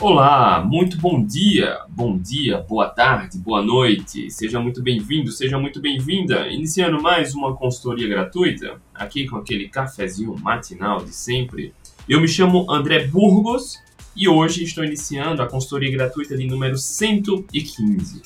Olá, 0.00 0.64
muito 0.64 0.96
bom 0.96 1.22
dia, 1.22 1.78
bom 1.90 2.16
dia, 2.16 2.56
boa 2.62 2.88
tarde, 2.88 3.36
boa 3.36 3.60
noite. 3.60 4.30
Seja 4.30 4.58
muito 4.58 4.82
bem-vindo, 4.82 5.30
seja 5.30 5.58
muito 5.58 5.78
bem-vinda. 5.78 6.48
Iniciando 6.48 7.02
mais 7.02 7.34
uma 7.34 7.54
consultoria 7.54 8.08
gratuita, 8.08 8.80
aqui 8.94 9.28
com 9.28 9.36
aquele 9.36 9.68
cafezinho 9.68 10.34
matinal 10.38 11.04
de 11.04 11.14
sempre. 11.14 11.74
Eu 12.08 12.18
me 12.18 12.26
chamo 12.26 12.64
André 12.72 13.08
Burgos 13.08 13.78
e 14.16 14.26
hoje 14.26 14.64
estou 14.64 14.82
iniciando 14.82 15.42
a 15.42 15.46
consultoria 15.46 15.90
gratuita 15.90 16.34
de 16.34 16.46
número 16.46 16.78
115. 16.78 18.22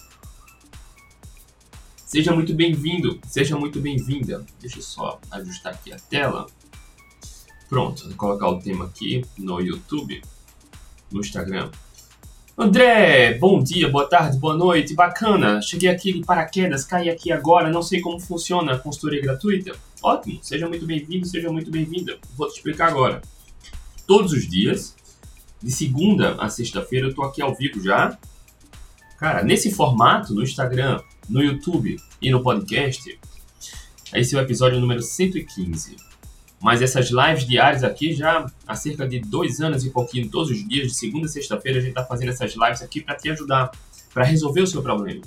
Seja 2.06 2.32
muito 2.32 2.54
bem-vindo, 2.54 3.18
seja 3.26 3.58
muito 3.58 3.80
bem-vinda. 3.80 4.46
Deixa 4.60 4.78
eu 4.78 4.82
só 4.82 5.18
ajustar 5.28 5.72
aqui 5.72 5.92
a 5.92 5.96
tela. 5.96 6.46
Pronto, 7.68 8.06
vou 8.06 8.16
colocar 8.16 8.48
o 8.48 8.60
tema 8.60 8.84
aqui 8.84 9.24
no 9.36 9.60
YouTube 9.60 10.22
no 11.14 11.20
Instagram. 11.20 11.70
André, 12.58 13.34
bom 13.38 13.62
dia, 13.62 13.88
boa 13.88 14.08
tarde, 14.08 14.36
boa 14.36 14.56
noite, 14.56 14.94
bacana. 14.94 15.62
Cheguei 15.62 15.88
aqui 15.88 16.12
de 16.12 16.24
paraquedas, 16.24 16.84
caí 16.84 17.08
aqui 17.08 17.32
agora, 17.32 17.70
não 17.70 17.82
sei 17.82 18.00
como 18.00 18.20
funciona 18.20 18.74
a 18.74 18.78
consultoria 18.78 19.22
gratuita. 19.22 19.72
Ótimo, 20.02 20.38
seja 20.42 20.68
muito 20.68 20.84
bem-vindo, 20.84 21.26
seja 21.26 21.50
muito 21.50 21.70
bem-vinda. 21.70 22.18
Vou 22.36 22.48
te 22.48 22.56
explicar 22.56 22.88
agora. 22.88 23.22
Todos 24.06 24.32
os 24.32 24.48
dias, 24.48 24.94
de 25.62 25.70
segunda 25.70 26.34
a 26.34 26.48
sexta-feira, 26.48 27.06
eu 27.06 27.14
tô 27.14 27.22
aqui 27.22 27.40
ao 27.40 27.54
vivo 27.54 27.82
já. 27.82 28.18
Cara, 29.18 29.42
nesse 29.42 29.72
formato, 29.72 30.34
no 30.34 30.42
Instagram, 30.42 31.00
no 31.28 31.42
YouTube 31.42 31.96
e 32.20 32.30
no 32.30 32.42
podcast, 32.42 33.18
esse 34.12 34.36
é 34.36 34.38
o 34.38 34.42
episódio 34.42 34.80
número 34.80 35.02
115. 35.02 35.96
Mas 36.64 36.80
essas 36.80 37.10
lives 37.10 37.46
diárias 37.46 37.84
aqui 37.84 38.14
já 38.14 38.46
há 38.66 38.74
cerca 38.74 39.06
de 39.06 39.20
dois 39.20 39.60
anos 39.60 39.84
e 39.84 39.90
pouquinho, 39.90 40.30
todos 40.30 40.50
os 40.50 40.66
dias, 40.66 40.86
de 40.86 40.94
segunda 40.94 41.26
a 41.26 41.28
sexta-feira, 41.28 41.78
a 41.78 41.82
gente 41.82 41.90
está 41.90 42.02
fazendo 42.02 42.30
essas 42.30 42.54
lives 42.54 42.80
aqui 42.80 43.02
para 43.02 43.14
te 43.16 43.28
ajudar, 43.28 43.70
para 44.14 44.24
resolver 44.24 44.62
o 44.62 44.66
seu 44.66 44.82
problema. 44.82 45.20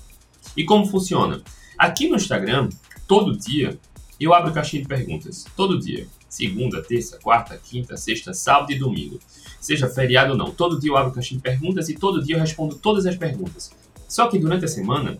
E 0.58 0.66
como 0.66 0.88
funciona? 0.88 1.44
Aqui 1.78 2.09
no 2.09 2.16
Instagram, 2.16 2.70
todo 3.08 3.38
dia, 3.38 3.78
eu 4.20 4.34
abro 4.34 4.52
caixinha 4.52 4.81
de 4.81 4.88
perguntas. 4.88 5.45
Todo 5.56 5.78
dia. 5.78 6.08
Segunda, 6.28 6.81
terça, 6.81 7.20
quarta, 7.22 7.56
quinta, 7.56 7.95
sexta, 7.97 8.34
sábado 8.34 8.72
e 8.72 8.80
domingo. 8.80 9.19
Seja 9.62 9.88
feriado 9.88 10.31
ou 10.31 10.38
não. 10.40 10.50
Todo 10.50 10.80
dia 10.80 10.90
eu 10.90 10.97
abro 10.97 11.14
caixinha 11.14 11.38
de 11.38 11.44
perguntas 11.44 11.88
e 11.88 11.94
todo 11.94 12.23
dia 12.23 12.38
eu 12.38 12.40
respondo 12.40 12.73
todas 12.78 13.06
as 13.06 13.16
perguntas. 13.16 13.72
Só 14.09 14.25
que 14.25 14.40
durante 14.40 14.66
a 14.66 14.67
semana, 14.67 15.19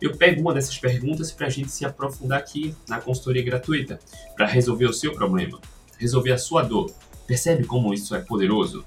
eu 0.00 0.16
pego 0.16 0.40
uma 0.40 0.54
dessas 0.54 0.78
perguntas 0.78 1.32
para 1.32 1.46
a 1.46 1.50
gente 1.50 1.70
se 1.70 1.84
aprofundar 1.84 2.38
aqui 2.38 2.74
na 2.88 3.00
consultoria 3.00 3.42
gratuita, 3.42 3.98
para 4.36 4.46
resolver 4.46 4.86
o 4.86 4.92
seu 4.92 5.12
problema, 5.14 5.60
resolver 5.98 6.32
a 6.32 6.38
sua 6.38 6.62
dor. 6.62 6.90
Percebe 7.26 7.64
como 7.64 7.94
isso 7.94 8.14
é 8.14 8.20
poderoso? 8.20 8.84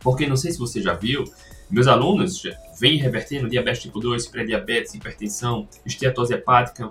Porque 0.00 0.26
não 0.26 0.36
sei 0.36 0.50
se 0.50 0.58
você 0.58 0.82
já 0.82 0.94
viu, 0.94 1.24
meus 1.70 1.86
alunos 1.86 2.42
vêm 2.78 2.98
revertendo 2.98 3.48
diabetes 3.48 3.82
tipo 3.82 4.00
2, 4.00 4.26
pré-diabetes, 4.26 4.94
hipertensão, 4.94 5.68
esteatose 5.86 6.34
hepática. 6.34 6.90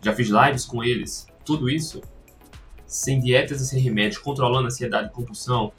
Já 0.00 0.14
fiz 0.14 0.28
lives 0.28 0.64
com 0.64 0.82
eles. 0.84 1.26
Tudo 1.44 1.68
isso 1.68 2.00
sem 2.86 3.20
dietas 3.20 3.60
e 3.60 3.66
sem 3.66 3.80
remédios, 3.80 4.18
controlando 4.18 4.68
ansiedade 4.68 5.08
e 5.08 5.10
compulsão. 5.10 5.72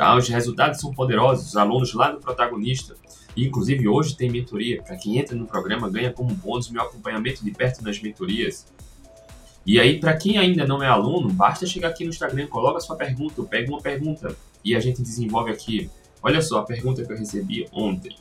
Tá? 0.00 0.16
Os 0.16 0.26
resultados 0.28 0.80
são 0.80 0.94
poderosos. 0.94 1.48
Os 1.48 1.56
alunos 1.58 1.92
lá 1.92 2.10
do 2.10 2.20
protagonista 2.20 2.96
e, 3.36 3.46
inclusive, 3.46 3.86
hoje 3.86 4.16
tem 4.16 4.30
mentoria. 4.30 4.82
Para 4.82 4.96
quem 4.96 5.18
entra 5.18 5.36
no 5.36 5.44
programa, 5.44 5.90
ganha 5.90 6.10
como 6.10 6.34
bônus 6.34 6.70
meu 6.70 6.80
acompanhamento 6.80 7.44
de 7.44 7.50
perto 7.50 7.84
nas 7.84 8.00
mentorias. 8.00 8.66
E 9.66 9.78
aí, 9.78 10.00
para 10.00 10.16
quem 10.16 10.38
ainda 10.38 10.66
não 10.66 10.82
é 10.82 10.86
aluno, 10.88 11.28
basta 11.28 11.66
chegar 11.66 11.88
aqui 11.88 12.04
no 12.04 12.08
Instagram, 12.08 12.46
coloca 12.46 12.80
sua 12.80 12.96
pergunta, 12.96 13.42
pega 13.42 13.70
uma 13.70 13.82
pergunta 13.82 14.34
e 14.64 14.74
a 14.74 14.80
gente 14.80 15.02
desenvolve 15.02 15.50
aqui. 15.50 15.90
Olha 16.22 16.40
só 16.40 16.60
a 16.60 16.62
pergunta 16.62 17.04
que 17.04 17.12
eu 17.12 17.18
recebi 17.18 17.68
ontem. 17.70 18.16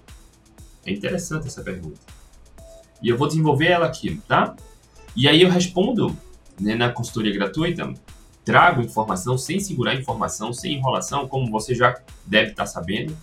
É 0.86 0.92
interessante 0.92 1.48
essa 1.48 1.62
pergunta. 1.62 2.02
E 3.02 3.08
eu 3.08 3.18
vou 3.18 3.30
desenvolver 3.30 3.68
ela 3.68 3.86
aqui, 3.86 4.22
tá? 4.28 4.54
E 5.16 5.30
aí 5.30 5.42
eu 5.42 5.50
respondo 5.50 6.14
né, 6.60 6.76
na 6.76 6.90
consultoria 6.92 7.34
gratuita, 7.34 7.94
trago 8.50 8.82
informação 8.82 9.38
sem 9.38 9.60
segurar 9.60 9.94
informação, 9.94 10.52
sem 10.52 10.74
enrolação, 10.74 11.28
como 11.28 11.52
você 11.52 11.76
já 11.76 11.96
deve 12.26 12.50
estar 12.50 12.66
sabendo. 12.66 13.16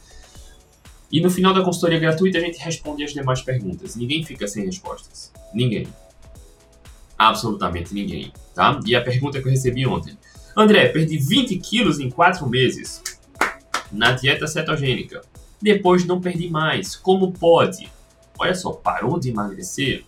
E 1.11 1.21
no 1.21 1.29
final 1.29 1.53
da 1.53 1.65
consultoria 1.65 1.99
gratuita 1.99 2.39
a 2.39 2.41
gente 2.41 2.61
responde 2.61 3.03
as 3.03 3.13
demais 3.13 3.43
perguntas. 3.43 3.97
Ninguém 3.97 4.23
fica 4.23 4.47
sem 4.47 4.65
respostas. 4.65 5.33
Ninguém. 5.53 5.89
Absolutamente 7.19 7.93
ninguém, 7.93 8.33
tá? 8.55 8.79
E 8.87 8.95
a 8.95 9.03
pergunta 9.03 9.43
que 9.43 9.49
eu 9.49 9.51
recebi 9.51 9.85
ontem. 9.85 10.17
André, 10.57 10.91
perdi 10.91 11.19
20 11.19 11.59
quilos 11.59 11.99
em 11.99 12.09
4 12.09 12.49
meses 12.49 13.03
na 13.91 14.13
dieta 14.13 14.47
cetogênica. 14.47 15.23
Depois 15.61 16.07
não 16.07 16.21
perdi 16.21 16.49
mais. 16.49 16.95
Como 16.95 17.33
pode? 17.33 17.91
Olha 18.39 18.55
só, 18.55 18.71
parou 18.71 19.19
de 19.19 19.31
emagrecer 19.31 20.05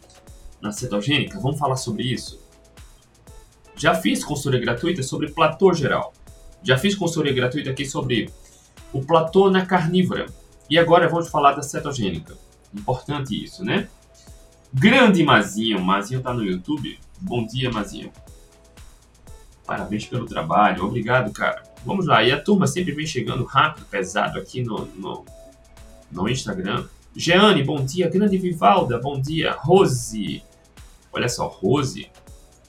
na 0.61 0.71
cetogênica? 0.71 1.41
Vamos 1.41 1.59
falar 1.59 1.77
sobre 1.77 2.05
isso. 2.05 2.39
Já 3.79 3.95
fiz 3.95 4.25
consultoria 4.25 4.61
gratuita 4.61 5.05
sobre 5.05 5.31
platô 5.31 5.73
geral. 5.73 6.13
Já 6.65 6.77
fiz 6.77 6.97
consultoria 6.97 7.33
gratuita 7.33 7.71
aqui 7.71 7.87
sobre 7.87 8.29
o 8.93 9.01
platô 9.01 9.49
na 9.51 9.65
carnívora. 9.65 10.27
E 10.69 10.77
agora 10.77 11.09
vamos 11.09 11.29
falar 11.29 11.53
da 11.53 11.63
cetogênica. 11.63 12.35
Importante 12.75 13.43
isso, 13.43 13.65
né? 13.65 13.89
Grande 14.75 15.23
Mazinho. 15.23 15.81
Mazinho 15.81 16.21
tá 16.21 16.35
no 16.35 16.45
YouTube. 16.45 16.99
Bom 17.21 17.47
dia, 17.47 17.71
Mazinho. 17.71 18.11
Parabéns 19.65 20.07
pelo 20.07 20.27
trabalho. 20.27 20.85
Obrigado, 20.85 21.33
cara. 21.33 21.63
Vamos 21.87 22.07
lá. 22.07 22.25
E 22.25 22.33
a 22.33 22.41
turma 22.41 22.67
sempre 22.67 22.93
vem 22.93 23.07
chegando 23.07 23.45
rápido, 23.45 23.87
pesado 23.87 24.41
aqui 24.41 24.61
no, 24.61 24.87
no, 24.97 25.25
no 26.11 26.29
Instagram. 26.29 26.85
Jeane, 27.15 27.63
bom 27.63 27.85
dia. 27.85 28.11
Grande 28.11 28.37
Vivalda, 28.39 28.99
bom 28.99 29.21
dia. 29.21 29.53
Rose. 29.53 30.43
Olha 31.13 31.29
só, 31.29 31.47
Rose 31.47 32.11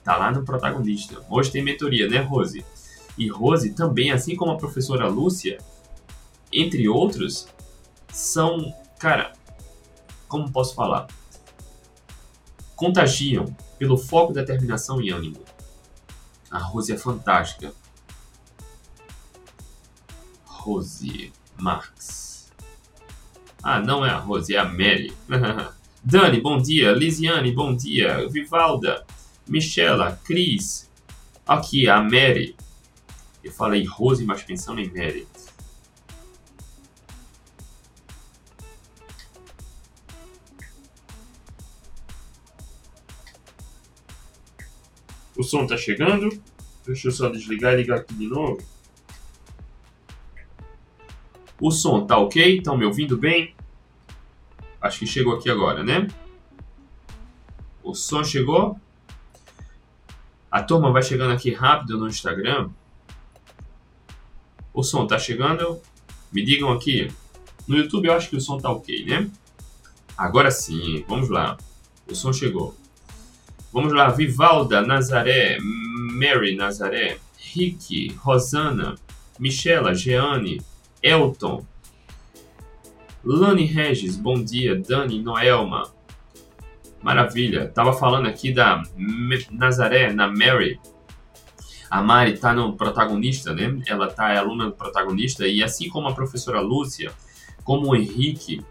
tá 0.04 0.16
lá 0.16 0.30
no 0.30 0.44
protagonista. 0.44 1.24
Hoje 1.28 1.50
tem 1.50 1.62
mentoria, 1.62 2.08
né, 2.08 2.18
Rose? 2.18 2.64
E 3.16 3.28
Rose 3.28 3.72
também, 3.72 4.12
assim 4.12 4.36
como 4.36 4.52
a 4.52 4.56
professora 4.56 5.08
Lúcia, 5.08 5.58
entre 6.52 6.88
outros, 6.88 7.46
são, 8.12 8.74
cara, 8.98 9.32
como 10.26 10.50
posso 10.50 10.74
falar? 10.74 11.06
Contagiam 12.74 13.54
pelo 13.78 13.96
foco, 13.96 14.32
determinação 14.32 15.00
e 15.00 15.10
ânimo. 15.10 15.42
A 16.50 16.58
Rose 16.58 16.92
é 16.92 16.96
fantástica. 16.96 17.72
Rose 20.44 21.32
Marx. 21.58 22.50
Ah, 23.62 23.80
não 23.80 24.04
é 24.04 24.10
a 24.10 24.18
Rose, 24.18 24.54
é 24.54 24.58
a 24.58 24.64
Mary. 24.64 25.12
Dani, 26.02 26.40
bom 26.40 26.58
dia. 26.58 26.92
Lisiane, 26.92 27.52
bom 27.52 27.74
dia. 27.76 28.26
Vivalda, 28.28 29.04
Michela, 29.50 30.18
Cris. 30.24 30.88
Aqui, 31.44 31.88
a 31.88 32.00
Mary. 32.00 32.54
Eu 33.42 33.50
falei 33.50 33.84
Rose, 33.84 34.24
mas 34.24 34.44
pensando 34.44 34.80
em 34.80 34.88
Mary. 34.88 35.26
O 45.36 45.42
som 45.42 45.66
tá 45.66 45.76
chegando. 45.76 46.40
Deixa 46.86 47.08
eu 47.08 47.12
só 47.12 47.28
desligar 47.28 47.74
e 47.74 47.78
ligar 47.78 47.98
aqui 47.98 48.14
de 48.14 48.28
novo. 48.28 48.62
O 51.60 51.72
som 51.72 52.06
tá 52.06 52.16
ok? 52.16 52.58
Estão 52.58 52.76
me 52.76 52.84
ouvindo 52.84 53.16
bem? 53.16 53.54
Acho 54.80 55.00
que 55.00 55.06
chegou 55.06 55.34
aqui 55.34 55.50
agora, 55.50 55.82
né? 55.82 56.06
O 57.82 57.94
som 57.94 58.22
chegou? 58.22 58.78
A 60.50 60.62
turma 60.62 60.90
vai 60.90 61.02
chegando 61.02 61.32
aqui 61.32 61.52
rápido 61.52 61.96
no 61.96 62.08
Instagram. 62.08 62.70
O 64.74 64.82
som 64.82 65.06
tá 65.06 65.18
chegando? 65.18 65.80
Me 66.32 66.44
digam 66.44 66.72
aqui. 66.72 67.10
No 67.68 67.76
YouTube 67.76 68.06
eu 68.06 68.14
acho 68.14 68.28
que 68.28 68.36
o 68.36 68.40
som 68.40 68.58
tá 68.58 68.70
ok, 68.70 69.04
né? 69.04 69.30
Agora 70.16 70.50
sim, 70.50 71.04
vamos 71.08 71.28
lá. 71.28 71.56
O 72.08 72.14
som 72.14 72.32
chegou. 72.32 72.74
Vamos 73.72 73.92
lá, 73.92 74.08
Vivalda, 74.08 74.82
Nazaré, 74.82 75.58
Mary 75.60 76.56
Nazaré, 76.56 77.18
Rick, 77.38 78.12
Rosana, 78.14 78.96
Michela, 79.38 79.94
Jeane, 79.94 80.60
Elton, 81.00 81.64
Lani 83.24 83.66
Regis, 83.66 84.16
bom 84.16 84.42
dia, 84.42 84.74
Dani, 84.74 85.22
Noelma, 85.22 85.92
maravilha, 87.02 87.68
tava 87.68 87.92
falando 87.92 88.26
aqui 88.26 88.52
da 88.52 88.82
Nazaré, 89.50 90.12
na 90.12 90.28
Mary, 90.28 90.78
a 91.90 92.00
Mari 92.00 92.38
tá 92.38 92.54
no 92.54 92.76
protagonista, 92.76 93.52
né, 93.52 93.82
ela 93.86 94.08
tá 94.08 94.32
é 94.32 94.38
aluna 94.38 94.66
do 94.66 94.72
protagonista, 94.72 95.46
e 95.46 95.62
assim 95.62 95.88
como 95.88 96.06
a 96.06 96.14
professora 96.14 96.60
Lúcia, 96.60 97.12
como 97.64 97.88
o 97.88 97.96
Henrique, 97.96 98.64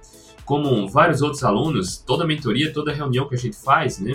como 0.45 0.87
vários 0.87 1.21
outros 1.21 1.43
alunos, 1.43 1.97
toda 1.97 2.25
mentoria, 2.25 2.73
toda 2.73 2.93
reunião 2.93 3.27
que 3.27 3.35
a 3.35 3.37
gente 3.37 3.57
faz, 3.57 3.99
né, 3.99 4.13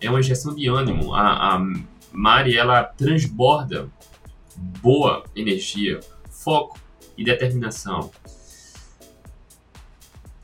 é 0.00 0.08
uma 0.08 0.20
injeção 0.20 0.54
de 0.54 0.68
ânimo. 0.68 1.14
A, 1.14 1.56
a 1.56 1.66
Mari, 2.12 2.56
ela 2.56 2.82
transborda 2.82 3.90
boa 4.56 5.24
energia, 5.34 6.00
foco 6.30 6.78
e 7.16 7.24
determinação. 7.24 8.10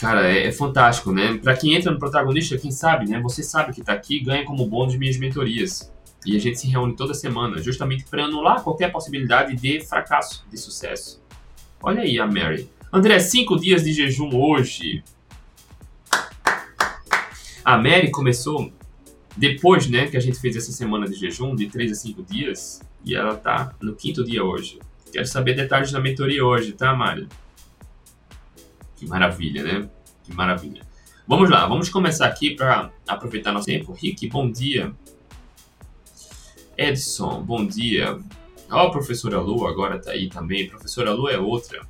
Cara, 0.02 0.28
é, 0.28 0.48
é, 0.48 0.50
fantástico, 0.50 1.12
né? 1.12 1.38
Para 1.40 1.56
quem 1.56 1.76
entra 1.76 1.92
no 1.92 1.96
protagonista, 1.96 2.58
quem 2.58 2.72
sabe, 2.72 3.08
né? 3.08 3.20
Você 3.20 3.40
sabe 3.40 3.72
que 3.72 3.80
tá 3.80 3.92
aqui 3.92 4.18
ganha 4.18 4.44
como 4.44 4.66
bônus 4.66 4.96
minhas 4.96 5.16
mentorias. 5.16 5.92
E 6.26 6.34
a 6.36 6.40
gente 6.40 6.58
se 6.58 6.66
reúne 6.66 6.96
toda 6.96 7.14
semana, 7.14 7.62
justamente 7.62 8.04
para 8.10 8.24
anular 8.24 8.64
qualquer 8.64 8.90
possibilidade 8.90 9.54
de 9.54 9.80
fracasso, 9.82 10.44
de 10.50 10.58
sucesso. 10.58 11.22
Olha 11.80 12.02
aí 12.02 12.18
a 12.18 12.26
Mary. 12.26 12.68
André, 12.92 13.20
cinco 13.20 13.56
dias 13.56 13.84
de 13.84 13.92
jejum 13.92 14.34
hoje. 14.34 15.04
A 17.64 17.78
Mary 17.78 18.10
começou 18.10 18.72
depois, 19.36 19.88
né, 19.88 20.08
que 20.08 20.16
a 20.16 20.20
gente 20.20 20.40
fez 20.40 20.56
essa 20.56 20.72
semana 20.72 21.06
de 21.06 21.14
jejum, 21.14 21.54
de 21.54 21.68
três 21.68 21.92
a 21.92 21.94
cinco 21.94 22.24
dias, 22.24 22.82
e 23.04 23.14
ela 23.14 23.36
tá 23.36 23.72
no 23.80 23.94
quinto 23.94 24.24
dia 24.24 24.42
hoje. 24.42 24.80
Quero 25.12 25.26
saber 25.26 25.54
detalhes 25.54 25.92
da 25.92 26.00
mentoria 26.00 26.44
hoje, 26.44 26.72
tá, 26.72 26.92
Mari? 26.92 27.28
Que 29.02 29.08
maravilha, 29.08 29.64
né? 29.64 29.90
Que 30.22 30.32
maravilha. 30.32 30.86
Vamos 31.26 31.50
lá, 31.50 31.66
vamos 31.66 31.88
começar 31.88 32.24
aqui 32.24 32.54
para 32.54 32.92
aproveitar 33.08 33.50
nosso 33.50 33.66
tempo. 33.66 33.92
Rick, 33.92 34.28
bom 34.28 34.48
dia. 34.48 34.94
Edson, 36.78 37.42
bom 37.42 37.66
dia. 37.66 38.16
Ó, 38.70 38.86
a 38.86 38.90
professora 38.92 39.40
Lu 39.40 39.66
agora 39.66 39.98
tá 39.98 40.12
aí 40.12 40.28
também. 40.28 40.68
Professora 40.68 41.10
Lu 41.12 41.28
é 41.28 41.36
outra. 41.36 41.84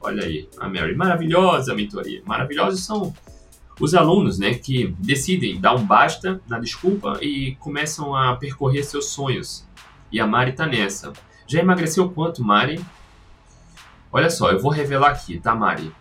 Olha 0.00 0.24
aí, 0.24 0.48
a 0.58 0.66
Mary. 0.66 0.94
Maravilhosa 0.94 1.74
mentoria. 1.74 2.22
Maravilhosos 2.24 2.82
são 2.82 3.14
os 3.78 3.94
alunos, 3.94 4.38
né, 4.38 4.54
que 4.54 4.96
decidem 4.98 5.60
dar 5.60 5.74
um 5.74 5.84
basta 5.84 6.40
na 6.48 6.58
desculpa 6.58 7.18
e 7.20 7.56
começam 7.56 8.16
a 8.16 8.36
percorrer 8.36 8.84
seus 8.84 9.10
sonhos. 9.10 9.68
E 10.10 10.18
a 10.18 10.26
Mari 10.26 10.52
tá 10.52 10.64
nessa. 10.64 11.12
Já 11.46 11.60
emagreceu 11.60 12.08
quanto, 12.08 12.42
Mari? 12.42 12.82
Olha 14.10 14.30
só, 14.30 14.50
eu 14.50 14.58
vou 14.58 14.70
revelar 14.70 15.10
aqui, 15.10 15.38
tá, 15.38 15.54
Mari? 15.54 15.92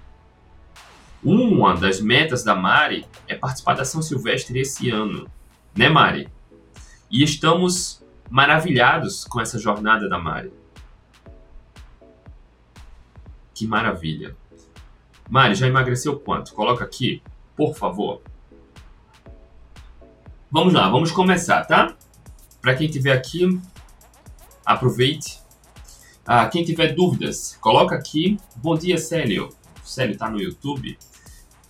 Uma 1.24 1.76
das 1.76 2.00
metas 2.00 2.44
da 2.44 2.56
Mari 2.56 3.06
é 3.28 3.36
participar 3.36 3.74
da 3.74 3.84
São 3.84 4.02
Silvestre 4.02 4.60
esse 4.60 4.90
ano, 4.90 5.30
né, 5.76 5.90
Mari? 5.90 6.30
E 7.10 7.24
estamos 7.24 8.06
maravilhados 8.30 9.26
com 9.26 9.42
essa 9.42 9.58
jornada 9.58 10.08
da 10.08 10.20
Mari. 10.20 10.54
Que 13.54 13.66
maravilha. 13.66 14.36
Mari, 15.30 15.56
já 15.56 15.68
emagreceu 15.68 16.20
quanto? 16.20 16.54
Coloca 16.54 16.84
aqui, 16.84 17.22
por 17.56 17.76
favor. 17.76 18.22
Vamos 20.52 20.74
lá, 20.74 20.90
vamos 20.90 21.12
começar, 21.12 21.66
tá? 21.66 21.96
Para 22.62 22.76
quem 22.76 22.88
tiver 22.88 23.12
aqui, 23.12 23.60
aproveite. 24.66 25.40
Ah, 26.26 26.48
quem 26.48 26.64
tiver 26.64 26.94
dúvidas, 26.94 27.58
coloca 27.60 27.96
aqui. 27.96 28.38
Bom 28.56 28.78
dia, 28.78 28.98
Célio. 28.98 29.50
Célio 29.88 30.14
está 30.14 30.30
no 30.30 30.42
YouTube. 30.42 30.98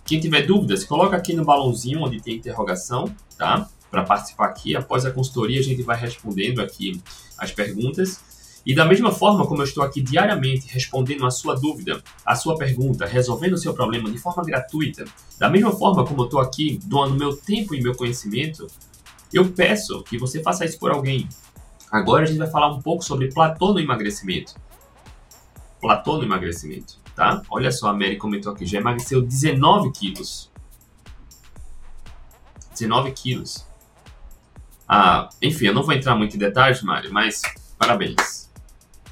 Quem 0.06 0.20
tiver 0.20 0.46
dúvidas, 0.46 0.84
coloca 0.84 1.16
aqui 1.16 1.34
no 1.34 1.44
balãozinho 1.44 2.02
onde 2.02 2.22
tem 2.22 2.36
interrogação, 2.36 3.14
tá? 3.38 3.70
Para 3.92 4.04
participar 4.04 4.48
aqui. 4.48 4.76
Após 4.76 5.06
a 5.06 5.12
consultoria, 5.12 5.60
a 5.60 5.64
gente 5.64 5.82
vai 5.84 6.00
respondendo 6.00 6.62
aqui 6.62 7.02
as 7.38 7.52
perguntas. 7.52 8.62
E 8.66 8.76
da 8.76 8.84
mesma 8.84 9.14
forma 9.14 9.48
como 9.48 9.62
eu 9.62 9.66
estou 9.66 9.82
aqui 9.82 10.02
diariamente 10.02 10.68
respondendo 10.68 11.26
a 11.26 11.32
sua 11.32 11.56
dúvida, 11.56 12.04
a 12.26 12.36
sua 12.36 12.58
pergunta, 12.58 13.06
resolvendo 13.06 13.54
o 13.54 13.58
seu 13.58 13.74
problema 13.74 14.12
de 14.12 14.18
forma 14.18 14.44
gratuita, 14.44 15.06
da 15.40 15.50
mesma 15.50 15.72
forma 15.72 16.06
como 16.06 16.24
eu 16.24 16.26
estou 16.26 16.42
aqui 16.42 16.78
doando 16.84 17.16
meu 17.16 17.36
tempo 17.36 17.74
e 17.74 17.82
meu 17.82 17.96
conhecimento, 17.96 18.68
eu 19.34 19.50
peço 19.54 20.04
que 20.04 20.18
você 20.18 20.42
faça 20.42 20.66
isso 20.66 20.78
por 20.80 20.92
alguém. 20.92 21.30
Agora 21.90 22.24
a 22.24 22.28
gente 22.28 22.40
vai 22.40 22.50
falar 22.50 22.74
um 22.74 22.82
pouco 22.82 23.06
sobre 23.06 23.32
platô 23.32 23.74
no 23.74 23.80
emagrecimento. 23.80 24.54
Platô 25.80 26.18
no 26.18 26.24
emagrecimento, 26.24 27.00
tá? 27.18 27.42
Olha 27.50 27.72
só, 27.72 27.90
a 27.90 27.94
Mary 27.94 28.16
comentou 28.16 28.54
aqui, 28.54 28.64
já 28.64 28.78
emagreceu 28.78 29.24
19 29.24 29.92
quilos. 29.92 30.52
19 32.74 33.12
quilos. 33.12 33.66
Ah, 34.88 35.28
enfim, 35.42 35.66
eu 35.66 35.74
não 35.74 35.82
vou 35.82 35.96
entrar 35.96 36.16
muito 36.16 36.36
em 36.36 36.40
detalhes, 36.40 36.84
Mari, 36.84 37.10
mas 37.10 37.42
parabéns. 37.76 38.52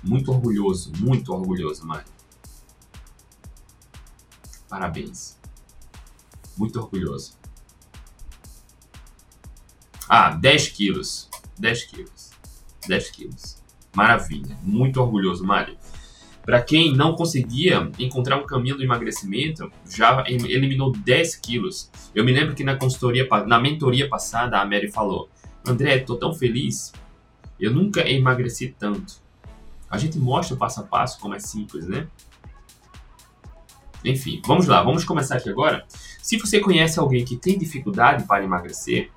Muito 0.03 0.31
orgulhoso, 0.31 0.91
muito 0.99 1.33
orgulhoso, 1.33 1.83
Mário. 1.83 2.05
Parabéns. 4.69 5.35
Muito 6.55 6.79
orgulhoso. 6.79 7.33
Ah, 10.07 10.29
10 10.29 10.67
quilos. 10.69 11.27
10 11.57 11.85
quilos. 11.85 12.31
10 12.87 13.09
quilos. 13.09 13.57
Maravilha. 13.95 14.55
Muito 14.61 15.01
orgulhoso, 15.01 15.43
Mário. 15.43 15.75
Para 16.45 16.61
quem 16.61 16.95
não 16.95 17.15
conseguia 17.15 17.91
encontrar 17.97 18.37
um 18.37 18.45
caminho 18.45 18.77
do 18.77 18.83
emagrecimento, 18.83 19.71
já 19.89 20.23
eliminou 20.27 20.91
10 20.91 21.37
quilos. 21.37 21.89
Eu 22.13 22.23
me 22.23 22.31
lembro 22.31 22.53
que 22.53 22.63
na 22.63 22.75
consultoria, 22.75 23.27
na 23.47 23.59
mentoria 23.59 24.07
passada, 24.07 24.59
a 24.59 24.65
Mary 24.65 24.91
falou: 24.91 25.27
André, 25.65 25.99
tô 25.99 26.15
tão 26.15 26.33
feliz. 26.33 26.93
Eu 27.59 27.73
nunca 27.73 28.07
emagreci 28.07 28.75
tanto. 28.77 29.15
A 29.89 29.97
gente 29.97 30.19
mostra 30.19 30.55
passo 30.55 30.81
a 30.81 30.83
passo 30.83 31.19
como 31.19 31.33
é 31.33 31.39
simples, 31.39 31.87
né? 31.87 32.07
Enfim, 34.03 34.39
vamos 34.45 34.67
lá, 34.67 34.83
vamos 34.83 35.03
começar 35.03 35.37
aqui 35.37 35.49
agora. 35.49 35.83
Se 36.21 36.37
você 36.37 36.59
conhece 36.59 36.99
alguém 36.99 37.25
que 37.25 37.35
tem 37.35 37.57
dificuldade 37.57 38.25
para 38.25 38.43
emagrecer, 38.43 39.09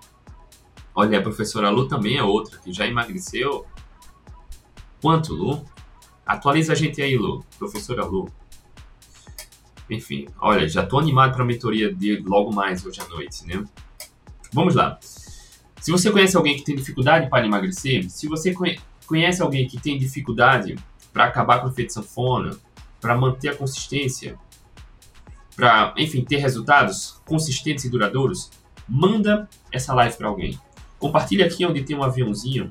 olha, 0.94 1.19
a 1.19 1.22
professora 1.22 1.69
Lu 1.69 1.86
também 1.88 2.16
é 2.16 2.22
outra, 2.22 2.58
que 2.58 2.72
já 2.72 2.86
emagreceu. 2.86 3.66
Quanto, 5.02 5.34
Lu? 5.34 5.64
Atualiza 6.28 6.75
a 6.75 6.76
gente 6.76 7.00
aí, 7.00 7.16
Lu. 7.16 7.42
Professora 7.58 8.04
Lu. 8.04 8.30
Enfim, 9.88 10.28
olha, 10.38 10.69
já 10.69 10.82
estou 10.82 11.00
animado 11.00 11.32
para 11.32 11.42
a 11.42 11.46
mentoria 11.46 11.92
de 11.92 12.19
logo 12.19 12.54
mais 12.54 12.84
hoje 12.84 13.00
à 13.00 13.08
noite, 13.08 13.46
né? 13.46 13.64
Vamos 14.52 14.75
lá. 14.75 14.98
Se 15.80 15.90
você 15.90 16.10
conhece 16.10 16.36
alguém 16.36 16.58
que 16.58 16.64
tem 16.64 16.76
dificuldade 16.76 17.30
para 17.30 17.46
emagrecer, 17.46 18.10
se 18.10 18.28
você 18.28 18.54
conhece 19.06 19.40
alguém 19.40 19.66
que 19.66 19.80
tem 19.80 19.98
dificuldade 19.98 20.76
para 21.14 21.25
acabar 21.25 21.60
com 21.60 21.69
o 21.69 21.70
efeito 21.70 21.94
sanfona, 21.94 22.54
para 23.00 23.16
manter 23.16 23.48
a 23.48 23.56
consistência, 23.56 24.38
para, 25.56 25.94
enfim, 25.96 26.22
ter 26.22 26.36
resultados 26.36 27.22
consistentes 27.25 27.86
e 27.86 27.90
duradouros? 27.90 28.50
Manda 28.86 29.48
essa 29.72 29.94
live 29.94 30.16
para 30.16 30.28
alguém. 30.28 30.60
Compartilha 30.98 31.46
aqui 31.46 31.64
onde 31.64 31.82
tem 31.82 31.96
um 31.96 32.02
aviãozinho, 32.02 32.70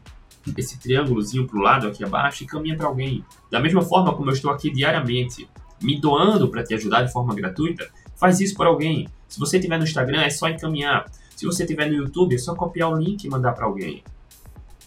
esse 0.56 0.80
triângulozinho 0.80 1.48
para 1.48 1.58
o 1.58 1.62
lado 1.62 1.88
aqui 1.88 2.04
abaixo 2.04 2.44
e 2.44 2.48
caminha 2.48 2.78
para 2.78 2.88
alguém. 2.88 3.24
Da 3.52 3.60
mesma 3.60 3.82
forma 3.82 4.14
como 4.16 4.30
eu 4.30 4.34
estou 4.34 4.52
aqui 4.52 4.70
diariamente, 4.70 5.50
me 5.82 6.00
doando 6.00 6.50
para 6.50 6.64
te 6.64 6.74
ajudar 6.74 7.04
de 7.04 7.12
forma 7.12 7.36
gratuita, 7.36 7.88
faz 8.16 8.40
isso 8.40 8.56
por 8.56 8.68
alguém. 8.68 9.08
Se 9.28 9.40
você 9.40 9.60
tiver 9.60 9.78
no 9.78 9.84
Instagram, 9.84 10.22
é 10.22 10.30
só 10.30 10.48
encaminhar. 10.48 11.06
Se 11.36 11.46
você 11.46 11.66
tiver 11.66 11.90
no 11.90 11.96
YouTube, 11.96 12.36
é 12.36 12.38
só 12.38 12.56
copiar 12.56 12.92
o 12.92 12.98
link 12.98 13.24
e 13.24 13.30
mandar 13.30 13.54
para 13.54 13.66
alguém. 13.66 14.04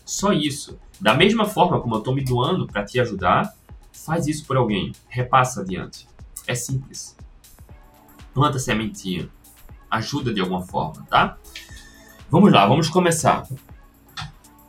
Só 0.05 0.33
isso. 0.33 0.79
Da 1.01 1.15
mesma 1.15 1.45
forma 1.45 1.81
como 1.81 1.95
eu 1.95 1.99
estou 1.99 2.15
me 2.15 2.25
doando 2.25 2.67
para 2.67 2.85
te 2.85 2.99
ajudar, 2.99 3.55
faz 3.93 4.27
isso 4.27 4.45
por 4.47 4.57
alguém. 4.57 4.93
Repassa 5.09 5.61
adiante. 5.61 6.09
É 6.47 6.55
simples. 6.55 7.17
Planta 8.35 8.59
sementinha. 8.59 9.29
Ajuda 9.89 10.33
de 10.33 10.41
alguma 10.41 10.63
forma, 10.63 11.07
tá? 11.09 11.39
Vamos 12.29 12.53
lá, 12.53 12.67
vamos 12.67 12.89
começar. 12.89 13.47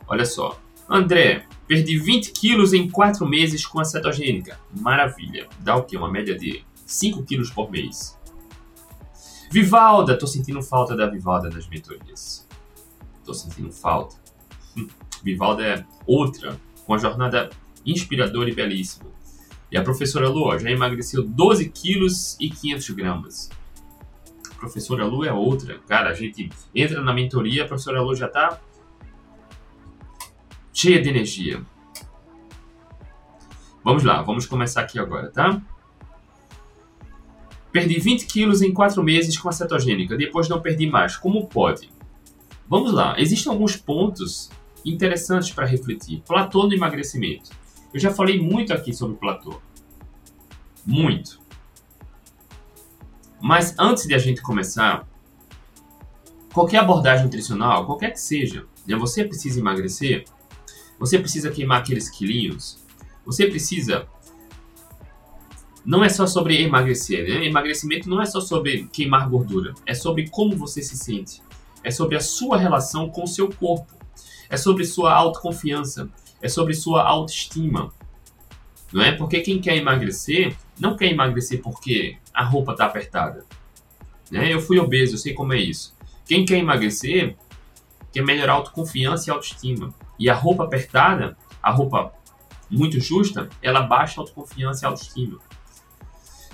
Olha 0.06 0.24
só. 0.24 0.61
André, 0.88 1.46
perdi 1.66 1.98
20 1.98 2.32
quilos 2.32 2.72
em 2.72 2.90
4 2.90 3.26
meses 3.26 3.66
com 3.66 3.80
a 3.80 3.84
cetogênica. 3.84 4.58
Maravilha. 4.80 5.48
Dá 5.60 5.76
o 5.76 5.84
quê? 5.84 5.96
Uma 5.96 6.10
média 6.10 6.36
de 6.36 6.64
5 6.84 7.22
quilos 7.24 7.50
por 7.50 7.70
mês. 7.70 8.18
Vivalda, 9.50 10.18
tô 10.18 10.26
sentindo 10.26 10.62
falta 10.62 10.96
da 10.96 11.06
Vivalda 11.06 11.50
nas 11.50 11.68
mentorias. 11.68 12.46
Tô 13.24 13.34
sentindo 13.34 13.70
falta. 13.70 14.16
Vivalda 15.22 15.62
é 15.62 15.84
outra, 16.06 16.58
com 16.86 16.94
a 16.94 16.98
jornada 16.98 17.50
inspiradora 17.84 18.50
e 18.50 18.54
belíssima. 18.54 19.10
E 19.70 19.76
a 19.76 19.82
professora 19.82 20.28
Lu 20.28 20.58
já 20.58 20.70
emagreceu 20.70 21.22
12 21.22 21.68
quilos 21.70 22.36
e 22.40 22.50
500 22.50 22.90
gramas. 22.90 23.50
A 24.50 24.54
professora 24.56 25.04
Lu 25.04 25.24
é 25.24 25.32
outra. 25.32 25.78
Cara, 25.88 26.10
a 26.10 26.14
gente 26.14 26.50
entra 26.74 27.00
na 27.02 27.12
mentoria, 27.12 27.64
a 27.64 27.66
professora 27.66 28.02
Lu 28.02 28.14
já 28.14 28.28
tá 28.28 28.60
cheia 30.72 31.00
de 31.00 31.08
energia. 31.08 31.64
Vamos 33.84 34.04
lá, 34.04 34.22
vamos 34.22 34.46
começar 34.46 34.82
aqui 34.82 34.98
agora, 34.98 35.30
tá? 35.30 35.60
Perdi 37.72 37.98
20 37.98 38.26
quilos 38.26 38.62
em 38.62 38.72
4 38.72 39.02
meses 39.02 39.36
com 39.36 39.48
a 39.48 39.52
cetogênica, 39.52 40.16
depois 40.16 40.48
não 40.48 40.60
perdi 40.60 40.86
mais. 40.86 41.16
Como 41.16 41.46
pode? 41.46 41.90
Vamos 42.68 42.92
lá, 42.92 43.18
existem 43.18 43.52
alguns 43.52 43.76
pontos 43.76 44.50
interessantes 44.84 45.50
para 45.50 45.66
refletir. 45.66 46.22
Platô 46.26 46.66
no 46.66 46.74
emagrecimento. 46.74 47.50
Eu 47.92 48.00
já 48.00 48.12
falei 48.12 48.40
muito 48.40 48.72
aqui 48.72 48.92
sobre 48.92 49.16
platô. 49.16 49.60
Muito. 50.86 51.40
Mas 53.40 53.74
antes 53.78 54.06
de 54.06 54.14
a 54.14 54.18
gente 54.18 54.40
começar, 54.40 55.06
qualquer 56.52 56.78
abordagem 56.78 57.24
nutricional, 57.24 57.84
qualquer 57.86 58.12
que 58.12 58.20
seja, 58.20 58.66
né, 58.86 58.96
você 58.96 59.24
precisa 59.24 59.58
emagrecer, 59.60 60.24
você 61.02 61.18
precisa 61.18 61.50
queimar 61.50 61.80
aqueles 61.80 62.08
quilinhos, 62.08 62.78
você 63.26 63.48
precisa 63.48 64.06
não 65.84 66.04
é 66.04 66.08
só 66.08 66.28
sobre 66.28 66.62
emagrecer, 66.62 67.28
né? 67.28 67.44
Emagrecimento 67.44 68.08
não 68.08 68.22
é 68.22 68.24
só 68.24 68.40
sobre 68.40 68.84
queimar 68.84 69.28
gordura, 69.28 69.74
é 69.84 69.94
sobre 69.94 70.30
como 70.30 70.56
você 70.56 70.80
se 70.80 70.96
sente, 70.96 71.42
é 71.82 71.90
sobre 71.90 72.14
a 72.14 72.20
sua 72.20 72.56
relação 72.56 73.10
com 73.10 73.24
o 73.24 73.26
seu 73.26 73.48
corpo, 73.48 73.92
é 74.48 74.56
sobre 74.56 74.84
sua 74.84 75.12
autoconfiança, 75.12 76.08
é 76.40 76.46
sobre 76.46 76.72
sua 76.72 77.02
autoestima, 77.02 77.92
não 78.92 79.02
é? 79.02 79.10
Porque 79.10 79.40
quem 79.40 79.60
quer 79.60 79.76
emagrecer 79.76 80.56
não 80.78 80.96
quer 80.96 81.06
emagrecer 81.06 81.60
porque 81.60 82.16
a 82.32 82.44
roupa 82.44 82.72
está 82.72 82.84
apertada, 82.84 83.44
né? 84.30 84.54
Eu 84.54 84.60
fui 84.60 84.78
obeso, 84.78 85.14
eu 85.14 85.18
sei 85.18 85.34
como 85.34 85.52
é 85.52 85.58
isso. 85.58 85.96
Quem 86.24 86.44
quer 86.44 86.58
emagrecer 86.58 87.36
quer 88.12 88.22
melhorar 88.22 88.52
a 88.52 88.56
autoconfiança 88.56 89.28
e 89.28 89.32
autoestima. 89.32 89.92
E 90.22 90.30
a 90.30 90.34
roupa 90.34 90.62
apertada, 90.62 91.36
a 91.60 91.72
roupa 91.72 92.12
muito 92.70 93.00
justa, 93.00 93.48
ela 93.60 93.82
baixa 93.82 94.20
a 94.20 94.22
autoconfiança 94.22 94.84
e 94.84 94.86
a 94.86 94.90
autoestima. 94.90 95.40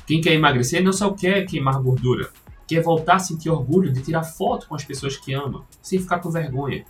Quem 0.07 0.23
quer 0.23 0.33
emagrecer 0.33 0.83
não 0.83 0.91
só 0.91 1.13
quer 1.13 1.45
queimar 1.45 1.79
gordura, 1.83 2.31
quer 2.67 2.83
voltar 2.83 3.17
a 3.17 3.19
sentir 3.19 3.51
orgulho 3.51 3.93
de 3.93 4.01
tirar 4.01 4.25
foto 4.25 4.67
com 4.67 4.75
as 4.75 4.87
pessoas 4.87 5.19
que 5.19 5.35
ama, 5.35 5.67
sem 5.83 5.99
ficar 5.99 6.21
com 6.21 6.31
vergonha. 6.31 6.87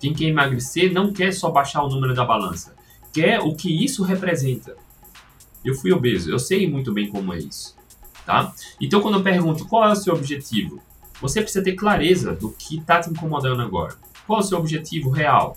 Quem 0.00 0.12
quer 0.12 0.24
emagrecer 0.24 0.92
não 0.92 1.12
quer 1.12 1.32
só 1.32 1.52
baixar 1.52 1.84
o 1.84 1.88
número 1.88 2.14
da 2.14 2.24
balança, 2.24 2.74
quer 3.12 3.38
o 3.38 3.54
que 3.54 3.84
isso 3.84 4.02
representa. 4.02 4.76
Eu 5.64 5.76
fui 5.76 5.92
obeso, 5.92 6.32
eu 6.32 6.40
sei 6.40 6.68
muito 6.68 6.92
bem 6.92 7.08
como 7.08 7.32
é 7.32 7.38
isso. 7.38 7.76
Tá? 8.24 8.52
Então, 8.80 9.00
quando 9.00 9.18
eu 9.18 9.22
pergunto 9.22 9.68
qual 9.68 9.88
é 9.88 9.92
o 9.92 9.94
seu 9.94 10.14
objetivo, 10.14 10.82
você 11.20 11.40
precisa 11.40 11.62
ter 11.62 11.74
clareza 11.74 12.34
do 12.34 12.50
que 12.50 12.76
está 12.76 13.00
te 13.00 13.08
incomodando 13.08 13.62
agora. 13.62 13.94
Qual 14.26 14.40
é 14.40 14.42
o 14.42 14.44
seu 14.44 14.58
objetivo 14.58 15.10
real? 15.10 15.56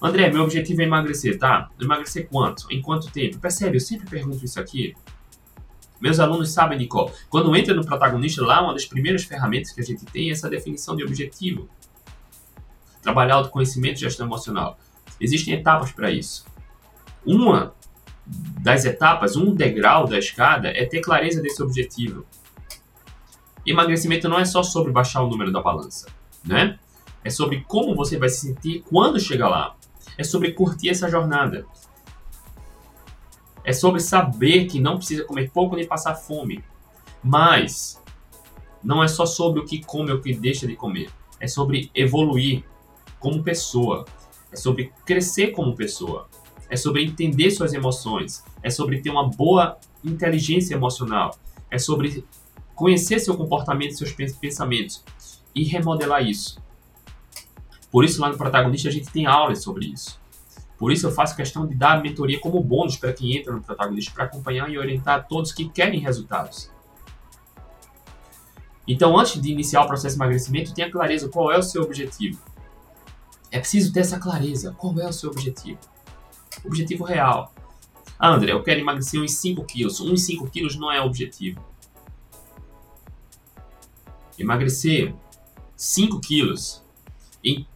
André, 0.00 0.30
meu 0.30 0.44
objetivo 0.44 0.80
é 0.80 0.84
emagrecer, 0.84 1.38
tá? 1.38 1.70
Emagrecer 1.80 2.28
quanto? 2.28 2.66
Em 2.70 2.80
quanto 2.80 3.10
tempo? 3.10 3.38
Percebe? 3.38 3.76
Eu 3.76 3.80
sempre 3.80 4.08
pergunto 4.08 4.44
isso 4.44 4.60
aqui. 4.60 4.94
Meus 6.00 6.20
alunos 6.20 6.52
sabem, 6.52 6.78
Nicole, 6.78 7.12
quando 7.28 7.54
entra 7.56 7.74
no 7.74 7.84
protagonista, 7.84 8.44
lá 8.44 8.62
uma 8.62 8.72
das 8.72 8.86
primeiras 8.86 9.24
ferramentas 9.24 9.72
que 9.72 9.80
a 9.80 9.84
gente 9.84 10.04
tem 10.04 10.28
é 10.28 10.32
essa 10.32 10.48
definição 10.48 10.94
de 10.94 11.02
objetivo. 11.02 11.68
Trabalhar 13.02 13.34
autoconhecimento 13.34 13.96
e 13.96 14.00
gestão 14.00 14.26
emocional. 14.26 14.78
Existem 15.20 15.54
etapas 15.54 15.90
para 15.90 16.10
isso. 16.10 16.46
Uma 17.26 17.74
das 18.24 18.84
etapas, 18.84 19.34
um 19.34 19.52
degrau 19.52 20.06
da 20.06 20.18
escada, 20.18 20.68
é 20.68 20.84
ter 20.84 21.00
clareza 21.00 21.42
desse 21.42 21.60
objetivo. 21.60 22.24
Emagrecimento 23.66 24.28
não 24.28 24.38
é 24.38 24.44
só 24.44 24.62
sobre 24.62 24.92
baixar 24.92 25.22
o 25.22 25.28
número 25.28 25.50
da 25.50 25.60
balança, 25.60 26.06
né? 26.44 26.78
É 27.24 27.30
sobre 27.30 27.64
como 27.66 27.94
você 27.96 28.16
vai 28.16 28.28
se 28.28 28.46
sentir 28.46 28.84
quando 28.88 29.18
chegar 29.18 29.48
lá. 29.48 29.77
É 30.18 30.24
sobre 30.24 30.52
curtir 30.52 30.90
essa 30.90 31.08
jornada. 31.08 31.64
É 33.64 33.72
sobre 33.72 34.00
saber 34.00 34.66
que 34.66 34.80
não 34.80 34.96
precisa 34.96 35.24
comer 35.24 35.50
pouco 35.50 35.76
nem 35.76 35.86
passar 35.86 36.16
fome. 36.16 36.64
Mas 37.22 38.02
não 38.82 39.02
é 39.02 39.08
só 39.08 39.24
sobre 39.24 39.60
o 39.60 39.64
que 39.64 39.82
come 39.82 40.10
ou 40.10 40.18
o 40.18 40.20
que 40.20 40.34
deixa 40.34 40.66
de 40.66 40.74
comer. 40.74 41.10
É 41.38 41.46
sobre 41.46 41.90
evoluir 41.94 42.64
como 43.20 43.42
pessoa. 43.42 44.04
É 44.50 44.56
sobre 44.56 44.92
crescer 45.06 45.52
como 45.52 45.76
pessoa. 45.76 46.28
É 46.68 46.76
sobre 46.76 47.04
entender 47.04 47.50
suas 47.52 47.72
emoções. 47.72 48.44
É 48.62 48.70
sobre 48.70 49.00
ter 49.00 49.10
uma 49.10 49.28
boa 49.28 49.78
inteligência 50.04 50.74
emocional. 50.74 51.38
É 51.70 51.78
sobre 51.78 52.24
conhecer 52.74 53.18
seu 53.20 53.36
comportamento, 53.36 53.96
seus 53.96 54.12
pensamentos 54.12 55.04
e 55.54 55.64
remodelar 55.64 56.24
isso. 56.24 56.60
Por 57.90 58.04
isso, 58.04 58.20
lá 58.20 58.28
no 58.28 58.36
protagonista, 58.36 58.88
a 58.88 58.92
gente 58.92 59.10
tem 59.10 59.26
aulas 59.26 59.62
sobre 59.62 59.86
isso. 59.86 60.20
Por 60.78 60.92
isso, 60.92 61.06
eu 61.06 61.10
faço 61.10 61.34
questão 61.34 61.66
de 61.66 61.74
dar 61.74 61.98
a 61.98 62.00
mentoria 62.00 62.38
como 62.38 62.62
bônus 62.62 62.96
para 62.96 63.12
quem 63.12 63.36
entra 63.36 63.52
no 63.52 63.62
protagonista, 63.62 64.12
para 64.14 64.24
acompanhar 64.24 64.70
e 64.70 64.78
orientar 64.78 65.26
todos 65.26 65.52
que 65.52 65.68
querem 65.68 66.00
resultados. 66.00 66.70
Então, 68.86 69.18
antes 69.18 69.40
de 69.40 69.50
iniciar 69.50 69.82
o 69.82 69.86
processo 69.86 70.16
de 70.16 70.22
emagrecimento, 70.22 70.72
tenha 70.72 70.90
clareza 70.90 71.28
qual 71.28 71.50
é 71.50 71.58
o 71.58 71.62
seu 71.62 71.82
objetivo. 71.82 72.40
É 73.50 73.58
preciso 73.58 73.92
ter 73.92 74.00
essa 74.00 74.18
clareza. 74.18 74.74
Qual 74.78 74.98
é 74.98 75.06
o 75.06 75.12
seu 75.12 75.30
objetivo? 75.30 75.78
Objetivo 76.64 77.04
real. 77.04 77.52
Ah, 78.18 78.30
André, 78.30 78.52
eu 78.52 78.62
quero 78.62 78.80
emagrecer 78.80 79.20
uns 79.20 79.34
5 79.34 79.64
quilos. 79.64 80.00
Uns 80.00 80.22
5 80.22 80.48
quilos 80.50 80.76
não 80.76 80.90
é 80.90 81.00
objetivo. 81.00 81.64
Emagrecer 84.38 85.14
5 85.76 86.20
quilos 86.20 86.84
em 87.42 87.66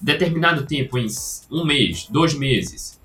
determinado 0.00 0.66
tempo, 0.66 0.98
em 0.98 1.06
um 1.50 1.64
mês, 1.64 2.06
dois 2.10 2.34
meses, 2.34 3.00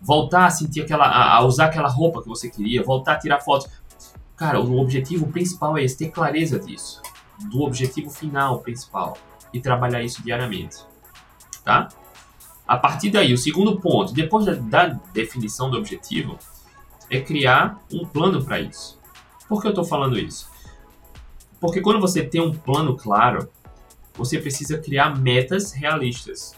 voltar 0.00 0.46
a 0.46 0.50
sentir 0.50 0.82
aquela, 0.82 1.06
a, 1.06 1.44
usar 1.44 1.66
aquela 1.66 1.88
roupa 1.88 2.22
que 2.22 2.28
você 2.28 2.48
queria, 2.48 2.82
voltar 2.82 3.12
a 3.12 3.18
tirar 3.18 3.40
fotos. 3.40 3.68
Cara, 4.36 4.60
o 4.60 4.78
objetivo 4.78 5.26
principal 5.28 5.76
é 5.76 5.84
esse, 5.84 5.96
ter 5.96 6.10
clareza 6.10 6.58
disso, 6.58 7.00
do 7.50 7.62
objetivo 7.62 8.10
final 8.10 8.60
principal 8.60 9.16
e 9.52 9.60
trabalhar 9.60 10.02
isso 10.02 10.22
diariamente, 10.22 10.78
tá? 11.64 11.88
A 12.66 12.76
partir 12.76 13.10
daí, 13.10 13.32
o 13.32 13.38
segundo 13.38 13.80
ponto, 13.80 14.12
depois 14.12 14.44
da, 14.44 14.54
da 14.54 15.00
definição 15.12 15.70
do 15.70 15.78
objetivo, 15.78 16.38
é 17.08 17.20
criar 17.20 17.80
um 17.92 18.04
plano 18.04 18.44
para 18.44 18.60
isso. 18.60 18.98
Por 19.48 19.60
que 19.60 19.68
eu 19.68 19.70
estou 19.70 19.84
falando 19.84 20.18
isso? 20.18 20.50
Porque 21.60 21.80
quando 21.80 22.00
você 22.00 22.22
tem 22.24 22.40
um 22.40 22.52
plano 22.52 22.96
claro, 22.96 23.48
você 24.16 24.38
precisa 24.38 24.78
criar 24.78 25.18
metas 25.18 25.72
realistas. 25.72 26.54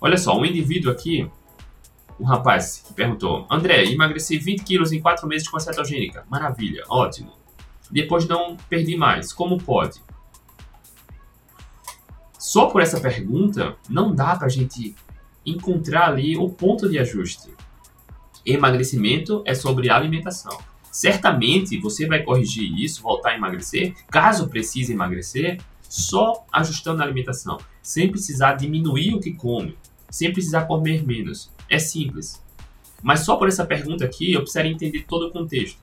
Olha 0.00 0.16
só, 0.16 0.38
um 0.38 0.44
indivíduo 0.44 0.90
aqui, 0.90 1.30
um 2.18 2.24
rapaz 2.24 2.84
que 2.86 2.94
perguntou: 2.94 3.46
André, 3.50 3.84
emagreci 3.84 4.38
20 4.38 4.62
quilos 4.64 4.92
em 4.92 5.00
4 5.00 5.26
meses 5.26 5.48
com 5.48 5.56
a 5.56 5.60
cetogênica. 5.60 6.24
Maravilha, 6.28 6.84
ótimo. 6.88 7.32
Depois 7.90 8.26
não 8.26 8.56
perdi 8.68 8.96
mais. 8.96 9.32
Como 9.32 9.58
pode? 9.58 10.00
Só 12.38 12.66
por 12.66 12.80
essa 12.80 13.00
pergunta, 13.00 13.76
não 13.88 14.14
dá 14.14 14.36
para 14.36 14.46
a 14.46 14.50
gente 14.50 14.94
encontrar 15.44 16.08
ali 16.08 16.36
o 16.36 16.48
ponto 16.48 16.88
de 16.88 16.98
ajuste. 16.98 17.54
Emagrecimento 18.44 19.42
é 19.44 19.54
sobre 19.54 19.90
alimentação. 19.90 20.58
Certamente 20.90 21.78
você 21.78 22.06
vai 22.06 22.22
corrigir 22.22 22.72
isso, 22.78 23.02
voltar 23.02 23.30
a 23.30 23.36
emagrecer, 23.36 23.94
caso 24.08 24.48
precise 24.48 24.92
emagrecer, 24.92 25.60
só 25.90 26.46
ajustando 26.52 27.02
a 27.02 27.04
alimentação, 27.04 27.58
sem 27.82 28.08
precisar 28.08 28.54
diminuir 28.54 29.12
o 29.12 29.18
que 29.18 29.32
come, 29.32 29.76
sem 30.08 30.32
precisar 30.32 30.66
comer 30.66 31.04
menos. 31.04 31.50
É 31.68 31.80
simples. 31.80 32.40
Mas 33.02 33.20
só 33.20 33.34
por 33.34 33.48
essa 33.48 33.66
pergunta 33.66 34.04
aqui 34.04 34.32
eu 34.32 34.40
precisaria 34.42 34.70
entender 34.70 35.04
todo 35.08 35.26
o 35.26 35.32
contexto. 35.32 35.80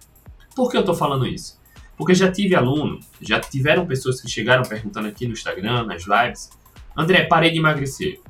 Por 0.55 0.71
que 0.71 0.77
eu 0.77 0.81
estou 0.81 0.95
falando 0.95 1.27
isso? 1.27 1.59
Porque 1.97 2.15
já 2.15 2.31
tive 2.31 2.55
aluno, 2.55 3.01
já 3.21 3.37
tiveram 3.37 3.85
pessoas 3.85 4.21
que 4.21 4.29
chegaram 4.29 4.63
perguntando 4.63 5.09
aqui 5.09 5.27
no 5.27 5.33
Instagram, 5.33 5.83
nas 5.83 6.05
lives, 6.05 6.51
André, 6.95 7.25
parei 7.25 7.51
de 7.51 7.57
emagrecer. 7.57 8.21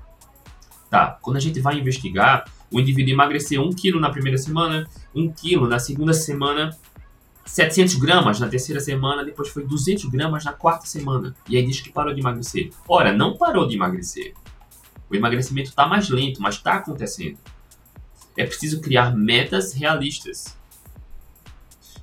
Tá, 0.89 1.19
quando 1.21 1.37
a 1.37 1.39
gente 1.39 1.59
vai 1.59 1.77
investigar, 1.77 2.45
o 2.71 2.79
indivíduo 2.79 3.13
emagreceu 3.13 3.61
1 3.61 3.69
kg 3.73 3.99
na 3.99 4.09
primeira 4.09 4.37
semana, 4.37 4.87
1 5.13 5.31
kg 5.31 5.67
na 5.67 5.77
segunda 5.77 6.13
semana, 6.13 6.75
700 7.47 7.95
gramas 7.95 8.39
na 8.39 8.47
terceira 8.47 8.79
semana, 8.79 9.23
depois 9.23 9.49
foi 9.49 9.65
200 9.65 10.05
gramas 10.05 10.43
na 10.43 10.51
quarta 10.51 10.85
semana. 10.85 11.35
E 11.49 11.57
aí 11.57 11.65
diz 11.65 11.79
que 11.79 11.89
parou 11.89 12.13
de 12.13 12.19
emagrecer. 12.19 12.69
Ora, 12.87 13.13
não 13.13 13.37
parou 13.37 13.67
de 13.67 13.75
emagrecer. 13.75 14.33
O 15.09 15.15
emagrecimento 15.15 15.69
está 15.69 15.87
mais 15.87 16.09
lento, 16.09 16.41
mas 16.41 16.55
está 16.55 16.75
acontecendo. 16.75 17.39
É 18.35 18.45
preciso 18.45 18.81
criar 18.81 19.15
metas 19.15 19.73
realistas. 19.73 20.57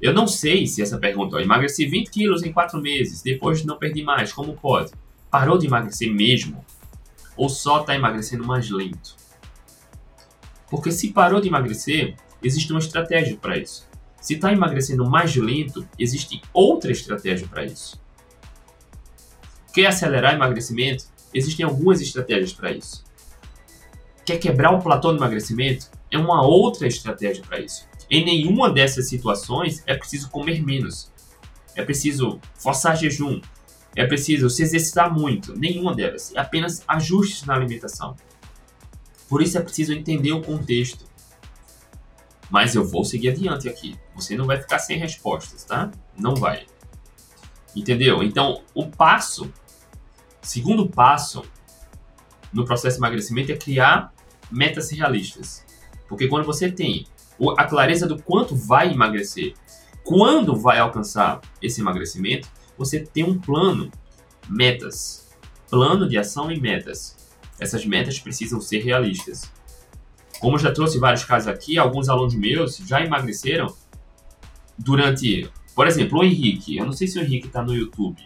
Eu 0.01 0.13
não 0.13 0.27
sei 0.27 0.67
se 0.67 0.83
essa 0.83 0.99
pergunta, 0.99 1.37
ó, 1.37 1.41
emagreci 1.41 1.87
20 1.87 2.11
quilos 2.11 2.43
em 2.43 2.53
4 2.53 2.81
meses, 2.81 3.23
depois 3.23 3.65
não 3.65 3.79
perdi 3.79 4.03
mais, 4.03 4.33
como 4.33 4.55
pode? 4.55 4.93
Parou 5.31 5.59
de 5.59 5.67
emagrecer 5.67 6.13
mesmo? 6.13 6.65
Ou 7.37 7.49
só 7.49 7.83
está 7.83 7.95
emagrecendo 7.95 8.45
mais 8.45 8.69
lento? 8.71 9.15
Porque 10.71 10.91
se 10.91 11.13
parou 11.13 11.41
de 11.41 11.49
emagrecer, 11.49 12.17
existe 12.43 12.73
uma 12.73 12.81
estratégia 12.81 13.37
para 13.37 13.59
isso. 13.59 13.87
Se 14.25 14.37
está 14.37 14.51
emagrecendo 14.51 15.05
mais 15.05 15.37
lento, 15.37 15.87
existe 15.99 16.41
outra 16.51 16.91
estratégia 16.91 17.47
para 17.47 17.63
isso. 17.63 18.01
Quer 19.71 19.85
acelerar 19.85 20.33
emagrecimento? 20.33 21.05
Existem 21.35 21.63
algumas 21.63 22.01
estratégias 22.01 22.51
para 22.51 22.73
isso. 22.73 23.05
Quer 24.25 24.39
quebrar 24.39 24.71
o 24.71 24.81
platô 24.81 25.13
do 25.13 25.19
emagrecimento? 25.19 25.91
É 26.11 26.17
uma 26.17 26.43
outra 26.43 26.89
estratégia 26.89 27.45
para 27.47 27.61
isso. 27.61 27.87
Em 28.09 28.25
nenhuma 28.25 28.71
dessas 28.71 29.11
situações 29.11 29.83
é 29.87 29.95
preciso 29.95 30.31
comer 30.31 30.65
menos. 30.65 31.13
É 31.77 31.85
preciso 31.85 32.41
forçar 32.55 32.97
jejum. 32.97 33.43
É 33.95 34.07
preciso 34.07 34.49
se 34.49 34.63
exercitar 34.63 35.13
muito. 35.13 35.55
Nenhuma 35.55 35.95
delas. 35.95 36.35
É 36.35 36.41
apenas 36.41 36.83
ajustes 36.89 37.45
na 37.45 37.57
alimentação. 37.57 38.17
Por 39.29 39.43
isso 39.43 39.59
é 39.59 39.61
preciso 39.61 39.93
entender 39.93 40.33
o 40.33 40.41
contexto. 40.41 41.05
Mas 42.49 42.75
eu 42.75 42.87
vou 42.87 43.05
seguir 43.05 43.29
adiante 43.29 43.69
aqui. 43.69 44.03
Você 44.15 44.37
não 44.37 44.47
vai 44.47 44.61
ficar 44.61 44.79
sem 44.79 44.99
respostas, 44.99 45.65
tá? 45.65 45.91
Não 46.17 46.35
vai. 46.35 46.67
Entendeu? 47.75 48.23
Então, 48.23 48.63
o 48.75 48.87
passo, 48.87 49.53
segundo 50.41 50.89
passo 50.89 51.43
no 52.53 52.65
processo 52.65 52.97
de 52.97 53.01
emagrecimento 53.01 53.51
é 53.51 53.57
criar 53.57 54.15
metas 54.51 54.91
realistas. 54.91 55.65
Porque 56.09 56.29
quando 56.29 56.45
você 56.45 56.71
tem 56.71 57.07
a 57.59 57.65
clareza 57.65 58.07
do 58.07 58.23
quanto 58.23 58.55
vai 58.55 58.93
emagrecer, 58.93 59.55
quando 60.05 60.55
vai 60.55 60.79
alcançar 60.79 61.41
esse 61.61 61.81
emagrecimento, 61.81 62.49
você 62.79 63.01
tem 63.01 63.25
um 63.25 63.39
plano, 63.39 63.91
metas, 64.49 65.35
plano 65.69 66.09
de 66.09 66.17
ação 66.17 66.51
e 66.53 66.61
metas. 66.61 67.17
Essas 67.59 67.85
metas 67.85 68.19
precisam 68.19 68.61
ser 68.61 68.81
realistas. 68.81 69.51
Como 70.41 70.57
eu 70.57 70.61
já 70.61 70.73
trouxe 70.73 70.99
vários 70.99 71.25
casos 71.25 71.49
aqui, 71.49 71.79
alguns 71.79 72.09
alunos 72.09 72.35
meus 72.35 72.77
já 72.77 73.01
emagreceram 73.01 73.75
durante, 74.79 75.51
por 75.75 75.87
exemplo, 75.87 76.19
o 76.19 76.25
Henrique. 76.25 76.77
Eu 76.77 76.87
não 76.87 76.93
sei 76.93 77.07
se 77.07 77.19
o 77.19 77.23
Henrique 77.23 77.47
está 77.47 77.63
no 77.63 77.75
YouTube, 77.75 78.23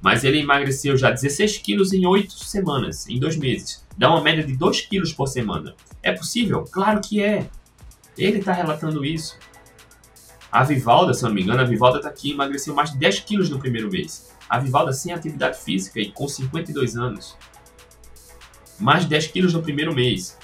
mas 0.00 0.24
ele 0.24 0.40
emagreceu 0.40 0.96
já 0.96 1.10
16 1.10 1.58
quilos 1.58 1.92
em 1.92 2.06
8 2.06 2.32
semanas, 2.32 3.08
em 3.08 3.18
2 3.18 3.36
meses. 3.36 3.86
Dá 3.96 4.10
uma 4.10 4.20
média 4.20 4.44
de 4.44 4.56
2 4.56 4.82
quilos 4.82 5.12
por 5.12 5.26
semana. 5.28 5.74
É 6.02 6.12
possível? 6.12 6.64
Claro 6.64 7.00
que 7.00 7.22
é. 7.22 7.48
Ele 8.16 8.38
está 8.38 8.52
relatando 8.52 9.04
isso. 9.04 9.38
A 10.50 10.64
Vivalda, 10.64 11.14
se 11.14 11.24
eu 11.24 11.28
não 11.28 11.34
me 11.34 11.42
engano, 11.42 11.60
a 11.60 11.64
Vivalda 11.64 11.98
está 11.98 12.10
aqui, 12.10 12.32
emagreceu 12.32 12.74
mais 12.74 12.92
de 12.92 12.98
10 12.98 13.20
quilos 13.20 13.48
no 13.48 13.58
primeiro 13.58 13.90
mês. 13.90 14.30
A 14.48 14.58
Vivalda 14.58 14.92
sem 14.92 15.12
atividade 15.12 15.58
física 15.58 15.98
e 15.98 16.10
com 16.10 16.28
52 16.28 16.96
anos. 16.96 17.36
Mais 18.78 19.04
de 19.04 19.08
10 19.08 19.28
quilos 19.28 19.54
no 19.54 19.62
primeiro 19.62 19.94
mês. 19.94 20.36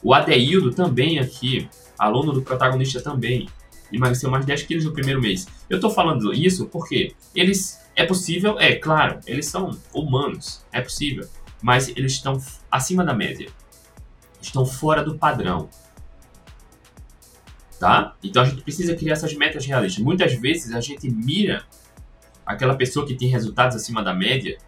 O 0.00 0.14
Adeildo 0.14 0.70
também 0.70 1.18
aqui, 1.18 1.68
aluno 1.98 2.32
do 2.32 2.42
protagonista 2.42 3.00
também, 3.00 3.48
emagreceu 3.92 4.30
mais 4.30 4.44
de 4.44 4.48
10 4.48 4.62
quilos 4.62 4.84
no 4.84 4.92
primeiro 4.92 5.20
mês. 5.20 5.46
Eu 5.68 5.76
estou 5.76 5.90
falando 5.90 6.32
isso 6.32 6.66
porque 6.66 7.14
eles, 7.34 7.80
é 7.96 8.04
possível, 8.04 8.58
é 8.58 8.74
claro, 8.76 9.20
eles 9.26 9.46
são 9.46 9.78
humanos, 9.92 10.64
é 10.72 10.80
possível, 10.80 11.28
mas 11.62 11.88
eles 11.88 12.12
estão 12.12 12.40
acima 12.70 13.04
da 13.04 13.14
média, 13.14 13.48
estão 14.40 14.64
fora 14.64 15.02
do 15.02 15.16
padrão 15.16 15.68
tá? 17.78 18.16
Então 18.22 18.42
a 18.42 18.44
gente 18.44 18.62
precisa 18.62 18.94
criar 18.94 19.14
essas 19.14 19.34
metas 19.34 19.64
realistas. 19.64 20.02
Muitas 20.02 20.34
vezes 20.34 20.74
a 20.74 20.80
gente 20.80 21.08
mira 21.10 21.64
aquela 22.44 22.74
pessoa 22.74 23.06
que 23.06 23.14
tem 23.14 23.28
resultados 23.28 23.76
acima 23.76 24.02
da 24.02 24.12
média, 24.12 24.58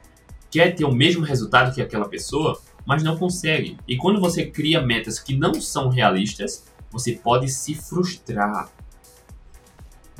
quer 0.51 0.75
ter 0.75 0.85
o 0.85 0.93
mesmo 0.93 1.25
resultado 1.25 1.75
que 1.75 1.83
aquela 1.83 2.09
pessoa, 2.09 2.61
mas 2.87 3.03
não 3.03 3.17
consegue. 3.17 3.77
E 3.87 3.97
quando 3.97 4.21
você 4.21 4.47
cria 4.47 4.81
metas 4.81 5.19
que 5.19 5.37
não 5.37 5.61
são 5.61 5.89
realistas, 5.89 6.65
você 6.91 7.13
pode 7.13 7.49
se 7.49 7.75
frustrar. 7.75 8.71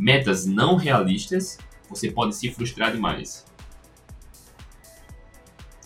Metas 0.01 0.47
não 0.47 0.77
realistas, 0.77 1.59
você 1.87 2.11
pode 2.11 2.35
se 2.35 2.51
frustrar 2.51 2.91
demais. 2.91 3.45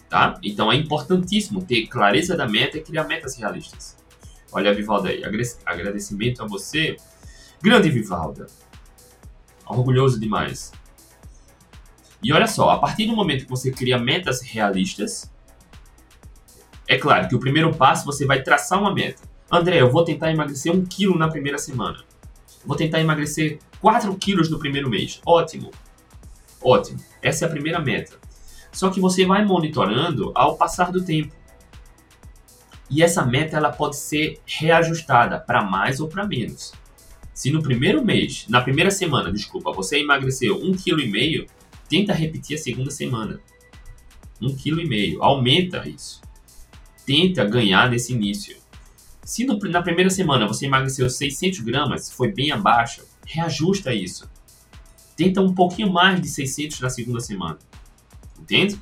Tá? 0.09 0.39
Então 0.41 0.71
é 0.71 0.77
importantíssimo 0.77 1.65
ter 1.65 1.89
clareza 1.89 2.37
da 2.37 2.47
meta 2.47 2.79
e 2.79 2.81
criar 2.81 3.09
metas 3.09 3.37
realistas. 3.37 3.97
Olha 4.53 4.73
Vivalda 4.73 5.09
aí. 5.09 5.25
Agradecimento 5.67 6.45
a 6.45 6.47
você. 6.47 6.97
Grande 7.61 7.91
Vivalda. 7.91 8.47
Orgulhoso 9.67 10.21
demais. 10.21 10.71
E 12.23 12.33
olha 12.33 12.47
só, 12.47 12.71
a 12.71 12.79
partir 12.79 13.07
do 13.07 13.17
momento 13.17 13.47
que 13.47 13.51
você 13.51 13.73
cria 13.73 13.99
metas 13.99 14.43
realistas, 14.43 15.29
é 16.87 16.97
claro 16.97 17.27
que 17.27 17.35
o 17.35 17.41
primeiro 17.41 17.75
passo 17.75 18.07
você 18.07 18.25
vai 18.25 18.45
traçar 18.45 18.79
uma 18.79 18.95
meta. 18.95 19.25
André, 19.51 19.81
eu 19.81 19.91
vou 19.91 20.05
tentar 20.05 20.31
emagrecer 20.31 20.73
um 20.73 20.85
quilo 20.85 21.19
na 21.19 21.27
primeira 21.27 21.59
semana. 21.59 22.05
Vou 22.65 22.77
tentar 22.77 23.01
emagrecer 23.01 23.59
4 23.85 24.17
quilos 24.17 24.49
no 24.49 24.59
primeiro 24.59 24.89
mês. 24.89 25.21
Ótimo. 25.27 25.71
Ótimo. 26.63 26.99
Essa 27.21 27.45
é 27.45 27.49
a 27.49 27.51
primeira 27.51 27.79
meta. 27.81 28.19
Só 28.73 28.89
que 28.89 28.99
você 28.99 29.27
vai 29.27 29.45
monitorando 29.45 30.33
ao 30.35 30.57
passar 30.57 30.91
do 30.91 31.05
tempo. 31.05 31.35
E 32.89 33.03
essa 33.03 33.27
meta 33.27 33.59
ela 33.59 33.71
pode 33.71 33.97
ser 33.97 34.41
reajustada 34.47 35.39
para 35.39 35.63
mais 35.63 36.01
ou 36.01 36.09
para 36.09 36.27
menos. 36.27 36.73
Se 37.35 37.51
no 37.51 37.63
primeiro 37.63 38.03
mês, 38.03 38.47
na 38.49 38.63
primeira 38.63 38.91
semana, 38.91 39.31
desculpa, 39.31 39.71
você 39.71 39.99
emagreceu 39.99 40.57
um 40.57 40.73
quilo 40.73 41.03
e 41.03 41.11
meio, 41.11 41.47
tenta 41.87 42.15
repetir 42.15 42.57
a 42.57 42.63
segunda 42.63 42.91
semana. 42.91 43.39
Um 44.41 44.57
quilo 44.57 44.81
e 44.81 44.89
meio, 44.89 45.23
aumenta 45.23 45.87
isso. 45.87 46.23
Tenta 47.05 47.45
ganhar 47.45 47.91
nesse 47.91 48.15
início. 48.15 48.57
Se 49.23 49.45
no, 49.45 49.59
na 49.59 49.83
primeira 49.83 50.09
semana 50.09 50.49
você 50.49 50.65
emagreceu 50.65 51.11
600 51.11 51.61
gramas, 51.61 52.11
foi 52.11 52.33
bem 52.33 52.51
abaixo, 52.51 53.03
reajusta 53.27 53.93
isso. 53.95 54.31
Tenta 55.17 55.41
um 55.41 55.55
pouquinho 55.55 55.93
mais 55.93 56.21
de 56.21 56.29
600 56.29 56.81
na 56.81 56.91
segunda 56.91 57.21
semana. 57.21 57.59
Entende? 58.39 58.79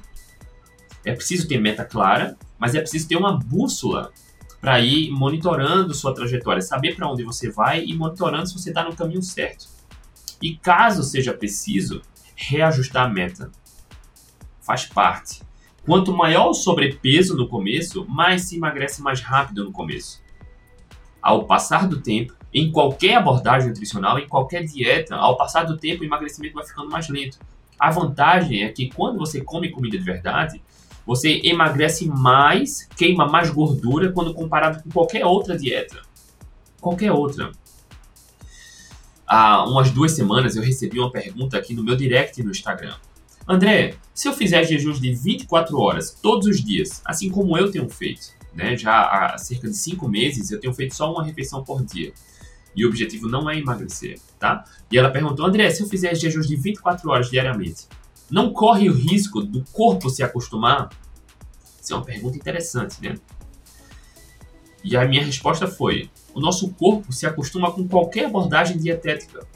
É 1.05 1.13
preciso 1.13 1.47
ter 1.49 1.61
meta 1.61 1.85
clara, 1.85 2.37
mas 2.59 2.75
é 2.75 2.81
preciso 2.81 3.09
ter 3.09 3.17
uma 3.17 3.39
bússola 3.39 4.13
para 4.61 4.81
ir 4.81 5.11
monitorando 5.11 5.93
sua 5.93 6.15
trajetória, 6.15 6.63
saber 6.63 6.95
para 6.95 7.11
onde 7.11 7.25
você 7.25 7.51
vai 7.51 7.85
e 7.85 7.95
monitorando 7.95 8.47
se 8.47 8.55
você 8.55 8.71
está 8.71 8.85
no 8.85 8.95
caminho 8.95 9.23
certo. 9.23 9.67
E 10.41 10.57
caso 10.57 11.03
seja 11.03 11.35
preciso, 11.35 12.01
reajustar 12.35 13.07
a 13.07 13.09
meta. 13.09 13.51
Faz 14.61 14.87
parte. 14.87 15.43
Quanto 15.85 16.17
maior 16.17 16.51
o 16.51 16.55
sobrepeso 16.55 17.37
no 17.37 17.49
começo, 17.49 18.07
mais 18.09 18.43
se 18.43 18.57
emagrece 18.57 19.03
mais 19.03 19.21
rápido 19.21 19.65
no 19.65 19.73
começo. 19.73 20.23
Ao 21.21 21.45
passar 21.45 21.89
do 21.89 22.01
tempo, 22.01 22.37
em 22.53 22.71
qualquer 22.71 23.15
abordagem 23.15 23.69
nutricional, 23.69 24.19
em 24.19 24.29
qualquer 24.29 24.65
dieta, 24.65 25.15
ao 25.15 25.37
passar 25.37 25.65
do 25.65 25.77
tempo 25.77 26.03
o 26.03 26.05
emagrecimento 26.05 26.55
vai 26.55 26.67
ficando 26.67 26.91
mais 26.91 27.09
lento. 27.09 27.39
A 27.79 27.91
vantagem 27.91 28.63
é 28.63 28.69
que 28.69 28.91
quando 28.91 29.19
você 29.19 29.41
come 29.41 29.71
comida 29.71 29.97
de 29.97 30.05
verdade, 30.05 30.63
você 31.07 31.41
emagrece 31.43 32.07
mais, 32.07 32.87
queima 32.97 33.27
mais 33.27 33.51
gordura 33.51 34.13
quando 34.13 34.35
comparado 34.35 34.83
com 34.83 34.91
qualquer 34.91 35.25
outra 35.25 35.57
dieta. 35.57 36.01
Qualquer 36.81 37.11
outra. 37.11 37.53
Há 39.27 39.65
umas 39.65 39.91
duas 39.91 40.13
semanas 40.13 40.55
eu 40.55 40.63
recebi 40.63 41.01
uma 41.01 41.11
pergunta 41.11 41.57
aqui 41.57 41.75
no 41.75 41.83
meu 41.83 41.97
direct 41.97 42.43
no 42.43 42.51
Instagram. 42.51 42.95
André, 43.49 43.97
se 44.15 44.29
eu 44.29 44.33
fizer 44.33 44.63
jejuns 44.65 45.01
de 45.01 45.13
24 45.13 45.77
horas 45.81 46.17
todos 46.23 46.47
os 46.47 46.63
dias, 46.63 47.03
assim 47.05 47.31
como 47.31 47.57
eu 47.57 47.71
tenho 47.71 47.89
feito, 47.89 48.29
né, 48.55 48.77
já 48.77 49.03
há 49.03 49.39
cerca 49.39 49.69
de 49.69 49.77
5 49.77 50.09
meses 50.09 50.51
eu 50.51 50.61
tenho 50.61 50.75
feito 50.75 50.95
só 50.95 51.11
uma 51.13 51.25
refeição 51.25 51.65
por 51.65 51.83
dia. 51.85 52.13
E 52.75 52.85
o 52.85 52.89
objetivo 52.89 53.29
não 53.29 53.49
é 53.51 53.59
emagrecer, 53.59 54.19
tá? 54.39 54.65
E 54.91 54.97
ela 54.97 55.11
perguntou, 55.11 55.45
André, 55.45 55.71
se 55.71 55.83
eu 55.83 55.89
fizer 55.89 56.15
jejuns 56.15 56.49
de 56.49 56.57
24 56.57 57.09
horas 57.11 57.31
diariamente, 57.31 57.87
não 58.31 58.53
corre 58.53 58.89
o 58.89 58.95
risco 58.95 59.43
do 59.43 59.63
corpo 59.73 60.09
se 60.09 60.23
acostumar? 60.23 60.89
Isso 61.81 61.93
é 61.93 61.97
uma 61.97 62.05
pergunta 62.05 62.37
interessante, 62.37 62.97
né? 63.03 63.15
E 64.85 64.97
a 64.97 65.07
minha 65.07 65.25
resposta 65.25 65.67
foi: 65.67 66.11
o 66.35 66.41
nosso 66.41 66.73
corpo 66.73 67.13
se 67.13 67.27
acostuma 67.27 67.71
com 67.71 67.87
qualquer 67.87 68.27
abordagem 68.27 68.79
dietética. 68.79 69.47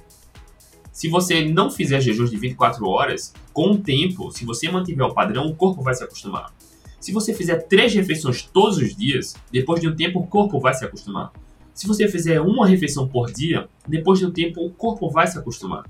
Se 0.93 1.09
você 1.09 1.45
não 1.45 1.71
fizer 1.71 2.01
jejuns 2.01 2.31
de 2.31 2.37
24 2.37 2.87
horas, 2.89 3.33
com 3.53 3.73
o 3.73 3.79
tempo, 3.79 4.31
se 4.31 4.45
você 4.45 4.71
mantiver 4.71 5.07
o 5.07 5.15
padrão, 5.15 5.47
o 5.47 5.55
corpo 5.55 5.83
vai 5.83 5.95
se 5.95 6.03
acostumar. 6.03 6.55
Se 6.99 7.13
você 7.13 7.35
fizer 7.35 7.57
três 7.67 7.95
refeições 7.95 8.43
todos 8.43 8.79
os 8.79 8.97
dias, 8.97 9.35
depois 9.53 9.81
de 9.81 9.89
um 9.89 9.95
tempo 9.95 10.21
o 10.21 10.27
corpo 10.27 10.59
vai 10.59 10.75
se 10.75 10.85
acostumar. 10.85 11.33
Se 11.77 11.87
você 11.87 12.09
fizer 12.09 12.41
uma 12.41 12.67
refeição 12.67 13.07
por 13.07 13.31
dia, 13.31 13.69
depois 13.87 14.19
de 14.19 14.25
um 14.25 14.31
tempo 14.31 14.65
o 14.65 14.71
corpo 14.71 15.11
vai 15.11 15.27
se 15.27 15.39
acostumar. 15.39 15.85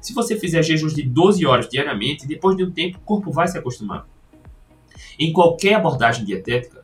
Se 0.00 0.14
você 0.14 0.34
fizer 0.34 0.62
jejuns 0.62 0.94
de 0.94 1.02
12 1.02 1.44
horas 1.44 1.68
diariamente, 1.68 2.26
depois 2.26 2.56
de 2.56 2.64
um 2.64 2.70
tempo 2.70 2.96
o 2.96 3.00
corpo 3.02 3.30
vai 3.30 3.46
se 3.46 3.58
acostumar. 3.58 4.08
Em 5.18 5.34
qualquer 5.34 5.74
abordagem 5.74 6.24
dietética, 6.24 6.82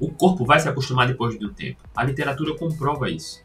o 0.00 0.10
corpo 0.10 0.44
vai 0.44 0.58
se 0.58 0.68
acostumar 0.68 1.06
depois 1.06 1.38
de 1.38 1.46
um 1.46 1.52
tempo. 1.52 1.80
A 1.94 2.02
literatura 2.02 2.56
comprova 2.56 3.08
isso. 3.08 3.40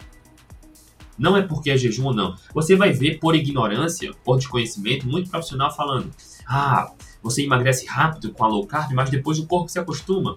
Não 1.20 1.38
é 1.38 1.44
porque 1.44 1.70
é 1.70 1.78
jejum 1.78 2.06
ou 2.06 2.14
não. 2.16 2.36
Você 2.52 2.76
vai 2.76 2.92
ver 2.92 3.20
por 3.20 3.36
ignorância, 3.36 4.12
por 4.24 4.38
desconhecimento, 4.38 5.08
muito 5.08 5.30
profissional 5.30 5.72
falando: 5.72 6.10
ah, 6.48 6.92
você 7.22 7.44
emagrece 7.44 7.86
rápido 7.86 8.32
com 8.34 8.44
a 8.44 8.48
low 8.48 8.66
carb, 8.66 8.92
mas 8.94 9.12
depois 9.12 9.38
o 9.38 9.46
corpo 9.46 9.70
se 9.70 9.78
acostuma. 9.78 10.36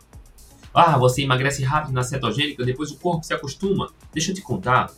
Ah, 0.75 0.99
você 0.99 1.23
emagrece 1.23 1.63
rápido 1.63 1.95
na 1.95 2.03
cetogênica, 2.03 2.65
depois 2.65 2.91
o 2.91 2.97
corpo 2.97 3.25
se 3.25 3.33
acostuma. 3.33 3.93
Deixa 4.13 4.33
eu 4.33 4.35
te 4.35 4.43
contar. 4.43 4.91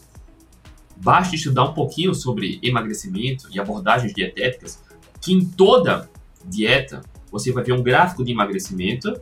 Basta 0.96 1.36
estudar 1.36 1.64
um 1.64 1.74
pouquinho 1.74 2.14
sobre 2.14 2.58
emagrecimento 2.62 3.46
e 3.52 3.60
abordagens 3.60 4.14
dietéticas, 4.14 4.82
que 5.20 5.34
em 5.34 5.44
toda 5.44 6.08
dieta 6.42 7.02
você 7.30 7.52
vai 7.52 7.62
ver 7.62 7.74
um 7.74 7.82
gráfico 7.82 8.24
de 8.24 8.32
emagrecimento 8.32 9.20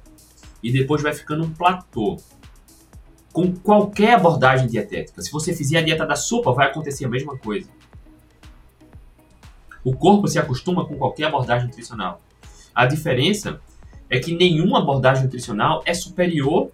e 0.62 0.70
depois 0.70 1.02
vai 1.02 1.12
ficando 1.12 1.42
um 1.42 1.50
platô. 1.52 2.16
Com 3.32 3.52
qualquer 3.52 4.14
abordagem 4.14 4.68
dietética, 4.68 5.20
se 5.20 5.32
você 5.32 5.52
fizer 5.52 5.78
a 5.78 5.82
dieta 5.82 6.06
da 6.06 6.14
sopa, 6.14 6.52
vai 6.52 6.68
acontecer 6.68 7.04
a 7.04 7.08
mesma 7.08 7.36
coisa. 7.36 7.68
O 9.82 9.96
corpo 9.96 10.28
se 10.28 10.38
acostuma 10.38 10.86
com 10.86 10.96
qualquer 10.96 11.24
abordagem 11.24 11.66
nutricional. 11.66 12.22
A 12.72 12.86
diferença 12.86 13.60
é 14.14 14.20
que 14.20 14.35
nenhuma 14.35 14.79
abordagem 14.79 15.24
nutricional 15.24 15.83
é 15.85 15.94
superior 15.94 16.70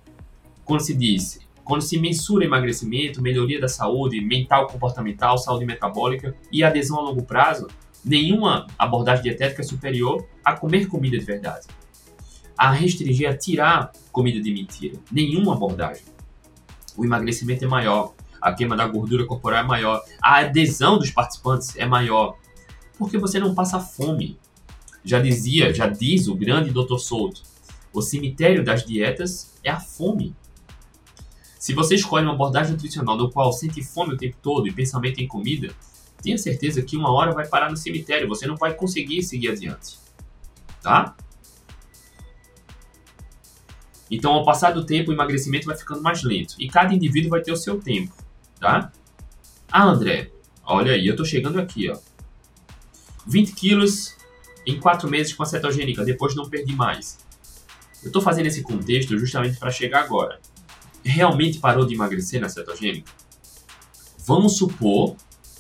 quando 0.64 0.81
se 0.81 0.94
diz 0.94 1.40
quando 1.70 1.83
se 1.83 1.96
mensura 2.00 2.44
emagrecimento, 2.44 3.22
melhoria 3.22 3.61
da 3.61 3.68
saúde 3.68 4.20
mental, 4.20 4.66
comportamental, 4.66 5.38
saúde 5.38 5.64
metabólica 5.64 6.35
e 6.50 6.64
adesão 6.64 6.98
a 6.98 7.03
longo 7.03 7.22
prazo, 7.22 7.68
nenhuma 8.05 8.66
abordagem 8.76 9.22
dietética 9.22 9.62
é 9.62 9.64
superior 9.64 10.26
a 10.44 10.55
comer 10.55 10.88
comida 10.88 11.16
de 11.16 11.24
verdade. 11.24 11.68
A 12.59 12.72
restringir, 12.72 13.31
a 13.31 13.37
tirar 13.37 13.92
comida 14.11 14.40
de 14.40 14.53
mentira. 14.53 14.98
Nenhuma 15.12 15.55
abordagem. 15.55 16.03
O 16.96 17.05
emagrecimento 17.05 17.64
é 17.64 17.68
maior. 17.68 18.14
a 18.42 18.53
queima 18.53 18.76
da 18.76 18.88
gordura 18.88 19.24
corporal 19.24 19.61
é 19.61 19.66
maior, 19.66 20.03
a 20.20 20.38
adesão 20.38 20.98
dos 20.98 21.11
participantes 21.11 21.76
é 21.76 21.87
maior, 21.87 22.37
porque 22.98 23.16
você 23.16 23.38
não 23.38 23.55
passa 23.55 23.79
fome. 23.79 24.40
Já 25.04 25.20
dizia, 25.20 25.72
já 25.72 25.86
diz 25.86 26.28
o 26.28 26.34
grande 26.34 26.70
Dr. 26.70 26.98
Souto, 26.98 27.42
o 27.92 28.02
cemitério 28.02 28.64
das 28.64 28.84
dietas 28.84 29.54
é 29.64 29.70
a 29.70 29.80
fome. 29.80 30.34
Se 31.58 31.74
você 31.74 31.94
escolhe 31.94 32.24
uma 32.24 32.34
abordagem 32.34 32.72
nutricional 32.72 33.16
no 33.16 33.30
qual 33.30 33.52
sente 33.52 33.82
fome 33.82 34.14
o 34.14 34.16
tempo 34.16 34.36
todo 34.42 34.66
e 34.66 34.72
pensamento 34.72 35.20
em 35.20 35.28
comida, 35.28 35.74
tenha 36.22 36.38
certeza 36.38 36.82
que 36.82 36.96
uma 36.96 37.10
hora 37.10 37.32
vai 37.32 37.46
parar 37.46 37.70
no 37.70 37.76
cemitério, 37.76 38.28
você 38.28 38.46
não 38.46 38.56
vai 38.56 38.74
conseguir 38.74 39.22
seguir 39.22 39.50
adiante. 39.50 39.98
Tá? 40.82 41.14
Então, 44.10 44.32
ao 44.32 44.44
passar 44.44 44.72
do 44.72 44.84
tempo, 44.84 45.10
o 45.10 45.14
emagrecimento 45.14 45.66
vai 45.66 45.76
ficando 45.76 46.02
mais 46.02 46.22
lento. 46.22 46.54
E 46.58 46.68
cada 46.68 46.92
indivíduo 46.92 47.30
vai 47.30 47.42
ter 47.42 47.52
o 47.52 47.56
seu 47.56 47.80
tempo, 47.80 48.12
tá? 48.58 48.90
Ah, 49.70 49.84
André, 49.84 50.32
olha 50.64 50.92
aí, 50.92 51.06
eu 51.06 51.14
tô 51.14 51.24
chegando 51.24 51.60
aqui, 51.60 51.88
ó. 51.88 51.98
20 53.26 53.52
quilos 53.52 54.16
em 54.66 54.79
4 54.79 55.09
meses 55.09 55.33
com 55.33 55.42
a 55.42 55.46
cetogênica, 55.46 56.05
depois 56.05 56.35
não 56.35 56.49
perdi 56.49 56.75
mais. 56.75 57.18
Eu 58.03 58.11
tô 58.11 58.20
fazendo 58.20 58.46
esse 58.46 58.62
contexto 58.62 59.18
justamente 59.18 59.59
para 59.59 59.70
chegar 59.70 60.05
agora. 60.05 60.40
Realmente 61.05 61.59
parou 61.59 61.87
de 61.87 61.94
emagrecer 61.94 62.40
na 62.40 62.49
cetogênica? 62.49 63.11
Vamos 64.27 64.57
supor, 64.57 65.16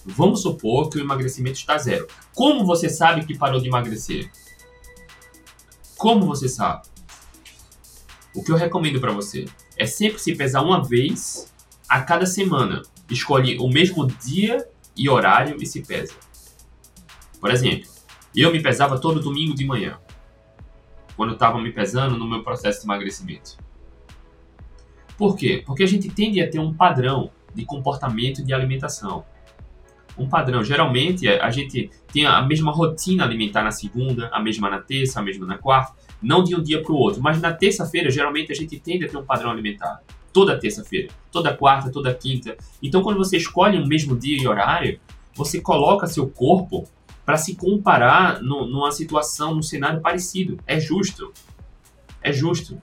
vamos 0.06 0.42
supor 0.42 0.88
que 0.88 0.98
o 0.98 1.00
emagrecimento 1.00 1.58
está 1.58 1.76
zero. 1.78 2.06
Como 2.34 2.64
você 2.64 2.88
sabe 2.88 3.26
que 3.26 3.36
parou 3.36 3.60
de 3.60 3.68
emagrecer? 3.68 4.30
Como 5.96 6.24
você 6.26 6.48
sabe? 6.48 6.88
O 8.34 8.42
que 8.42 8.52
eu 8.52 8.56
recomendo 8.56 9.00
para 9.00 9.12
você 9.12 9.46
é 9.76 9.86
sempre 9.86 10.18
se 10.18 10.34
pesar 10.34 10.62
uma 10.62 10.82
vez 10.82 11.52
a 11.88 12.00
cada 12.02 12.26
semana. 12.26 12.82
Escolhe 13.10 13.58
o 13.58 13.68
mesmo 13.68 14.06
dia 14.06 14.68
e 14.96 15.08
horário 15.08 15.56
e 15.60 15.66
se 15.66 15.82
pesa. 15.82 16.14
Por 17.40 17.50
exemplo, 17.50 17.90
eu 18.36 18.52
me 18.52 18.62
pesava 18.62 18.98
todo 19.00 19.20
domingo 19.20 19.54
de 19.54 19.64
manhã, 19.64 19.98
quando 21.16 21.30
eu 21.30 21.34
estava 21.34 21.60
me 21.60 21.72
pesando 21.72 22.16
no 22.16 22.28
meu 22.28 22.42
processo 22.42 22.80
de 22.80 22.86
emagrecimento. 22.86 23.56
Por 25.16 25.36
quê? 25.36 25.62
Porque 25.66 25.82
a 25.82 25.86
gente 25.86 26.08
tende 26.08 26.40
a 26.40 26.50
ter 26.50 26.58
um 26.58 26.72
padrão 26.72 27.30
de 27.54 27.64
comportamento 27.64 28.44
de 28.44 28.54
alimentação. 28.54 29.24
Um 30.16 30.28
padrão. 30.28 30.62
Geralmente 30.62 31.28
a 31.28 31.50
gente 31.50 31.90
tem 32.12 32.26
a 32.26 32.42
mesma 32.42 32.72
rotina 32.72 33.24
alimentar 33.24 33.62
na 33.62 33.70
segunda, 33.70 34.28
a 34.32 34.40
mesma 34.40 34.70
na 34.70 34.78
terça, 34.78 35.20
a 35.20 35.22
mesma 35.22 35.46
na 35.46 35.58
quarta 35.58 35.94
não 36.22 36.44
de 36.44 36.54
um 36.54 36.62
dia 36.62 36.82
para 36.82 36.92
o 36.92 36.96
outro, 36.96 37.22
mas 37.22 37.40
na 37.40 37.52
terça-feira, 37.52 38.10
geralmente 38.10 38.52
a 38.52 38.54
gente 38.54 38.78
tende 38.78 39.04
a 39.04 39.08
ter 39.08 39.16
um 39.16 39.24
padrão 39.24 39.50
alimentar. 39.50 40.02
Toda 40.32 40.58
terça-feira, 40.58 41.08
toda 41.32 41.56
quarta, 41.56 41.90
toda 41.90 42.14
quinta. 42.14 42.56
Então, 42.82 43.02
quando 43.02 43.16
você 43.16 43.36
escolhe 43.36 43.78
um 43.78 43.86
mesmo 43.86 44.16
dia 44.16 44.40
e 44.40 44.46
horário, 44.46 45.00
você 45.34 45.60
coloca 45.60 46.06
seu 46.06 46.28
corpo 46.28 46.84
para 47.30 47.36
se 47.36 47.54
comparar 47.54 48.42
no, 48.42 48.66
numa 48.66 48.90
situação, 48.90 49.54
num 49.54 49.62
cenário 49.62 50.00
parecido. 50.00 50.58
É 50.66 50.80
justo. 50.80 51.32
É 52.20 52.32
justo. 52.32 52.82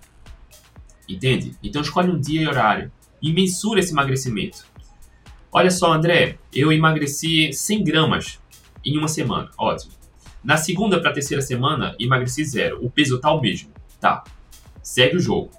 Entende? 1.05 1.57
Então, 1.61 1.81
escolhe 1.81 2.09
um 2.09 2.17
dia 2.17 2.43
e 2.43 2.47
horário 2.47 2.89
e 3.21 3.33
mensura 3.33 3.81
esse 3.81 3.91
emagrecimento. 3.91 4.65
Olha 5.51 5.69
só, 5.69 5.91
André, 5.91 6.39
eu 6.53 6.71
emagreci 6.71 7.51
100 7.51 7.83
gramas 7.83 8.39
em 8.85 8.97
uma 8.97 9.09
semana. 9.09 9.51
Ótimo. 9.57 9.91
Na 10.41 10.55
segunda 10.55 11.01
para 11.01 11.11
terceira 11.11 11.41
semana, 11.41 11.93
emagreci 11.99 12.45
zero. 12.45 12.79
O 12.81 12.89
peso 12.89 13.19
tá 13.19 13.33
o 13.33 13.41
mesmo. 13.41 13.69
Tá. 13.99 14.23
Segue 14.81 15.17
o 15.17 15.19
jogo. 15.19 15.51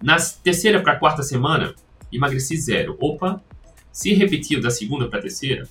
Na 0.00 0.14
terceira 0.20 0.80
para 0.80 0.94
quarta 0.94 1.24
semana, 1.24 1.74
emagreci 2.12 2.56
zero. 2.56 2.96
Opa. 3.00 3.42
Se 3.90 4.14
repetiu 4.14 4.60
da 4.60 4.70
segunda 4.70 5.08
para 5.08 5.20
terceira, 5.20 5.68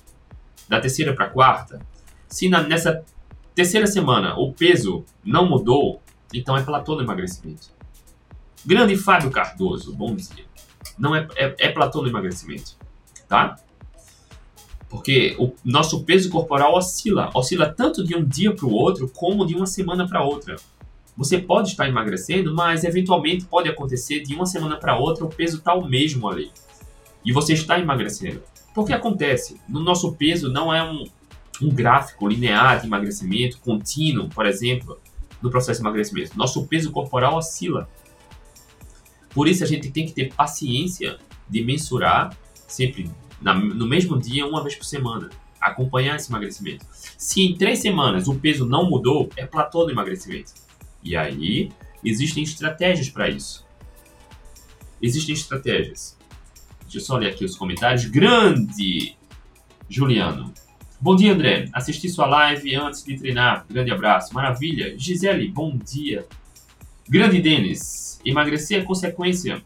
da 0.68 0.78
terceira 0.78 1.14
para 1.14 1.30
quarta, 1.30 1.80
se 2.32 2.48
na, 2.48 2.62
nessa 2.62 3.04
terceira 3.54 3.86
semana 3.86 4.34
o 4.38 4.54
peso 4.54 5.04
não 5.22 5.46
mudou, 5.46 6.00
então 6.32 6.56
é 6.56 6.62
platô 6.62 6.96
no 6.96 7.02
emagrecimento. 7.02 7.68
Grande 8.64 8.96
Fábio 8.96 9.30
Cardoso, 9.30 9.94
bom 9.94 10.16
dia. 10.16 10.46
Não 10.98 11.14
é, 11.14 11.28
é, 11.36 11.54
é 11.58 11.68
platô 11.68 12.00
no 12.00 12.08
emagrecimento, 12.08 12.78
tá? 13.28 13.56
Porque 14.88 15.36
o 15.38 15.52
nosso 15.62 16.04
peso 16.04 16.30
corporal 16.30 16.74
oscila, 16.74 17.30
oscila 17.34 17.68
tanto 17.70 18.02
de 18.02 18.16
um 18.16 18.24
dia 18.24 18.54
para 18.54 18.64
o 18.64 18.72
outro 18.72 19.10
como 19.10 19.44
de 19.46 19.54
uma 19.54 19.66
semana 19.66 20.08
para 20.08 20.24
outra. 20.24 20.56
Você 21.14 21.36
pode 21.36 21.68
estar 21.68 21.86
emagrecendo, 21.86 22.54
mas 22.54 22.82
eventualmente 22.82 23.44
pode 23.44 23.68
acontecer 23.68 24.20
de 24.20 24.34
uma 24.34 24.46
semana 24.46 24.78
para 24.78 24.98
outra 24.98 25.26
o 25.26 25.28
peso 25.28 25.58
está 25.58 25.74
o 25.74 25.86
mesmo 25.86 26.26
ali. 26.30 26.50
E 27.22 27.30
você 27.30 27.52
está 27.52 27.78
emagrecendo. 27.78 28.42
Porque 28.74 28.94
acontece, 28.94 29.60
no 29.68 29.80
nosso 29.80 30.12
peso 30.14 30.50
não 30.50 30.72
é 30.72 30.82
um, 30.82 31.04
um 31.64 31.70
gráfico 31.74 32.28
linear 32.28 32.80
de 32.80 32.86
emagrecimento 32.86 33.58
contínuo, 33.58 34.28
por 34.28 34.46
exemplo, 34.46 35.00
no 35.40 35.50
processo 35.50 35.80
de 35.80 35.86
emagrecimento. 35.86 36.36
Nosso 36.36 36.66
peso 36.66 36.90
corporal 36.90 37.36
oscila. 37.36 37.88
Por 39.30 39.48
isso 39.48 39.64
a 39.64 39.66
gente 39.66 39.90
tem 39.90 40.06
que 40.06 40.12
ter 40.12 40.32
paciência 40.32 41.18
de 41.48 41.64
mensurar 41.64 42.36
sempre 42.68 43.10
na, 43.40 43.54
no 43.54 43.86
mesmo 43.86 44.18
dia, 44.18 44.46
uma 44.46 44.62
vez 44.62 44.74
por 44.74 44.84
semana. 44.84 45.30
Acompanhar 45.60 46.16
esse 46.16 46.30
emagrecimento. 46.30 46.84
Se 46.92 47.42
em 47.42 47.56
três 47.56 47.80
semanas 47.80 48.28
o 48.28 48.34
peso 48.34 48.66
não 48.66 48.88
mudou, 48.88 49.28
é 49.36 49.46
platô 49.46 49.84
no 49.84 49.90
emagrecimento. 49.90 50.52
E 51.02 51.16
aí, 51.16 51.70
existem 52.04 52.42
estratégias 52.42 53.08
para 53.08 53.28
isso. 53.28 53.64
Existem 55.00 55.34
estratégias. 55.34 56.16
Deixa 56.82 56.98
eu 56.98 57.00
só 57.00 57.16
ler 57.16 57.30
aqui 57.30 57.44
os 57.44 57.56
comentários. 57.56 58.04
Grande 58.04 59.16
Juliano. 59.88 60.52
Bom 61.02 61.16
dia, 61.16 61.32
André. 61.32 61.68
Assisti 61.72 62.08
sua 62.08 62.26
live 62.26 62.76
antes 62.76 63.02
de 63.02 63.18
treinar. 63.18 63.66
Grande 63.68 63.90
abraço. 63.90 64.32
Maravilha. 64.32 64.96
Gisele, 64.96 65.48
bom 65.48 65.76
dia. 65.76 66.24
Grande 67.08 67.42
Denis. 67.42 68.20
Emagrecer 68.24 68.82
é 68.82 68.84
consequência 68.84 69.60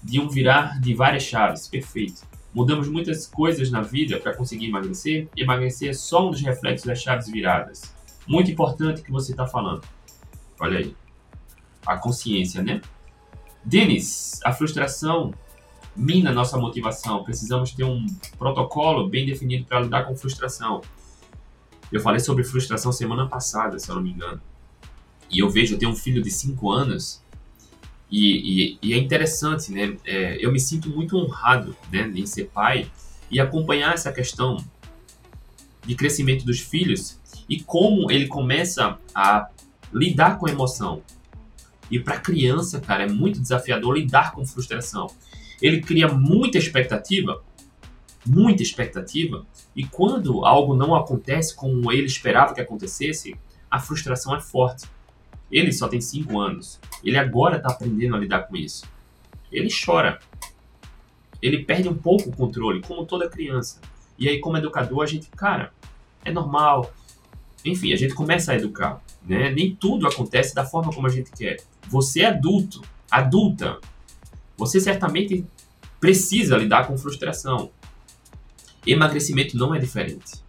de 0.00 0.20
um 0.20 0.28
virar 0.28 0.80
de 0.80 0.94
várias 0.94 1.24
chaves. 1.24 1.66
Perfeito. 1.66 2.22
Mudamos 2.54 2.86
muitas 2.86 3.26
coisas 3.26 3.68
na 3.68 3.80
vida 3.80 4.20
para 4.20 4.32
conseguir 4.32 4.66
emagrecer. 4.66 5.26
Emagrecer 5.36 5.90
é 5.90 5.92
só 5.92 6.28
um 6.28 6.30
dos 6.30 6.40
reflexos 6.40 6.86
das 6.86 7.02
chaves 7.02 7.28
viradas. 7.28 7.92
Muito 8.24 8.48
importante 8.48 9.02
que 9.02 9.10
você 9.10 9.32
está 9.32 9.48
falando. 9.48 9.82
Olha 10.60 10.78
aí. 10.78 10.94
A 11.84 11.96
consciência, 11.96 12.62
né? 12.62 12.80
Denis, 13.64 14.38
a 14.44 14.52
frustração 14.52 15.34
mina 15.96 16.32
nossa 16.32 16.58
motivação. 16.58 17.22
Precisamos 17.24 17.72
ter 17.72 17.84
um 17.84 18.06
protocolo 18.38 19.08
bem 19.08 19.26
definido 19.26 19.64
para 19.64 19.80
lidar 19.80 20.04
com 20.04 20.16
frustração. 20.16 20.82
Eu 21.92 22.00
falei 22.00 22.20
sobre 22.20 22.44
frustração 22.44 22.90
semana 22.92 23.26
passada, 23.26 23.78
se 23.78 23.88
eu 23.88 23.94
não 23.94 24.02
me 24.02 24.10
engano. 24.10 24.40
E 25.30 25.38
eu 25.38 25.48
vejo, 25.48 25.74
eu 25.74 25.78
tenho 25.78 25.92
um 25.92 25.96
filho 25.96 26.22
de 26.22 26.30
5 26.30 26.70
anos 26.70 27.22
e, 28.10 28.76
e, 28.76 28.78
e 28.82 28.94
é 28.94 28.98
interessante, 28.98 29.72
né? 29.72 29.96
É, 30.04 30.44
eu 30.44 30.52
me 30.52 30.60
sinto 30.60 30.88
muito 30.88 31.16
honrado 31.16 31.76
né, 31.90 32.10
em 32.14 32.26
ser 32.26 32.44
pai 32.44 32.90
e 33.30 33.40
acompanhar 33.40 33.94
essa 33.94 34.12
questão 34.12 34.64
de 35.84 35.94
crescimento 35.94 36.44
dos 36.44 36.60
filhos 36.60 37.18
e 37.48 37.60
como 37.60 38.10
ele 38.10 38.26
começa 38.26 38.98
a 39.14 39.48
lidar 39.92 40.38
com 40.38 40.48
emoção. 40.48 41.02
E 41.90 41.98
para 41.98 42.18
criança, 42.18 42.80
cara, 42.80 43.04
é 43.04 43.08
muito 43.08 43.40
desafiador 43.40 43.96
lidar 43.96 44.32
com 44.32 44.46
frustração. 44.46 45.08
Ele 45.60 45.80
cria 45.80 46.08
muita 46.08 46.58
expectativa, 46.58 47.42
muita 48.26 48.62
expectativa, 48.62 49.46
e 49.74 49.84
quando 49.84 50.44
algo 50.44 50.74
não 50.74 50.94
acontece 50.94 51.54
como 51.54 51.90
ele 51.92 52.06
esperava 52.06 52.54
que 52.54 52.60
acontecesse, 52.60 53.36
a 53.70 53.78
frustração 53.80 54.34
é 54.36 54.40
forte. 54.40 54.86
Ele 55.50 55.72
só 55.72 55.88
tem 55.88 56.00
5 56.00 56.38
anos. 56.38 56.80
Ele 57.02 57.16
agora 57.18 57.56
está 57.56 57.68
aprendendo 57.70 58.16
a 58.16 58.18
lidar 58.18 58.42
com 58.42 58.56
isso. 58.56 58.84
Ele 59.50 59.68
chora. 59.68 60.18
Ele 61.40 61.64
perde 61.64 61.88
um 61.88 61.94
pouco 61.94 62.30
o 62.30 62.36
controle, 62.36 62.80
como 62.82 63.04
toda 63.04 63.28
criança. 63.28 63.80
E 64.18 64.28
aí, 64.28 64.40
como 64.40 64.56
educador, 64.56 65.02
a 65.02 65.06
gente, 65.06 65.28
cara, 65.30 65.72
é 66.24 66.32
normal. 66.32 66.92
Enfim, 67.64 67.92
a 67.92 67.96
gente 67.96 68.14
começa 68.14 68.52
a 68.52 68.56
educar. 68.56 69.02
Né? 69.24 69.50
Nem 69.50 69.74
tudo 69.74 70.06
acontece 70.06 70.54
da 70.54 70.64
forma 70.64 70.92
como 70.92 71.06
a 71.06 71.10
gente 71.10 71.30
quer. 71.30 71.62
Você 71.88 72.20
é 72.20 72.26
adulto, 72.26 72.82
adulta. 73.10 73.78
Você 74.56 74.80
certamente 74.80 75.46
precisa 76.00 76.56
lidar 76.56 76.86
com 76.86 76.96
frustração. 76.96 77.70
Emagrecimento 78.86 79.56
não 79.56 79.74
é 79.74 79.78
diferente. 79.78 80.44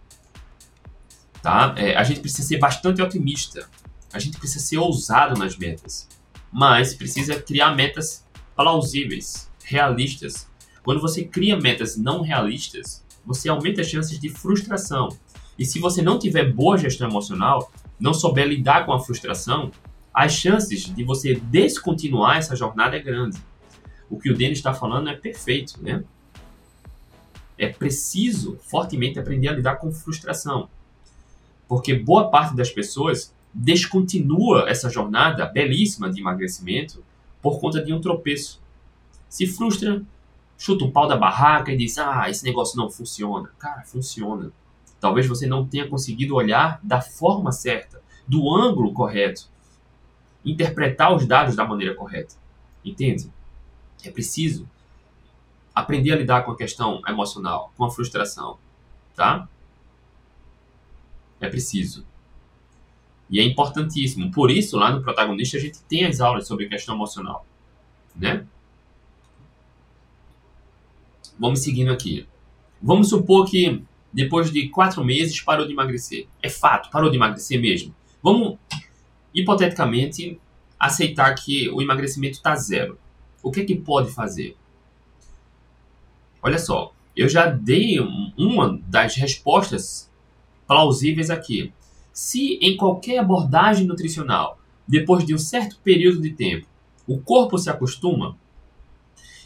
Tá? 1.42 1.74
É, 1.76 1.96
a 1.96 2.02
gente 2.02 2.20
precisa 2.20 2.46
ser 2.46 2.58
bastante 2.58 3.00
otimista 3.00 3.68
a 4.16 4.18
gente 4.18 4.38
precisa 4.38 4.64
ser 4.64 4.78
ousado 4.78 5.38
nas 5.38 5.56
metas, 5.56 6.08
mas 6.50 6.94
precisa 6.94 7.40
criar 7.40 7.74
metas 7.74 8.26
plausíveis, 8.56 9.50
realistas. 9.62 10.48
Quando 10.82 11.00
você 11.00 11.24
cria 11.24 11.56
metas 11.60 11.96
não 11.96 12.22
realistas, 12.22 13.04
você 13.24 13.48
aumenta 13.48 13.82
as 13.82 13.88
chances 13.88 14.18
de 14.18 14.28
frustração. 14.28 15.08
E 15.58 15.64
se 15.64 15.78
você 15.78 16.00
não 16.00 16.18
tiver 16.18 16.52
boa 16.52 16.78
gestão 16.78 17.08
emocional, 17.08 17.70
não 17.98 18.14
souber 18.14 18.46
lidar 18.46 18.86
com 18.86 18.92
a 18.92 19.00
frustração, 19.00 19.70
as 20.14 20.32
chances 20.32 20.84
de 20.84 21.04
você 21.04 21.34
descontinuar 21.34 22.38
essa 22.38 22.56
jornada 22.56 22.96
é 22.96 23.00
grande. 23.00 23.38
O 24.08 24.18
que 24.18 24.30
o 24.30 24.36
Denis 24.36 24.58
está 24.58 24.72
falando 24.72 25.08
é 25.08 25.14
perfeito, 25.14 25.82
né? 25.82 26.04
é 27.58 27.68
preciso 27.68 28.58
fortemente 28.62 29.18
aprender 29.18 29.48
a 29.48 29.52
lidar 29.52 29.76
com 29.76 29.92
frustração. 29.92 30.68
Porque 31.66 31.94
boa 31.94 32.30
parte 32.30 32.54
das 32.54 32.70
pessoas 32.70 33.34
descontinua 33.52 34.68
essa 34.68 34.90
jornada 34.90 35.46
belíssima 35.46 36.10
de 36.10 36.20
emagrecimento 36.20 37.02
por 37.40 37.58
conta 37.58 37.82
de 37.82 37.92
um 37.92 38.00
tropeço. 38.00 38.60
Se 39.28 39.46
frustra, 39.46 40.02
chuta 40.58 40.84
o 40.84 40.92
pau 40.92 41.08
da 41.08 41.16
barraca 41.16 41.72
e 41.72 41.76
diz: 41.76 41.96
Ah, 41.98 42.28
esse 42.28 42.44
negócio 42.44 42.76
não 42.76 42.90
funciona. 42.90 43.50
Cara, 43.58 43.82
funciona. 43.82 44.52
Talvez 45.00 45.26
você 45.26 45.46
não 45.46 45.66
tenha 45.66 45.88
conseguido 45.88 46.34
olhar 46.34 46.78
da 46.82 47.00
forma 47.00 47.52
certa, 47.52 48.00
do 48.26 48.54
ângulo 48.54 48.92
correto, 48.92 49.48
interpretar 50.44 51.14
os 51.14 51.26
dados 51.26 51.56
da 51.56 51.66
maneira 51.66 51.94
correta. 51.94 52.34
Entende? 52.84 53.30
É 54.06 54.10
preciso 54.10 54.68
aprender 55.74 56.12
a 56.12 56.16
lidar 56.16 56.42
com 56.44 56.52
a 56.52 56.56
questão 56.56 57.02
emocional, 57.06 57.72
com 57.76 57.84
a 57.84 57.90
frustração, 57.90 58.56
tá? 59.14 59.48
É 61.40 61.48
preciso. 61.48 62.06
E 63.28 63.40
é 63.40 63.42
importantíssimo. 63.42 64.30
Por 64.30 64.50
isso, 64.50 64.78
lá 64.78 64.90
no 64.90 65.02
protagonista, 65.02 65.56
a 65.56 65.60
gente 65.60 65.80
tem 65.82 66.06
as 66.06 66.20
aulas 66.20 66.46
sobre 66.46 66.68
questão 66.68 66.94
emocional, 66.94 67.44
né? 68.14 68.46
Vamos 71.38 71.60
seguindo 71.60 71.92
aqui. 71.92 72.26
Vamos 72.80 73.08
supor 73.08 73.46
que 73.46 73.82
depois 74.12 74.50
de 74.50 74.68
quatro 74.68 75.04
meses 75.04 75.40
parou 75.40 75.66
de 75.66 75.72
emagrecer. 75.72 76.26
É 76.40 76.48
fato, 76.48 76.90
parou 76.90 77.10
de 77.10 77.16
emagrecer 77.16 77.60
mesmo. 77.60 77.94
Vamos, 78.22 78.58
hipoteticamente, 79.34 80.40
aceitar 80.78 81.34
que 81.34 81.68
o 81.68 81.82
emagrecimento 81.82 82.36
está 82.36 82.54
zero. 82.56 82.98
O 83.46 83.52
que 83.52 83.60
é 83.60 83.64
que 83.64 83.76
pode 83.76 84.10
fazer? 84.10 84.56
Olha 86.42 86.58
só, 86.58 86.92
eu 87.16 87.28
já 87.28 87.46
dei 87.46 87.96
uma 88.36 88.76
das 88.88 89.14
respostas 89.14 90.10
plausíveis 90.66 91.30
aqui. 91.30 91.72
Se 92.12 92.58
em 92.60 92.76
qualquer 92.76 93.18
abordagem 93.18 93.86
nutricional, 93.86 94.58
depois 94.84 95.24
de 95.24 95.32
um 95.32 95.38
certo 95.38 95.78
período 95.78 96.20
de 96.20 96.30
tempo, 96.30 96.66
o 97.06 97.20
corpo 97.20 97.56
se 97.56 97.70
acostuma, 97.70 98.36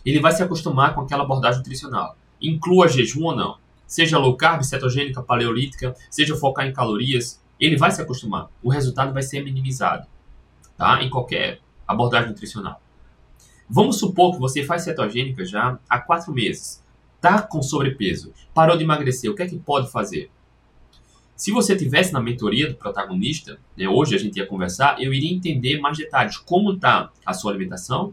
ele 0.02 0.18
vai 0.18 0.32
se 0.32 0.42
acostumar 0.42 0.94
com 0.94 1.02
aquela 1.02 1.24
abordagem 1.24 1.58
nutricional. 1.58 2.16
Inclua 2.40 2.88
jejum 2.88 3.24
ou 3.24 3.36
não. 3.36 3.58
Seja 3.86 4.16
low 4.16 4.34
carb, 4.34 4.62
cetogênica, 4.62 5.22
paleolítica, 5.22 5.94
seja 6.08 6.34
focar 6.34 6.66
em 6.66 6.72
calorias, 6.72 7.38
ele 7.60 7.76
vai 7.76 7.90
se 7.90 8.00
acostumar. 8.00 8.48
O 8.62 8.70
resultado 8.70 9.12
vai 9.12 9.22
ser 9.22 9.44
minimizado, 9.44 10.06
tá? 10.78 11.02
Em 11.02 11.10
qualquer 11.10 11.60
abordagem 11.86 12.30
nutricional. 12.30 12.80
Vamos 13.72 14.00
supor 14.00 14.32
que 14.32 14.40
você 14.40 14.64
faz 14.64 14.82
cetogênica 14.82 15.44
já 15.44 15.78
há 15.88 16.00
quatro 16.00 16.32
meses, 16.34 16.84
está 17.14 17.40
com 17.40 17.62
sobrepeso, 17.62 18.32
parou 18.52 18.76
de 18.76 18.82
emagrecer, 18.82 19.30
o 19.30 19.34
que 19.36 19.44
é 19.44 19.46
que 19.46 19.56
pode 19.56 19.88
fazer? 19.92 20.28
Se 21.36 21.52
você 21.52 21.76
tivesse 21.76 22.12
na 22.12 22.20
mentoria 22.20 22.68
do 22.68 22.74
protagonista, 22.74 23.60
né, 23.76 23.88
hoje 23.88 24.16
a 24.16 24.18
gente 24.18 24.36
ia 24.36 24.46
conversar, 24.46 25.00
eu 25.00 25.14
iria 25.14 25.32
entender 25.32 25.78
mais 25.78 25.96
detalhes 25.96 26.36
como 26.36 26.72
está 26.72 27.12
a 27.24 27.32
sua 27.32 27.52
alimentação, 27.52 28.12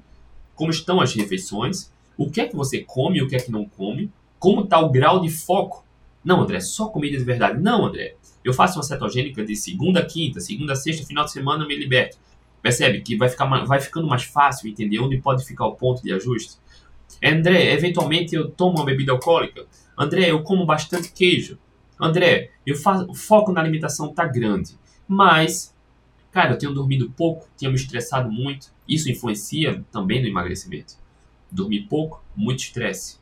como 0.54 0.70
estão 0.70 1.02
as 1.02 1.13
refeições, 1.15 1.91
o 2.15 2.30
que 2.30 2.39
é 2.39 2.48
que 2.48 2.56
você 2.56 2.84
come 2.84 3.17
e 3.17 3.24
o 3.24 3.28
que 3.28 3.36
é 3.36 3.39
que 3.39 3.52
não 3.52 3.65
come, 3.65 4.12
como 4.38 4.62
está 4.62 4.80
o 4.80 4.91
grau 4.91 5.20
de 5.20 5.30
foco. 5.30 5.84
Não, 6.24 6.41
André, 6.41 6.60
só 6.60 6.88
comida 6.88 7.17
de 7.17 7.24
verdade. 7.24 7.60
Não, 7.60 7.86
André, 7.86 8.15
eu 8.43 8.54
faço 8.54 8.78
uma 8.78 8.84
cetogênica 8.84 9.43
de 9.43 9.56
segunda 9.56 10.02
a 10.02 10.06
quinta, 10.06 10.39
segunda 10.39 10.74
a 10.74 10.76
sexta, 10.76 11.06
final 11.06 11.26
de 11.26 11.32
semana 11.32 11.63
eu 11.63 11.67
me 11.67 11.76
liberto. 11.76 12.17
Percebe 12.62 13.02
que 13.02 13.15
vai, 13.15 13.30
ficar, 13.30 13.46
vai 13.65 13.80
ficando 13.80 14.08
mais 14.08 14.24
fácil 14.24 14.70
entender 14.70 15.00
onde 15.00 15.17
pode 15.17 15.46
ficar 15.46 15.65
o 15.67 15.76
ponto 15.76 16.02
de 16.02 16.12
ajuste? 16.12 16.58
André, 17.24 17.74
eventualmente 17.74 18.36
eu 18.36 18.50
tomo 18.50 18.78
uma 18.78 18.86
bebida 18.86 19.12
alcoólica. 19.12 19.65
André, 19.98 20.32
eu 20.32 20.43
como 20.43 20.65
bastante 20.65 21.12
queijo. 21.12 21.58
André, 22.00 22.52
eu 22.65 22.76
faço, 22.76 23.10
o 23.10 23.15
foco 23.15 23.52
na 23.52 23.62
alimentação 23.62 24.13
tá 24.13 24.26
grande. 24.26 24.78
Mas, 25.08 25.76
cara, 26.32 26.54
eu 26.54 26.58
tenho 26.58 26.74
dormido 26.74 27.12
pouco, 27.15 27.48
tenho 27.58 27.72
me 27.72 27.78
estressado 27.78 28.32
muito. 28.32 28.72
Isso 28.88 29.10
influencia 29.10 29.84
também 29.91 30.22
no 30.22 30.28
emagrecimento. 30.28 30.96
Dormir 31.52 31.88
pouco, 31.89 32.24
muito 32.36 32.60
estresse. 32.60 33.17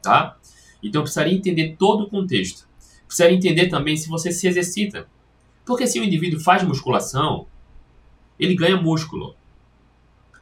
Tá? 0.00 0.36
Então 0.82 1.00
eu 1.00 1.04
precisaria 1.04 1.34
entender 1.34 1.76
todo 1.78 2.04
o 2.04 2.08
contexto. 2.08 2.66
Precisaria 3.06 3.36
entender 3.36 3.68
também 3.68 3.96
se 3.96 4.08
você 4.08 4.32
se 4.32 4.46
exercita. 4.46 5.06
Porque 5.64 5.86
se 5.86 6.00
o 6.00 6.04
indivíduo 6.04 6.40
faz 6.40 6.62
musculação, 6.62 7.46
ele 8.44 8.56
ganha 8.56 8.76
músculo. 8.76 9.36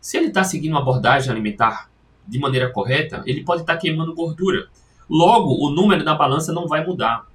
Se 0.01 0.17
ele 0.17 0.29
está 0.29 0.43
seguindo 0.43 0.73
uma 0.73 0.81
abordagem 0.81 1.31
alimentar 1.31 1.91
de 2.27 2.39
maneira 2.39 2.71
correta, 2.71 3.23
ele 3.27 3.45
pode 3.45 3.61
estar 3.61 3.75
tá 3.75 3.79
queimando 3.79 4.15
gordura. 4.15 4.69
Logo, 5.09 5.63
o 5.63 5.71
número 5.71 6.03
na 6.03 6.15
balança 6.15 6.51
não 6.53 6.67
vai 6.67 6.85
mudar. 6.85 7.29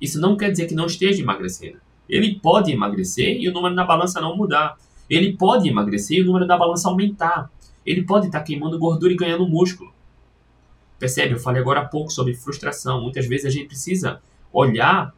Isso 0.00 0.20
não 0.20 0.36
quer 0.36 0.50
dizer 0.50 0.66
que 0.66 0.74
não 0.74 0.86
esteja 0.86 1.22
emagrecendo. 1.22 1.78
Ele 2.08 2.34
pode 2.40 2.72
emagrecer 2.72 3.40
e 3.40 3.48
o 3.48 3.52
número 3.52 3.74
na 3.74 3.84
balança 3.84 4.20
não 4.20 4.36
mudar. 4.36 4.76
Ele 5.08 5.36
pode 5.36 5.68
emagrecer 5.68 6.18
e 6.18 6.22
o 6.22 6.26
número 6.26 6.46
da 6.46 6.56
balança 6.56 6.88
aumentar. 6.88 7.48
Ele 7.86 8.02
pode 8.02 8.26
estar 8.26 8.40
tá 8.40 8.44
queimando 8.44 8.78
gordura 8.78 9.12
e 9.12 9.16
ganhando 9.16 9.46
músculo. 9.46 9.92
Percebe? 10.98 11.34
Eu 11.34 11.38
falei 11.38 11.62
agora 11.62 11.80
há 11.80 11.84
pouco 11.84 12.10
sobre 12.10 12.34
frustração. 12.34 13.00
Muitas 13.00 13.26
vezes 13.26 13.46
a 13.46 13.50
gente 13.50 13.66
precisa 13.66 14.20
olhar 14.52 15.14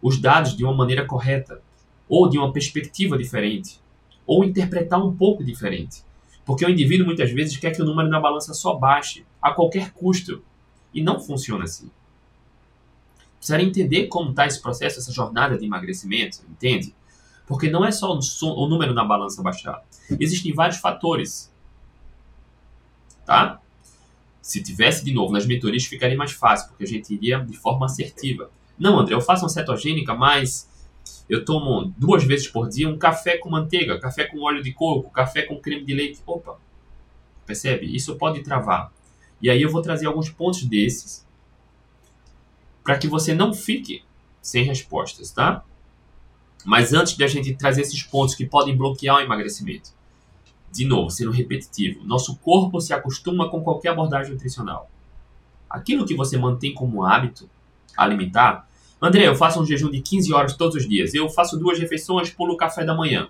os 0.00 0.18
dados 0.18 0.56
de 0.56 0.64
uma 0.64 0.72
maneira 0.72 1.04
correta 1.04 1.60
ou 2.08 2.28
de 2.28 2.38
uma 2.38 2.52
perspectiva 2.52 3.18
diferente, 3.18 3.80
ou 4.26 4.44
interpretar 4.44 5.04
um 5.04 5.14
pouco 5.14 5.44
diferente. 5.44 6.02
Porque 6.44 6.64
o 6.64 6.70
indivíduo 6.70 7.06
muitas 7.06 7.30
vezes 7.30 7.56
quer 7.56 7.72
que 7.72 7.82
o 7.82 7.84
número 7.84 8.08
na 8.08 8.18
balança 8.18 8.54
só 8.54 8.74
baixe, 8.74 9.26
a 9.40 9.52
qualquer 9.52 9.92
custo. 9.92 10.42
E 10.94 11.02
não 11.02 11.20
funciona 11.20 11.64
assim. 11.64 11.90
Precisa 13.36 13.60
entender 13.60 14.06
como 14.06 14.30
está 14.30 14.46
esse 14.46 14.60
processo, 14.60 14.98
essa 14.98 15.12
jornada 15.12 15.58
de 15.58 15.66
emagrecimento, 15.66 16.38
entende? 16.50 16.94
Porque 17.46 17.70
não 17.70 17.84
é 17.84 17.90
só 17.90 18.18
o 18.18 18.68
número 18.68 18.94
na 18.94 19.04
balança 19.04 19.42
baixar. 19.42 19.82
Existem 20.18 20.52
vários 20.52 20.78
fatores. 20.78 21.52
Tá? 23.24 23.60
Se 24.40 24.62
tivesse 24.62 25.04
de 25.04 25.12
novo 25.12 25.32
nas 25.32 25.46
mentorias, 25.46 25.84
ficaria 25.84 26.16
mais 26.16 26.32
fácil, 26.32 26.68
porque 26.68 26.84
a 26.84 26.86
gente 26.86 27.12
iria 27.12 27.38
de 27.38 27.56
forma 27.56 27.86
assertiva. 27.86 28.50
Não, 28.78 28.98
André, 28.98 29.14
eu 29.14 29.20
faço 29.20 29.44
uma 29.44 29.50
cetogênica, 29.50 30.14
mas 30.14 30.67
eu 31.28 31.44
tomo 31.44 31.92
duas 31.96 32.24
vezes 32.24 32.48
por 32.48 32.68
dia 32.68 32.88
um 32.88 32.96
café 32.96 33.36
com 33.36 33.50
manteiga, 33.50 34.00
café 34.00 34.24
com 34.24 34.40
óleo 34.40 34.62
de 34.62 34.72
coco, 34.72 35.10
café 35.10 35.42
com 35.42 35.60
creme 35.60 35.84
de 35.84 35.94
leite. 35.94 36.22
Opa, 36.26 36.58
percebe? 37.44 37.94
Isso 37.94 38.16
pode 38.16 38.42
travar. 38.42 38.92
E 39.40 39.50
aí 39.50 39.60
eu 39.60 39.70
vou 39.70 39.82
trazer 39.82 40.06
alguns 40.06 40.30
pontos 40.30 40.64
desses 40.64 41.26
para 42.82 42.96
que 42.96 43.06
você 43.06 43.34
não 43.34 43.52
fique 43.52 44.02
sem 44.40 44.64
respostas, 44.64 45.30
tá? 45.30 45.62
Mas 46.64 46.92
antes 46.92 47.16
de 47.16 47.22
a 47.22 47.28
gente 47.28 47.54
trazer 47.54 47.82
esses 47.82 48.02
pontos 48.02 48.34
que 48.34 48.46
podem 48.46 48.76
bloquear 48.76 49.16
o 49.16 49.20
emagrecimento, 49.20 49.90
de 50.72 50.84
novo, 50.84 51.10
sendo 51.10 51.30
repetitivo, 51.30 52.04
nosso 52.04 52.36
corpo 52.36 52.80
se 52.80 52.92
acostuma 52.92 53.50
com 53.50 53.62
qualquer 53.62 53.90
abordagem 53.90 54.32
nutricional. 54.32 54.90
Aquilo 55.68 56.06
que 56.06 56.14
você 56.14 56.36
mantém 56.36 56.74
como 56.74 57.04
hábito 57.04 57.48
alimentar 57.96 58.67
André, 59.00 59.28
eu 59.28 59.34
faço 59.34 59.60
um 59.60 59.66
jejum 59.66 59.90
de 59.90 60.00
15 60.00 60.32
horas 60.32 60.56
todos 60.56 60.76
os 60.76 60.88
dias. 60.88 61.14
Eu 61.14 61.28
faço 61.28 61.56
duas 61.56 61.78
refeições, 61.78 62.30
pulo 62.30 62.54
o 62.54 62.56
café 62.56 62.84
da 62.84 62.94
manhã. 62.94 63.28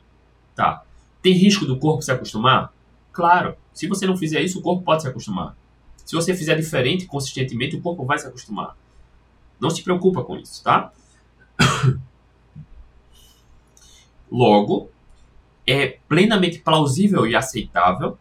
Tá. 0.54 0.82
Tem 1.20 1.32
risco 1.34 1.66
do 1.66 1.78
corpo 1.78 2.02
se 2.02 2.10
acostumar? 2.10 2.72
Claro. 3.12 3.56
Se 3.72 3.86
você 3.86 4.06
não 4.06 4.16
fizer 4.16 4.40
isso, 4.40 4.58
o 4.58 4.62
corpo 4.62 4.82
pode 4.82 5.02
se 5.02 5.08
acostumar. 5.08 5.56
Se 6.04 6.14
você 6.14 6.34
fizer 6.34 6.54
diferente 6.54 7.06
consistentemente, 7.06 7.76
o 7.76 7.82
corpo 7.82 8.04
vai 8.04 8.18
se 8.18 8.26
acostumar. 8.26 8.76
Não 9.60 9.68
se 9.68 9.82
preocupa 9.82 10.24
com 10.24 10.36
isso, 10.36 10.62
tá? 10.62 10.92
Logo, 14.30 14.90
é 15.66 15.98
plenamente 16.08 16.60
plausível 16.60 17.26
e 17.26 17.36
aceitável 17.36 18.16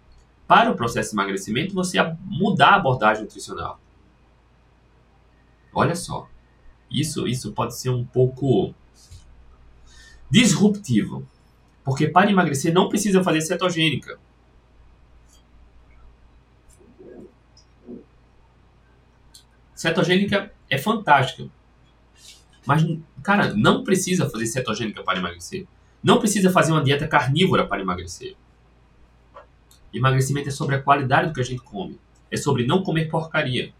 para 0.45 0.69
o 0.71 0.75
processo 0.75 1.12
de 1.12 1.15
emagrecimento 1.15 1.73
você 1.73 1.97
mudar 2.25 2.71
a 2.71 2.75
abordagem 2.75 3.23
nutricional. 3.23 3.79
Olha 5.73 5.95
só. 5.95 6.27
Isso, 6.89 7.28
isso 7.28 7.52
pode 7.52 7.78
ser 7.78 7.89
um 7.89 8.06
pouco 8.06 8.73
disruptivo. 10.30 11.28
Porque 11.84 12.08
para 12.08 12.30
emagrecer 12.30 12.73
não 12.73 12.89
precisa 12.89 13.23
fazer 13.23 13.41
cetogênica. 13.41 14.19
Cetogênica 19.73 20.52
é 20.69 20.78
fantástica. 20.78 21.50
Mas, 22.65 22.84
cara, 23.23 23.54
não 23.54 23.84
precisa 23.84 24.30
fazer 24.30 24.47
cetogênica 24.47 25.04
para 25.04 25.19
emagrecer. 25.19 25.65
Não 26.04 26.19
precisa 26.19 26.52
fazer 26.52 26.71
uma 26.71 26.84
dieta 26.84 27.08
carnívora 27.08 27.65
para 27.65 27.82
emagrecer. 27.82 28.36
Emagrecimento 29.93 30.50
é 30.50 30.52
sobre 30.52 30.76
a 30.76 30.82
qualidade 30.82 31.30
do 31.30 31.34
que 31.34 31.39
a 31.39 31.43
gente 31.43 31.62
come. 31.62 31.97
É 32.30 32.36
sobre 32.36 32.65
não 32.65 32.84
comer 32.84 33.08
porcaria. 33.08 33.73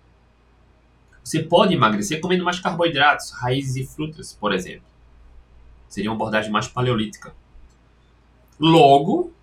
Você 1.27 1.43
pode 1.43 1.73
emagrecer 1.73 2.21
comendo 2.21 2.45
mais 2.45 2.57
carboidratos, 2.57 3.31
raízes 3.31 3.75
e 3.75 3.85
frutas, 3.85 4.31
por 4.31 4.53
exemplo. 4.53 4.87
Seria 5.89 6.09
uma 6.09 6.15
abordagem 6.15 6.49
mais 6.49 6.69
paleolítica. 6.69 7.35
Logo, 8.57 9.33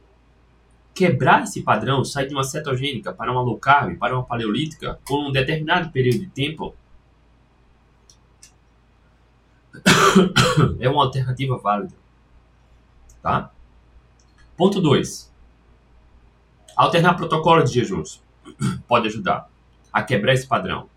quebrar 0.94 1.42
esse 1.42 1.60
padrão, 1.60 2.02
sair 2.02 2.26
de 2.26 2.32
uma 2.32 2.42
cetogênica 2.42 3.12
para 3.12 3.30
uma 3.30 3.42
low 3.42 3.58
carb, 3.58 3.98
para 3.98 4.14
uma 4.14 4.24
paleolítica, 4.24 4.98
por 5.04 5.28
um 5.28 5.30
determinado 5.30 5.90
período 5.90 6.20
de 6.20 6.28
tempo, 6.28 6.74
é 10.80 10.88
uma 10.88 11.04
alternativa 11.04 11.58
válida. 11.58 11.94
Tá? 13.20 13.50
Ponto 14.56 14.80
2. 14.80 15.30
Alternar 16.74 17.14
protocolo 17.14 17.62
de 17.62 17.74
jejuns 17.74 18.22
pode 18.88 19.08
ajudar 19.08 19.50
a 19.92 20.02
quebrar 20.02 20.32
esse 20.32 20.46
padrão. 20.46 20.93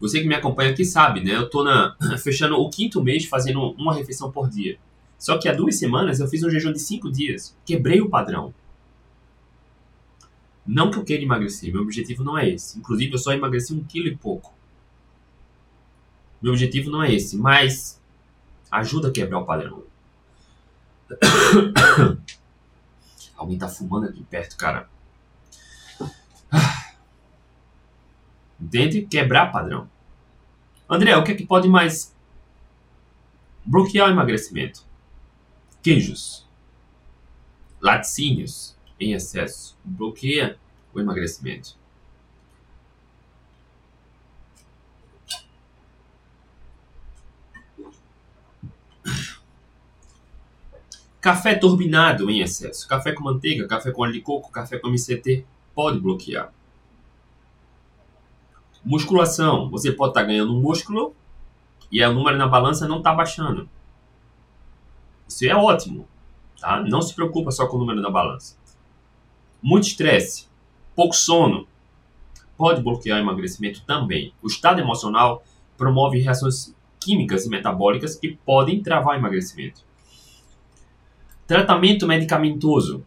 Você 0.00 0.20
que 0.20 0.28
me 0.28 0.34
acompanha 0.34 0.70
aqui 0.70 0.84
sabe, 0.84 1.22
né? 1.22 1.34
Eu 1.34 1.50
tô 1.50 1.64
na, 1.64 1.96
fechando 2.22 2.56
o 2.56 2.70
quinto 2.70 3.02
mês 3.02 3.24
fazendo 3.24 3.72
uma 3.72 3.94
refeição 3.94 4.30
por 4.30 4.48
dia. 4.48 4.78
Só 5.18 5.36
que 5.38 5.48
há 5.48 5.52
duas 5.52 5.76
semanas 5.76 6.20
eu 6.20 6.28
fiz 6.28 6.42
um 6.44 6.50
jejum 6.50 6.72
de 6.72 6.78
cinco 6.78 7.10
dias. 7.10 7.56
Quebrei 7.64 8.00
o 8.00 8.08
padrão. 8.08 8.54
Não 10.64 10.90
que 10.90 10.98
eu 10.98 11.04
queira 11.04 11.22
emagrecer, 11.22 11.72
meu 11.72 11.82
objetivo 11.82 12.22
não 12.22 12.38
é 12.38 12.48
esse. 12.50 12.78
Inclusive, 12.78 13.12
eu 13.12 13.18
só 13.18 13.32
emagreci 13.32 13.72
um 13.72 13.82
quilo 13.82 14.06
e 14.06 14.16
pouco. 14.16 14.52
Meu 16.42 16.52
objetivo 16.52 16.90
não 16.90 17.02
é 17.02 17.12
esse, 17.12 17.36
mas 17.36 18.00
ajuda 18.70 19.08
a 19.08 19.10
quebrar 19.10 19.40
o 19.40 19.46
padrão. 19.46 19.82
Alguém 23.34 23.56
tá 23.56 23.68
fumando 23.68 24.08
aqui 24.08 24.22
perto, 24.24 24.56
cara. 24.56 24.88
Entende? 28.68 29.06
Quebrar 29.06 29.50
padrão. 29.50 29.88
André, 30.90 31.16
o 31.16 31.24
que 31.24 31.32
é 31.32 31.34
que 31.34 31.46
pode 31.46 31.66
mais 31.66 32.14
bloquear 33.64 34.08
o 34.08 34.10
emagrecimento? 34.10 34.84
Queijos, 35.82 36.46
laticínios 37.80 38.76
em 39.00 39.14
excesso 39.14 39.74
bloqueia 39.82 40.58
o 40.92 41.00
emagrecimento. 41.00 41.78
Café 51.22 51.54
turbinado 51.54 52.30
em 52.30 52.40
excesso, 52.40 52.86
café 52.86 53.12
com 53.12 53.24
manteiga, 53.24 53.66
café 53.66 53.90
com 53.90 54.02
óleo 54.02 54.12
de 54.12 54.20
coco, 54.20 54.52
café 54.52 54.78
com 54.78 54.88
MCT 54.88 55.46
pode 55.74 55.98
bloquear. 55.98 56.52
Musculação. 58.88 59.68
Você 59.68 59.92
pode 59.92 60.12
estar 60.12 60.22
tá 60.22 60.26
ganhando 60.26 60.54
músculo 60.54 61.14
e 61.92 62.02
o 62.02 62.12
número 62.14 62.38
na 62.38 62.48
balança 62.48 62.88
não 62.88 62.98
está 62.98 63.12
baixando. 63.12 63.68
Isso 65.28 65.44
é 65.44 65.54
ótimo. 65.54 66.08
Tá? 66.58 66.82
Não 66.82 67.02
se 67.02 67.14
preocupa 67.14 67.50
só 67.50 67.66
com 67.66 67.76
o 67.76 67.80
número 67.80 68.00
na 68.00 68.10
balança. 68.10 68.56
Muito 69.62 69.88
estresse, 69.88 70.48
pouco 70.96 71.14
sono, 71.14 71.68
pode 72.56 72.80
bloquear 72.80 73.18
o 73.18 73.20
emagrecimento 73.20 73.82
também. 73.84 74.32
O 74.42 74.46
estado 74.46 74.80
emocional 74.80 75.44
promove 75.76 76.18
reações 76.18 76.74
químicas 76.98 77.44
e 77.44 77.50
metabólicas 77.50 78.16
que 78.16 78.38
podem 78.46 78.82
travar 78.82 79.16
o 79.16 79.18
emagrecimento. 79.18 79.82
Tratamento 81.46 82.06
medicamentoso. 82.06 83.04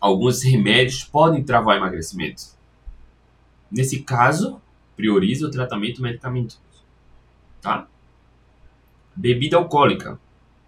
Alguns 0.00 0.42
remédios 0.42 1.02
podem 1.02 1.42
travar 1.42 1.74
o 1.74 1.78
emagrecimento. 1.78 2.51
Nesse 3.72 4.02
caso, 4.02 4.60
priorize 4.94 5.42
o 5.42 5.50
tratamento 5.50 6.02
medicamentoso. 6.02 6.60
Tá? 7.60 7.88
Bebida 9.16 9.56
alcoólica 9.56 10.20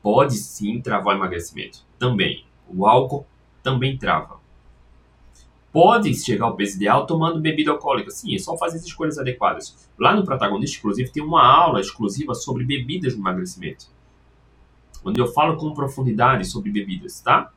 pode 0.03 0.37
sim 0.37 0.81
travar 0.81 1.15
o 1.15 1.19
emagrecimento. 1.19 1.81
Também. 1.99 2.47
O 2.67 2.87
álcool 2.87 3.27
também 3.63 3.99
trava. 3.99 4.43
Pode 5.71 6.15
chegar 6.15 6.47
ao 6.47 6.57
peso 6.57 6.77
ideal 6.77 7.05
tomando 7.05 7.41
bebida 7.41 7.73
alcoólica. 7.73 8.11
Sim, 8.11 8.35
é 8.35 8.39
só 8.39 8.57
fazer 8.57 8.79
as 8.79 8.85
escolhas 8.85 9.19
adequadas. 9.19 9.91
Lá 9.99 10.15
no 10.15 10.25
Protagonista, 10.25 10.79
inclusive, 10.79 11.11
tem 11.11 11.23
uma 11.23 11.45
aula 11.45 11.81
exclusiva 11.81 12.35
sobre 12.35 12.65
bebidas 12.65 13.15
no 13.15 13.21
emagrecimento. 13.21 13.87
Onde 15.05 15.21
eu 15.21 15.27
falo 15.27 15.57
com 15.57 15.75
profundidade 15.75 16.47
sobre 16.47 16.71
bebidas, 16.71 17.21
tá? 17.21 17.53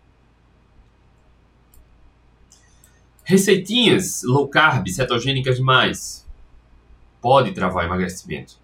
Receitinhas 3.29 4.23
low 4.23 4.47
carb, 4.47 4.87
cetogênicas 4.87 5.57
demais, 5.57 6.25
pode 7.21 7.51
travar 7.51 7.83
emagrecimento. 7.83 8.55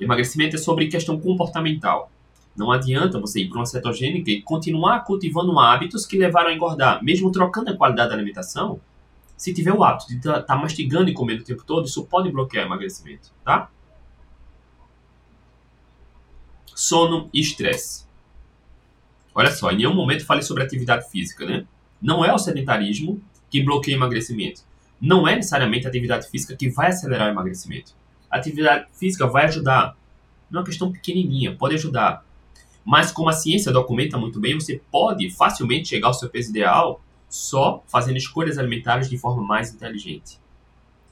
Emagrecimento 0.00 0.56
é 0.56 0.58
sobre 0.58 0.88
questão 0.88 1.20
comportamental. 1.20 2.10
Não 2.56 2.72
adianta 2.72 3.20
você 3.20 3.42
ir 3.42 3.50
para 3.50 3.58
uma 3.58 3.66
cetogênica 3.66 4.30
e 4.30 4.40
continuar 4.40 5.04
cultivando 5.04 5.58
hábitos 5.58 6.06
que 6.06 6.16
levaram 6.16 6.48
a 6.48 6.54
engordar, 6.54 7.04
mesmo 7.04 7.30
trocando 7.30 7.68
a 7.68 7.76
qualidade 7.76 8.08
da 8.08 8.14
alimentação. 8.14 8.80
Se 9.36 9.52
tiver 9.52 9.74
o 9.74 9.84
hábito 9.84 10.08
de 10.08 10.16
estar 10.16 10.32
tá, 10.36 10.42
tá 10.42 10.56
mastigando 10.56 11.10
e 11.10 11.12
comendo 11.12 11.42
o 11.42 11.44
tempo 11.44 11.62
todo, 11.62 11.84
isso 11.84 12.06
pode 12.06 12.32
bloquear 12.32 12.64
o 12.64 12.68
emagrecimento, 12.68 13.30
tá? 13.44 13.70
Sono 16.74 17.28
e 17.34 17.40
estresse. 17.40 18.03
Olha 19.34 19.50
só, 19.50 19.70
em 19.70 19.78
nenhum 19.78 19.94
momento 19.94 20.24
falei 20.24 20.42
sobre 20.42 20.62
atividade 20.62 21.10
física, 21.10 21.44
né? 21.44 21.66
Não 22.00 22.24
é 22.24 22.32
o 22.32 22.38
sedentarismo 22.38 23.20
que 23.50 23.62
bloqueia 23.62 23.96
o 23.96 23.98
emagrecimento. 23.98 24.62
Não 25.00 25.26
é 25.26 25.36
necessariamente 25.36 25.86
a 25.86 25.88
atividade 25.88 26.28
física 26.28 26.56
que 26.56 26.70
vai 26.70 26.88
acelerar 26.88 27.28
o 27.28 27.30
emagrecimento. 27.30 27.92
A 28.30 28.36
atividade 28.36 28.86
física 28.92 29.26
vai 29.26 29.46
ajudar. 29.46 29.96
Não 30.50 30.58
é 30.58 30.60
uma 30.60 30.66
questão 30.66 30.92
pequenininha, 30.92 31.54
pode 31.56 31.74
ajudar. 31.74 32.24
Mas 32.84 33.10
como 33.10 33.28
a 33.28 33.32
ciência 33.32 33.72
documenta 33.72 34.18
muito 34.18 34.38
bem, 34.38 34.54
você 34.54 34.80
pode 34.90 35.30
facilmente 35.30 35.88
chegar 35.88 36.08
ao 36.08 36.14
seu 36.14 36.28
peso 36.28 36.50
ideal 36.50 37.02
só 37.28 37.82
fazendo 37.88 38.16
escolhas 38.16 38.58
alimentares 38.58 39.08
de 39.08 39.18
forma 39.18 39.42
mais 39.42 39.72
inteligente. 39.72 40.38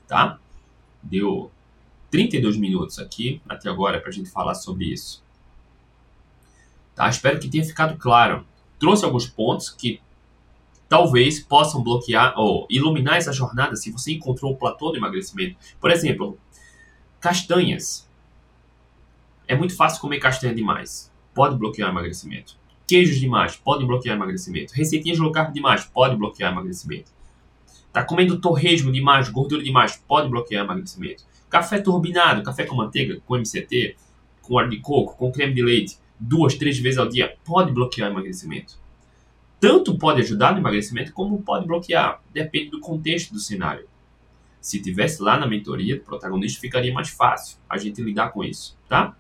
Tá? 0.07 0.39
Deu 1.03 1.51
32 2.11 2.57
minutos 2.57 2.99
aqui 2.99 3.41
até 3.49 3.69
agora 3.69 4.01
para 4.01 4.11
a 4.11 4.13
gente 4.13 4.31
falar 4.31 4.55
sobre 4.55 4.85
isso. 4.85 5.22
Tá? 6.95 7.09
Espero 7.09 7.39
que 7.39 7.49
tenha 7.49 7.65
ficado 7.65 7.97
claro. 7.97 8.45
Trouxe 8.79 9.05
alguns 9.05 9.27
pontos 9.27 9.71
que 9.71 10.01
talvez 10.89 11.41
possam 11.41 11.83
bloquear 11.83 12.35
ou 12.37 12.67
iluminar 12.69 13.17
essa 13.17 13.33
jornada 13.33 13.77
se 13.77 13.91
você 13.91 14.13
encontrou 14.13 14.53
o 14.53 14.57
platô 14.57 14.91
do 14.91 14.99
emagrecimento. 14.99 15.57
Por 15.81 15.91
exemplo, 15.91 16.39
castanhas. 17.21 18.09
É 19.49 19.57
muito 19.57 19.75
fácil 19.75 20.01
comer 20.01 20.19
castanha 20.19 20.55
demais. 20.55 21.11
Pode 21.35 21.57
bloquear 21.57 21.89
o 21.89 21.93
emagrecimento. 21.93 22.57
Queijos 22.87 23.19
demais 23.19 23.57
pode 23.57 23.87
bloquear 23.87 24.15
o 24.15 24.19
emagrecimento. 24.19 24.75
Receitinhas 24.75 25.19
low 25.19 25.33
carb 25.33 25.53
demais 25.55 25.85
pode 25.85 26.17
bloquear 26.17 26.51
o 26.51 26.55
emagrecimento. 26.55 27.11
Tá 27.93 28.05
comendo 28.05 28.41
torresmo 28.41 28.91
demais, 28.91 29.29
gordura 29.29 29.63
demais 29.63 29.97
pode 29.97 30.29
bloquear 30.29 30.63
o 30.63 30.67
emagrecimento. 30.67 31.25
Café 31.49 31.79
turbinado, 31.79 32.43
café 32.43 32.65
com 32.65 32.75
manteiga, 32.75 33.21
com 33.27 33.37
MCT, 33.37 33.97
com 34.41 34.55
óleo 34.55 34.71
de 34.71 34.81
coco, 34.81 35.17
com 35.17 35.31
creme 35.31 35.55
de 35.55 35.63
leite, 35.63 35.99
duas, 36.23 36.55
três 36.55 36.79
vezes 36.79 36.99
ao 36.99 37.09
dia, 37.09 37.37
pode 37.45 37.73
bloquear 37.73 38.09
o 38.09 38.13
emagrecimento. 38.13 38.81
Tanto 39.61 39.97
pode 39.97 40.21
ajudar 40.21 40.53
no 40.53 40.59
emagrecimento, 40.59 41.13
como 41.13 41.43
pode 41.43 41.67
bloquear. 41.67 42.21
Depende 42.33 42.71
do 42.71 42.81
contexto 42.81 43.33
do 43.33 43.41
cenário. 43.41 43.87
Se 44.61 44.81
tivesse 44.81 45.21
lá 45.23 45.39
na 45.39 45.47
mentoria 45.47 45.97
do 45.97 46.03
protagonista, 46.03 46.61
ficaria 46.61 46.93
mais 46.93 47.09
fácil 47.11 47.59
a 47.69 47.77
gente 47.77 48.01
lidar 48.01 48.31
com 48.31 48.45
isso, 48.45 48.79
tá? 48.89 49.17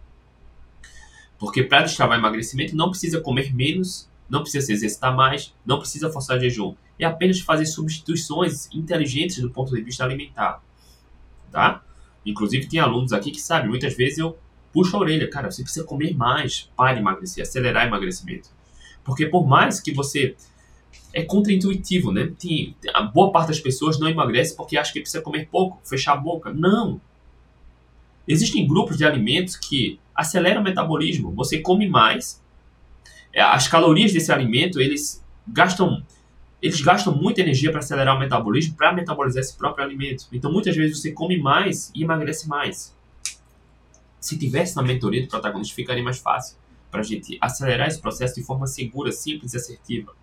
Porque 1.38 1.65
para 1.65 1.83
destravar 1.83 2.19
emagrecimento, 2.19 2.77
não 2.77 2.91
precisa 2.91 3.21
comer 3.21 3.53
menos, 3.53 4.09
não 4.29 4.43
precisa 4.43 4.67
se 4.67 4.73
exercitar 4.73 5.15
mais, 5.15 5.53
não 5.67 5.79
precisa 5.79 6.11
forçar 6.11 6.38
jejum. 6.38 6.77
É 6.99 7.05
apenas 7.05 7.41
fazer 7.41 7.67
substituições 7.67 8.69
inteligentes 8.73 9.41
do 9.41 9.51
ponto 9.51 9.75
de 9.75 9.83
vista 9.83 10.05
alimentar, 10.05 10.62
tá? 11.51 11.83
Inclusive, 12.25 12.69
tem 12.69 12.79
alunos 12.79 13.12
aqui 13.12 13.33
que 13.33 13.41
sabem, 13.41 13.69
muitas 13.69 13.97
vezes 13.97 14.19
eu 14.19 14.38
puxa 14.73 14.97
a 14.97 15.01
orelha, 15.01 15.29
cara, 15.29 15.51
você 15.51 15.63
precisa 15.63 15.85
comer 15.85 16.15
mais 16.15 16.71
para 16.77 16.99
emagrecer, 16.99 17.42
acelerar 17.42 17.87
emagrecimento. 17.87 18.49
Porque 19.05 19.27
por 19.27 19.46
mais 19.46 19.81
que 19.81 19.92
você 19.92 20.35
é 21.13 21.23
contraintuitivo, 21.23 22.13
né? 22.13 22.33
Tem, 22.38 22.75
a 22.94 23.03
boa 23.03 23.31
parte 23.31 23.49
das 23.49 23.61
pessoas 23.61 23.99
não 23.99 24.09
emagrece 24.09 24.57
porque 24.57 24.77
acha 24.77 24.92
que 24.92 25.01
precisa 25.01 25.23
comer 25.23 25.49
pouco, 25.51 25.81
fechar 25.85 26.15
a 26.15 26.17
boca. 26.17 26.53
Não. 26.53 27.01
Existem 28.27 28.67
grupos 28.67 28.96
de 28.96 29.05
alimentos 29.05 29.57
que 29.57 30.01
aceleram 30.15 30.61
o 30.61 30.65
metabolismo. 30.65 31.33
Você 31.33 31.59
come 31.59 31.88
mais, 31.88 32.42
é, 33.33 33.42
as 33.42 33.69
calorias 33.69 34.13
desse 34.13 34.33
alimento, 34.33 34.81
eles 34.81 35.23
gastam 35.46 36.03
eles 36.63 36.81
gastam 36.81 37.13
muita 37.13 37.40
energia 37.40 37.73
para 37.73 37.81
acelerar 37.81 38.17
o 38.17 38.21
metabolismo, 38.21 38.77
para 38.77 38.92
metabolizar 38.92 39.40
esse 39.40 39.57
próprio 39.59 39.85
alimento. 39.85 40.27
Então, 40.33 40.53
muitas 40.53 40.77
vezes 40.77 41.01
você 41.01 41.11
come 41.11 41.37
mais 41.37 41.90
e 41.92 42.05
emagrece 42.05 42.49
mais 42.49 42.94
se 44.23 44.38
tivesse 44.38 44.77
na 44.77 44.83
mentoria 44.83 45.20
do 45.20 45.29
protagonista, 45.29 45.75
ficaria 45.75 46.02
mais 46.02 46.18
fácil 46.18 46.56
para 46.90 47.00
a 47.00 47.04
gente 47.04 47.37
acelerar 47.40 47.88
esse 47.88 48.00
processo 48.00 48.37
de 48.37 48.42
forma 48.42 48.66
segura, 48.66 49.10
simples 49.10 49.52
e 49.52 49.56
assertiva. 49.56 50.14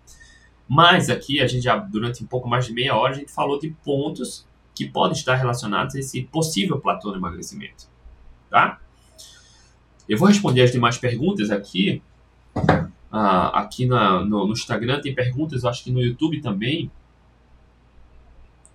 Mas 0.66 1.10
aqui, 1.10 1.40
a 1.40 1.46
gente 1.46 1.64
já, 1.64 1.76
durante 1.76 2.24
um 2.24 2.26
pouco 2.26 2.48
mais 2.48 2.64
de 2.64 2.72
meia 2.72 2.96
hora, 2.96 3.12
a 3.12 3.18
gente 3.18 3.30
falou 3.30 3.58
de 3.58 3.70
pontos 3.84 4.46
que 4.74 4.88
podem 4.88 5.16
estar 5.16 5.34
relacionados 5.34 5.94
a 5.94 5.98
esse 5.98 6.22
possível 6.22 6.80
platô 6.80 7.10
de 7.10 7.18
emagrecimento. 7.18 7.88
Tá? 8.48 8.80
Eu 10.08 10.16
vou 10.16 10.28
responder 10.28 10.62
as 10.62 10.72
demais 10.72 10.96
perguntas 10.96 11.50
aqui. 11.50 12.02
Ah, 13.12 13.60
aqui 13.60 13.84
na, 13.84 14.24
no, 14.24 14.46
no, 14.46 14.52
Instagram 14.52 15.00
tem 15.00 15.14
perguntas, 15.14 15.64
acho 15.64 15.84
que 15.84 15.90
no 15.90 16.00
YouTube 16.00 16.40
também. 16.40 16.90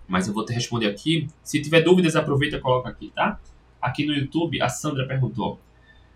Mas 0.08 0.28
eu 0.28 0.34
vou 0.34 0.46
te 0.46 0.54
responder 0.54 0.88
aqui. 0.88 1.28
Se 1.42 1.62
tiver 1.62 1.82
dúvidas, 1.82 2.16
aproveita 2.16 2.58
e 2.58 2.60
coloca 2.60 2.90
aqui, 2.90 3.12
tá? 3.16 3.40
Aqui 3.86 4.04
no 4.04 4.16
YouTube, 4.16 4.60
a 4.64 4.68
Sandra 4.68 5.06
perguntou: 5.06 5.60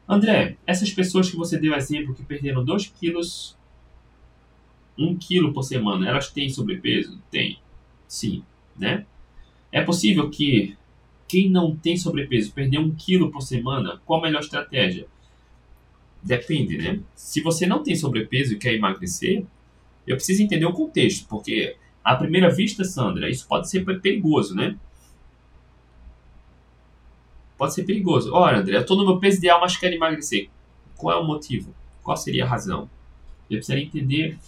André, 0.08 0.58
essas 0.66 0.90
pessoas 0.90 1.30
que 1.30 1.38
você 1.38 1.56
deu 1.56 1.76
exemplo 1.76 2.16
que 2.16 2.24
perderam 2.24 2.66
2 2.66 2.88
quilos, 2.88 3.56
1 4.98 5.06
um 5.08 5.16
quilo 5.16 5.54
por 5.54 5.62
semana, 5.62 6.10
elas 6.10 6.32
têm 6.32 6.50
sobrepeso? 6.50 7.22
Tem. 7.30 7.60
Sim, 8.08 8.44
né? 8.76 9.06
É 9.72 9.84
possível 9.84 10.32
que 10.32 10.76
quem 11.28 11.48
não 11.48 11.76
tem 11.76 11.96
sobrepeso 11.96 12.52
perder 12.54 12.80
um 12.80 12.90
quilo 12.90 13.30
por 13.32 13.42
semana, 13.42 14.02
qual 14.04 14.20
a 14.20 14.24
melhor 14.24 14.40
estratégia? 14.40 15.06
Depende, 16.24 16.76
né? 16.76 17.00
Se 17.14 17.40
você 17.40 17.68
não 17.68 17.84
tem 17.84 17.96
sobrepeso 17.96 18.56
e 18.56 18.58
quer 18.58 18.74
emagrecer, 18.74 19.46
eu 20.08 20.16
preciso 20.16 20.42
entender 20.42 20.66
o 20.66 20.74
contexto, 20.74 21.28
porque 21.28 21.76
à 22.04 22.16
primeira 22.16 22.50
vista, 22.50 22.84
Sandra, 22.84 23.30
isso 23.30 23.48
pode 23.48 23.70
ser 23.70 23.86
perigoso, 24.02 24.56
né? 24.56 24.76
Pode 27.60 27.74
ser 27.74 27.84
perigoso. 27.84 28.34
Olha, 28.34 28.60
André, 28.60 28.78
eu 28.78 28.82
estou 28.82 28.95
no 28.95 29.05
meu 29.05 29.20
peso 29.20 29.38
ideal, 29.39 29.60
mas 29.60 29.76
quero 29.76 29.93
emagrecer. 29.93 30.49
Qual 30.95 31.14
é 31.14 31.20
o 31.20 31.28
motivo? 31.28 31.76
Qual 32.01 32.16
seria 32.16 32.45
a 32.45 32.47
razão? 32.47 32.89
Eu 33.49 33.57
precisaria 33.57 33.84
entender 33.84 34.39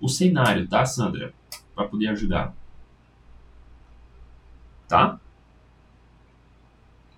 o 0.00 0.08
cenário, 0.08 0.66
tá, 0.66 0.86
Sandra? 0.86 1.34
Para 1.74 1.86
poder 1.86 2.08
ajudar. 2.08 2.56
Tá? 4.88 5.20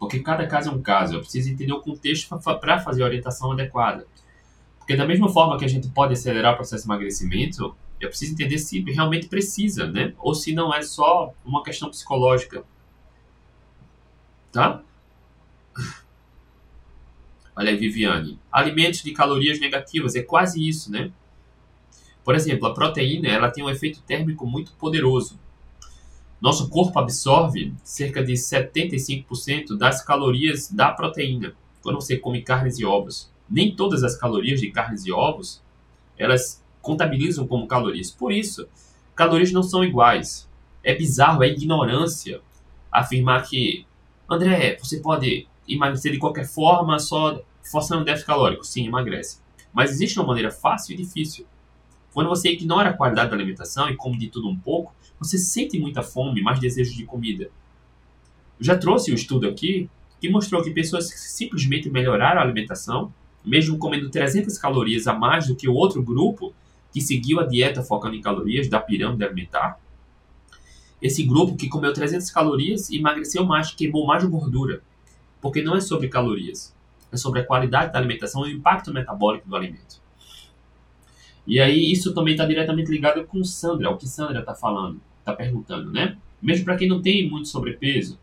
Porque 0.00 0.18
cada 0.18 0.44
caso 0.48 0.70
é 0.70 0.72
um 0.72 0.82
caso. 0.82 1.14
Eu 1.14 1.20
preciso 1.20 1.48
entender 1.48 1.72
o 1.72 1.80
contexto 1.80 2.36
para 2.60 2.80
fazer 2.80 3.04
a 3.04 3.06
orientação 3.06 3.52
adequada. 3.52 4.04
Porque 4.80 4.96
da 4.96 5.06
mesma 5.06 5.28
forma 5.28 5.56
que 5.56 5.64
a 5.64 5.68
gente 5.68 5.88
pode 5.90 6.14
acelerar 6.14 6.54
o 6.54 6.56
processo 6.56 6.82
de 6.82 6.88
emagrecimento, 6.88 7.72
eu 8.00 8.08
preciso 8.08 8.32
entender 8.32 8.58
se 8.58 8.80
realmente 8.80 9.28
precisa, 9.28 9.86
né? 9.86 10.12
Ou 10.18 10.34
se 10.34 10.52
não 10.52 10.74
é 10.74 10.82
só 10.82 11.32
uma 11.44 11.62
questão 11.62 11.88
psicológica. 11.88 12.64
Tá? 14.56 14.80
Olha 17.54 17.68
aí, 17.68 17.76
Viviane. 17.76 18.38
Alimentos 18.50 19.02
de 19.02 19.12
calorias 19.12 19.60
negativas, 19.60 20.14
é 20.14 20.22
quase 20.22 20.66
isso, 20.66 20.90
né? 20.90 21.12
Por 22.24 22.34
exemplo, 22.34 22.66
a 22.66 22.72
proteína, 22.72 23.28
ela 23.28 23.50
tem 23.50 23.62
um 23.62 23.68
efeito 23.68 24.00
térmico 24.00 24.46
muito 24.46 24.72
poderoso. 24.72 25.38
Nosso 26.40 26.70
corpo 26.70 26.98
absorve 26.98 27.74
cerca 27.84 28.24
de 28.24 28.32
75% 28.32 29.76
das 29.76 30.02
calorias 30.02 30.72
da 30.72 30.90
proteína 30.90 31.54
quando 31.82 32.00
você 32.00 32.16
come 32.16 32.40
carnes 32.40 32.78
e 32.78 32.84
ovos. 32.86 33.30
Nem 33.50 33.76
todas 33.76 34.02
as 34.02 34.16
calorias 34.16 34.58
de 34.58 34.70
carnes 34.70 35.04
e 35.04 35.12
ovos 35.12 35.62
elas 36.16 36.64
contabilizam 36.80 37.46
como 37.46 37.66
calorias. 37.66 38.10
Por 38.10 38.32
isso, 38.32 38.66
calorias 39.14 39.52
não 39.52 39.62
são 39.62 39.84
iguais. 39.84 40.48
É 40.82 40.94
bizarro, 40.94 41.44
é 41.44 41.48
ignorância 41.48 42.40
afirmar 42.90 43.46
que, 43.46 43.84
André, 44.28 44.76
você 44.80 44.98
pode 44.98 45.46
emagrecer 45.68 46.12
de 46.12 46.18
qualquer 46.18 46.46
forma 46.46 46.98
só 46.98 47.40
forçando 47.62 48.04
déficit 48.04 48.26
calórico. 48.26 48.64
Sim, 48.64 48.86
emagrece. 48.86 49.40
Mas 49.72 49.90
existe 49.90 50.18
uma 50.18 50.26
maneira 50.26 50.50
fácil 50.50 50.94
e 50.94 50.96
difícil. 50.96 51.46
Quando 52.12 52.28
você 52.28 52.50
ignora 52.50 52.90
a 52.90 52.92
qualidade 52.92 53.30
da 53.30 53.36
alimentação 53.36 53.88
e 53.88 53.96
come 53.96 54.18
de 54.18 54.28
tudo 54.28 54.48
um 54.48 54.56
pouco, 54.56 54.94
você 55.18 55.38
sente 55.38 55.78
muita 55.78 56.02
fome, 56.02 56.42
mais 56.42 56.58
desejo 56.58 56.96
de 56.96 57.04
comida. 57.04 57.50
Eu 58.58 58.64
já 58.64 58.76
trouxe 58.76 59.12
um 59.12 59.14
estudo 59.14 59.46
aqui 59.48 59.88
que 60.20 60.28
mostrou 60.28 60.62
que 60.62 60.70
pessoas 60.70 61.12
que 61.12 61.18
simplesmente 61.18 61.90
melhoraram 61.90 62.40
a 62.40 62.44
alimentação, 62.44 63.12
mesmo 63.44 63.78
comendo 63.78 64.10
300 64.10 64.56
calorias 64.58 65.06
a 65.06 65.12
mais 65.12 65.46
do 65.46 65.54
que 65.54 65.68
o 65.68 65.74
outro 65.74 66.02
grupo 66.02 66.54
que 66.92 67.00
seguiu 67.00 67.38
a 67.38 67.44
dieta 67.44 67.82
focando 67.82 68.16
em 68.16 68.22
calorias 68.22 68.68
da 68.68 68.80
pirâmide 68.80 69.22
alimentar, 69.22 69.78
esse 71.00 71.22
grupo 71.22 71.56
que 71.56 71.68
comeu 71.68 71.92
300 71.92 72.30
calorias 72.30 72.90
emagreceu 72.90 73.44
mais, 73.44 73.70
queimou 73.72 74.06
mais 74.06 74.24
gordura. 74.24 74.82
Porque 75.40 75.62
não 75.62 75.76
é 75.76 75.80
sobre 75.80 76.08
calorias, 76.08 76.74
é 77.12 77.16
sobre 77.16 77.40
a 77.40 77.44
qualidade 77.44 77.92
da 77.92 77.98
alimentação 77.98 78.46
e 78.46 78.54
o 78.54 78.56
impacto 78.56 78.92
metabólico 78.92 79.48
do 79.48 79.54
alimento. 79.54 80.00
E 81.46 81.60
aí 81.60 81.92
isso 81.92 82.12
também 82.12 82.34
está 82.34 82.44
diretamente 82.44 82.90
ligado 82.90 83.24
com 83.24 83.44
Sandra, 83.44 83.90
o 83.90 83.96
que 83.96 84.08
Sandra 84.08 84.40
está 84.40 84.54
falando, 84.54 85.00
está 85.20 85.32
perguntando, 85.32 85.92
né? 85.92 86.16
Mesmo 86.42 86.64
para 86.64 86.76
quem 86.76 86.88
não 86.88 87.00
tem 87.00 87.28
muito 87.28 87.48
sobrepeso, 87.48 88.18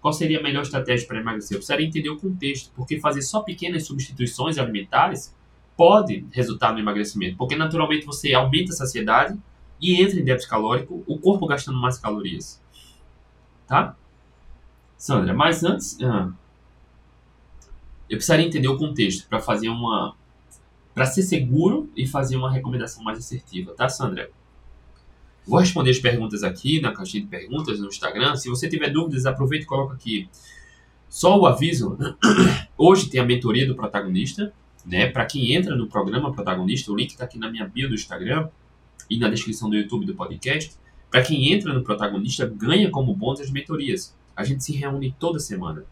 qual 0.00 0.12
seria 0.12 0.40
a 0.40 0.42
melhor 0.42 0.62
estratégia 0.62 1.06
para 1.06 1.20
emagrecer? 1.20 1.54
Eu 1.54 1.58
precisaria 1.58 1.86
entender 1.86 2.10
o 2.10 2.18
contexto, 2.18 2.72
porque 2.74 2.98
fazer 2.98 3.22
só 3.22 3.40
pequenas 3.42 3.86
substituições 3.86 4.58
alimentares 4.58 5.34
pode 5.76 6.26
resultar 6.32 6.72
no 6.72 6.80
emagrecimento, 6.80 7.36
porque 7.36 7.54
naturalmente 7.54 8.04
você 8.04 8.34
aumenta 8.34 8.72
a 8.72 8.76
saciedade 8.76 9.38
e 9.82 10.00
entra 10.00 10.20
em 10.20 10.24
déficit 10.24 10.48
calórico, 10.48 11.02
o 11.08 11.18
corpo 11.18 11.44
gastando 11.46 11.76
mais 11.76 11.98
calorias. 11.98 12.62
Tá? 13.66 13.96
Sandra, 14.96 15.34
mas 15.34 15.64
antes, 15.64 15.98
ah, 16.00 16.30
eu 18.08 18.16
precisaria 18.16 18.46
entender 18.46 18.68
o 18.68 18.78
contexto 18.78 19.26
para 19.28 19.40
fazer 19.40 19.68
uma 19.68 20.14
para 20.94 21.06
ser 21.06 21.22
seguro 21.22 21.90
e 21.96 22.06
fazer 22.06 22.36
uma 22.36 22.52
recomendação 22.52 23.02
mais 23.02 23.18
assertiva, 23.18 23.72
tá, 23.72 23.88
Sandra? 23.88 24.30
Vou 25.46 25.58
responder 25.58 25.90
as 25.90 25.98
perguntas 25.98 26.44
aqui 26.44 26.80
na 26.80 26.92
caixinha 26.92 27.22
de 27.22 27.30
perguntas 27.30 27.80
no 27.80 27.88
Instagram. 27.88 28.36
Se 28.36 28.50
você 28.50 28.68
tiver 28.68 28.90
dúvidas, 28.90 29.24
aproveita 29.24 29.64
e 29.64 29.66
coloca 29.66 29.94
aqui. 29.94 30.28
Só 31.08 31.36
o 31.36 31.46
aviso: 31.46 31.96
hoje 32.76 33.08
tem 33.08 33.20
a 33.20 33.24
mentoria 33.24 33.66
do 33.66 33.74
protagonista, 33.74 34.52
né? 34.84 35.08
Para 35.08 35.24
quem 35.24 35.54
entra 35.54 35.74
no 35.74 35.88
programa 35.88 36.30
protagonista, 36.30 36.92
o 36.92 36.94
link 36.94 37.10
está 37.10 37.24
aqui 37.24 37.38
na 37.38 37.50
minha 37.50 37.66
bio 37.66 37.88
do 37.88 37.94
Instagram 37.94 38.48
e 39.12 39.18
na 39.18 39.28
descrição 39.28 39.68
do 39.68 39.76
YouTube 39.76 40.06
do 40.06 40.14
podcast. 40.14 40.74
Para 41.10 41.22
quem 41.22 41.52
entra 41.52 41.74
no 41.74 41.84
protagonista, 41.84 42.46
ganha 42.46 42.90
como 42.90 43.14
bônus 43.14 43.40
as 43.40 43.50
mentorias. 43.50 44.16
A 44.34 44.42
gente 44.42 44.64
se 44.64 44.72
reúne 44.72 45.14
toda 45.18 45.38
semana 45.38 45.84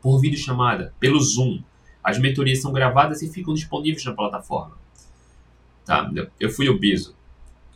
por 0.00 0.18
vídeo 0.18 0.38
chamada, 0.38 0.94
pelo 0.98 1.20
Zoom. 1.20 1.62
As 2.02 2.18
mentorias 2.18 2.62
são 2.62 2.72
gravadas 2.72 3.20
e 3.20 3.28
ficam 3.30 3.52
disponíveis 3.52 4.02
na 4.06 4.14
plataforma. 4.14 4.78
Tá? 5.84 6.10
Eu 6.40 6.48
fui 6.48 6.66
obeso. 6.68 7.14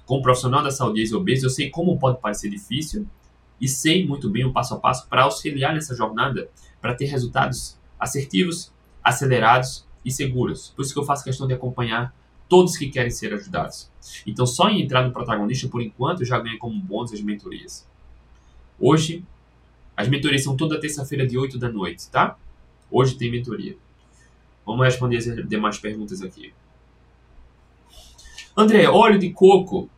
Como 0.07 0.23
profissional 0.23 0.63
da 0.63 0.71
saúde 0.71 1.05
e 1.05 1.15
obeso, 1.15 1.47
eu 1.47 1.51
sei 1.51 1.69
como 1.69 1.99
pode 1.99 2.19
parecer 2.21 2.49
difícil 2.49 3.07
e 3.61 3.69
sei 3.69 4.07
muito 4.07 4.31
bem 4.31 4.47
o 4.47 4.53
passo 4.53 4.75
a 4.75 4.79
passo 4.79 5.07
para 5.09 5.25
auxiliar 5.25 5.75
nessa 5.75 5.95
jornada 5.95 6.49
para 6.81 6.95
ter 6.95 7.05
resultados 7.05 7.79
assertivos, 8.01 8.73
acelerados 9.05 9.87
e 10.03 10.11
seguros. 10.11 10.73
Por 10.75 10.83
isso 10.83 10.95
que 10.95 10.99
eu 10.99 11.05
faço 11.05 11.23
questão 11.23 11.47
de 11.47 11.53
acompanhar 11.53 12.15
todos 12.53 12.77
que 12.77 12.91
querem 12.91 13.11
ser 13.11 13.33
ajudados. 13.33 13.91
Então, 14.27 14.45
só 14.45 14.69
em 14.69 14.83
entrar 14.83 15.07
no 15.07 15.11
protagonista, 15.11 15.67
por 15.69 15.81
enquanto, 15.81 16.23
já 16.23 16.39
ganhei 16.39 16.59
como 16.59 16.79
bônus 16.79 17.11
as 17.11 17.23
mentorias. 17.23 17.89
Hoje, 18.79 19.25
as 19.97 20.07
mentorias 20.07 20.45
são 20.45 20.55
toda 20.55 20.79
terça-feira 20.79 21.27
de 21.27 21.39
8 21.39 21.59
da 21.59 21.73
noite, 21.73 22.11
tá? 22.11 22.37
Hoje 22.91 23.15
tem 23.15 23.31
mentoria. 23.31 23.75
Vamos 24.67 24.85
responder 24.85 25.17
as 25.17 25.25
demais 25.49 25.79
perguntas 25.79 26.21
aqui. 26.21 26.53
André, 28.55 28.87
óleo 28.87 29.19
de 29.19 29.31
coco 29.31 29.89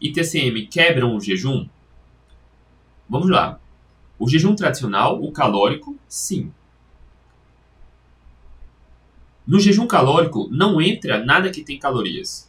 e 0.00 0.10
TCM 0.10 0.66
quebram 0.66 1.14
o 1.14 1.20
jejum? 1.20 1.68
Vamos 3.08 3.30
lá. 3.30 3.60
O 4.18 4.28
jejum 4.28 4.56
tradicional, 4.56 5.22
o 5.22 5.30
calórico, 5.30 5.96
sim. 6.08 6.52
No 9.50 9.58
jejum 9.58 9.84
calórico 9.84 10.48
não 10.48 10.80
entra 10.80 11.24
nada 11.24 11.50
que 11.50 11.64
tem 11.64 11.76
calorias. 11.76 12.48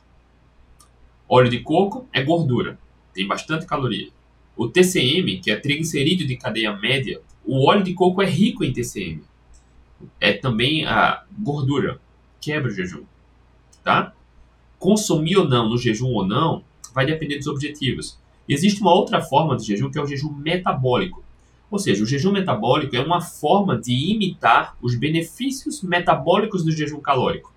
Óleo 1.28 1.50
de 1.50 1.62
coco 1.62 2.08
é 2.14 2.22
gordura, 2.22 2.78
tem 3.12 3.28
bastante 3.28 3.66
caloria. 3.66 4.10
O 4.56 4.68
TCM, 4.68 5.40
que 5.40 5.50
é 5.50 5.56
triglicerídeo 5.56 6.28
de 6.28 6.38
cadeia 6.38 6.78
média, 6.78 7.20
o 7.44 7.68
óleo 7.68 7.84
de 7.84 7.96
coco 7.96 8.22
é 8.22 8.28
rico 8.28 8.64
em 8.64 8.72
TCM 8.72 9.24
é 10.20 10.34
também 10.34 10.86
a 10.86 11.24
gordura, 11.40 12.00
quebra 12.40 12.70
o 12.70 12.74
jejum, 12.74 13.04
tá? 13.84 14.14
Consumir 14.78 15.38
ou 15.38 15.50
não, 15.50 15.68
no 15.68 15.80
jejum 15.80 16.10
ou 16.10 16.24
não, 16.24 16.64
vai 16.94 17.08
depender 17.08 17.38
dos 17.38 17.48
objetivos. 17.48 18.20
Existe 18.48 18.80
uma 18.80 18.94
outra 18.94 19.24
forma 19.24 19.58
de 19.58 19.66
jejum 19.66 19.90
que 19.90 19.98
é 19.98 20.04
o 20.04 20.08
jejum 20.08 20.32
metabólico. 20.34 21.24
Ou 21.72 21.80
seja, 21.80 22.04
o 22.04 22.06
jejum 22.06 22.34
metabólico 22.34 22.94
é 22.94 23.00
uma 23.00 23.22
forma 23.22 23.80
de 23.80 23.94
imitar 24.12 24.76
os 24.82 24.94
benefícios 24.94 25.82
metabólicos 25.82 26.66
do 26.66 26.72
jejum 26.72 27.00
calórico. 27.00 27.54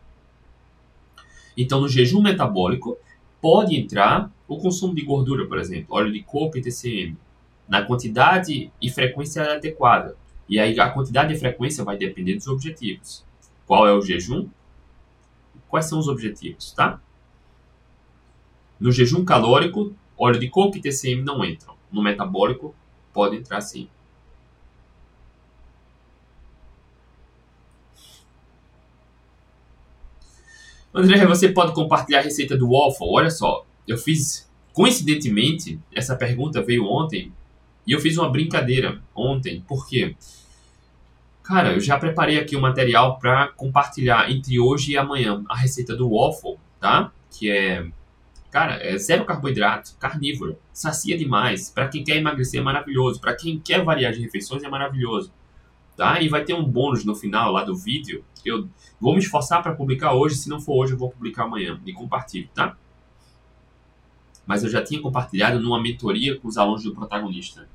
Então, 1.57 1.81
no 1.81 1.89
jejum 1.89 2.23
metabólico, 2.23 2.97
pode 3.43 3.77
entrar 3.77 4.31
o 4.47 4.57
consumo 4.59 4.95
de 4.95 5.03
gordura, 5.03 5.47
por 5.47 5.59
exemplo, 5.59 5.97
óleo 5.97 6.13
de 6.13 6.23
coco 6.23 6.57
e 6.57 6.63
TCM, 6.63 7.17
na 7.69 7.83
quantidade 7.83 8.71
e 8.81 8.89
frequência 8.89 9.55
adequada. 9.55 10.17
E 10.49 10.61
aí 10.61 10.79
a 10.79 10.91
quantidade 10.91 11.35
e 11.35 11.39
frequência 11.39 11.83
vai 11.83 11.97
depender 11.97 12.35
dos 12.35 12.47
objetivos. 12.47 13.25
Qual 13.67 13.87
é 13.89 13.93
o 13.93 14.01
jejum? 14.01 14.49
Quais 15.69 15.87
são 15.87 15.99
os 15.99 16.07
objetivos, 16.07 16.73
tá? 16.73 17.01
No 18.79 18.93
jejum 18.93 19.25
calórico, 19.25 19.93
óleo 20.17 20.39
de 20.39 20.49
coco 20.49 20.77
e 20.77 20.81
TCM 20.81 21.23
não 21.23 21.45
entram. 21.45 21.75
No 21.91 22.03
metabólico, 22.03 22.75
pode 23.13 23.37
entrar 23.37 23.61
sim. 23.61 23.89
André, 30.95 31.27
você 31.27 31.49
pode 31.49 31.75
compartilhar 31.75 32.21
a 32.21 32.23
receita 32.23 32.57
do 32.57 32.71
waffle? 32.71 33.09
Olha 33.11 33.29
só, 33.29 33.67
eu 33.87 33.99
fiz, 33.99 34.49
coincidentemente, 34.73 35.81
essa 35.93 36.15
pergunta 36.15 36.63
veio 36.63 36.87
ontem 36.87 37.33
e 37.85 37.91
eu 37.91 37.99
fiz 37.99 38.17
uma 38.17 38.31
brincadeira 38.31 39.03
ontem. 39.13 39.61
Por 39.67 39.89
quê? 39.89 40.15
Cara, 41.43 41.73
eu 41.73 41.81
já 41.81 41.99
preparei 41.99 42.39
aqui 42.39 42.55
o 42.55 42.61
um 42.61 42.63
material 42.63 43.19
para 43.19 43.49
compartilhar 43.49 44.31
entre 44.31 44.61
hoje 44.61 44.93
e 44.93 44.97
amanhã 44.97 45.43
a 45.49 45.57
receita 45.57 45.97
do 45.97 46.09
waffle, 46.09 46.59
tá? 46.79 47.11
Que 47.29 47.51
é, 47.51 47.85
cara, 48.53 48.77
é 48.77 48.97
zero 48.97 49.25
carboidrato, 49.25 49.97
carnívoro, 49.99 50.57
sacia 50.73 51.19
demais. 51.19 51.71
Para 51.71 51.89
quem 51.89 52.05
quer 52.05 52.19
emagrecer 52.19 52.61
é 52.61 52.63
maravilhoso, 52.63 53.21
para 53.21 53.35
quem 53.35 53.59
quer 53.59 53.83
variar 53.83 54.13
de 54.13 54.21
refeições 54.21 54.63
é 54.63 54.69
maravilhoso 54.69 55.33
tá? 55.97 56.21
E 56.21 56.29
vai 56.29 56.45
ter 56.45 56.55
um 56.55 56.65
bônus 56.65 57.05
no 57.05 57.15
final 57.15 57.53
lá 57.53 57.65
do 57.65 57.77
vídeo. 57.77 58.25
Eu 58.45 58.69
vou 59.01 59.15
me 59.15 59.21
esforçar 59.21 59.63
para 59.63 59.75
publicar 59.75 60.13
hoje, 60.13 60.37
se 60.37 60.49
não 60.49 60.61
for 60.61 60.77
hoje 60.77 60.93
eu 60.93 60.99
vou 60.99 61.11
publicar 61.11 61.45
amanhã 61.45 61.81
e 61.85 61.93
compartilho, 61.93 62.49
tá? 62.55 62.77
Mas 64.47 64.63
eu 64.63 64.71
já 64.71 64.83
tinha 64.83 65.01
compartilhado 65.01 65.59
numa 65.61 65.81
mentoria 65.81 66.39
com 66.39 66.49
os 66.49 66.59
alunos 66.59 66.83
do 66.83 66.95
protagonista. 66.95 67.69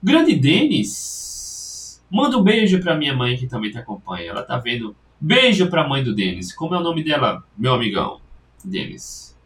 Grande 0.00 0.36
Denis, 0.36 2.00
manda 2.08 2.38
um 2.38 2.42
beijo 2.42 2.80
para 2.80 2.96
minha 2.96 3.16
mãe 3.16 3.36
que 3.36 3.48
também 3.48 3.70
te 3.70 3.78
acompanha. 3.78 4.30
Ela 4.30 4.42
tá 4.44 4.56
vendo. 4.56 4.94
Beijo 5.20 5.68
para 5.68 5.82
a 5.82 5.88
mãe 5.88 6.04
do 6.04 6.14
Denis. 6.14 6.52
Como 6.52 6.72
é 6.74 6.78
o 6.78 6.82
nome 6.82 7.02
dela, 7.02 7.42
meu 7.56 7.74
amigão? 7.74 8.20
Denis. 8.64 9.36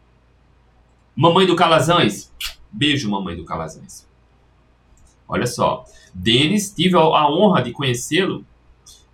Mamãe 1.15 1.47
do 1.47 1.55
Calazans. 1.55 2.31
Beijo, 2.71 3.09
mamãe 3.09 3.35
do 3.35 3.43
Calazans. 3.43 4.07
Olha 5.27 5.47
só, 5.47 5.85
Denis, 6.13 6.71
tive 6.71 6.95
a 6.95 7.29
honra 7.29 7.61
de 7.61 7.71
conhecê-lo 7.71 8.45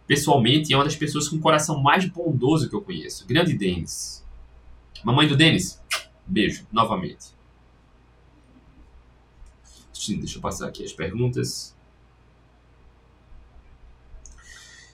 pessoalmente 0.08 0.72
e 0.72 0.74
é 0.74 0.78
uma 0.78 0.86
das 0.86 0.96
pessoas 0.96 1.30
com 1.30 1.36
o 1.36 1.40
coração 1.40 1.82
mais 1.82 2.06
bondoso 2.06 2.68
que 2.68 2.76
eu 2.76 2.82
conheço. 2.82 3.28
Grande 3.28 3.54
Denis. 3.54 4.26
Mamãe 5.04 5.28
do 5.28 5.38
Denis, 5.38 5.82
beijo 6.26 6.66
novamente. 6.72 7.28
Deixa 10.08 10.38
eu 10.38 10.42
passar 10.42 10.68
aqui 10.68 10.84
as 10.84 10.94
perguntas. 10.94 11.76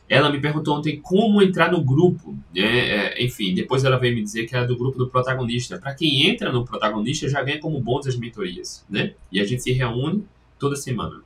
Ela 0.07 0.29
me 0.29 0.39
perguntou 0.39 0.77
ontem 0.77 0.99
como 0.99 1.41
entrar 1.41 1.71
no 1.71 1.83
grupo. 1.83 2.37
Né? 2.53 2.61
É, 2.61 3.23
enfim, 3.23 3.53
depois 3.53 3.83
ela 3.83 3.97
veio 3.97 4.15
me 4.15 4.21
dizer 4.21 4.45
que 4.45 4.55
era 4.55 4.67
do 4.67 4.77
grupo 4.77 4.97
do 4.97 5.09
protagonista. 5.09 5.79
Para 5.79 5.95
quem 5.95 6.27
entra 6.27 6.51
no 6.51 6.65
protagonista, 6.65 7.27
já 7.29 7.41
ganha 7.41 7.59
como 7.59 7.79
bônus 7.79 8.07
as 8.07 8.15
mentorias. 8.15 8.85
Né? 8.89 9.13
E 9.31 9.39
a 9.39 9.45
gente 9.45 9.63
se 9.63 9.71
reúne 9.71 10.23
toda 10.59 10.75
semana. 10.75 11.21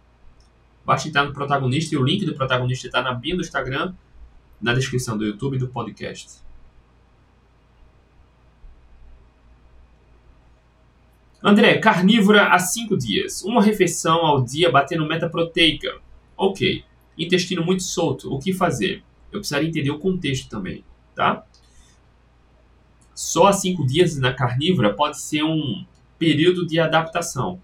Basta 0.86 1.08
entrar 1.08 1.26
no 1.26 1.34
protagonista 1.34 1.94
e 1.94 1.98
o 1.98 2.04
link 2.04 2.26
do 2.26 2.34
protagonista 2.34 2.88
está 2.88 3.02
na 3.02 3.14
bio 3.14 3.36
do 3.36 3.42
Instagram, 3.42 3.94
na 4.62 4.74
descrição 4.74 5.18
do 5.18 5.26
YouTube 5.26 5.56
e 5.56 5.60
do 5.60 5.68
podcast. 5.68 6.42
André, 11.42 11.78
carnívora 11.78 12.50
há 12.50 12.60
5 12.60 12.98
dias. 12.98 13.44
Uma 13.44 13.62
refeição 13.62 14.26
ao 14.26 14.44
dia 14.44 14.70
batendo 14.70 15.06
meta 15.06 15.30
proteica. 15.30 16.00
Ok. 16.36 16.84
Intestino 17.18 17.64
muito 17.64 17.84
solto. 17.84 18.34
O 18.34 18.40
que 18.40 18.54
fazer? 18.54 19.04
Eu 19.32 19.40
precisaria 19.40 19.70
entender 19.70 19.92
o 19.92 20.00
contexto 20.00 20.50
também, 20.50 20.84
tá? 21.16 21.46
Só 23.16 23.48
há 23.48 23.54
5 23.54 23.86
dias 23.86 24.18
na 24.18 24.34
carnívora 24.34 24.94
pode 24.94 25.22
ser 25.22 25.44
um 25.44 25.86
período 26.18 26.66
de 26.66 26.80
adaptação 26.80 27.62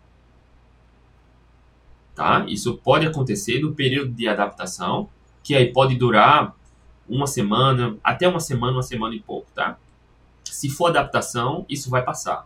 tá? 2.16 2.46
Isso 2.48 2.78
pode 2.78 3.06
acontecer 3.06 3.60
no 3.60 3.74
período 3.74 4.12
de 4.12 4.28
adaptação, 4.28 5.10
que 5.44 5.54
aí 5.54 5.72
pode 5.72 5.96
durar 5.96 6.56
uma 7.08 7.28
semana, 7.28 7.98
até 8.04 8.28
uma 8.28 8.40
semana, 8.40 8.74
uma 8.74 8.84
semana 8.84 9.14
e 9.14 9.20
pouco, 9.20 9.48
tá? 9.54 9.78
Se 10.44 10.70
for 10.70 10.88
adaptação, 10.88 11.66
isso 11.70 11.90
vai 11.90 12.04
passar. 12.04 12.46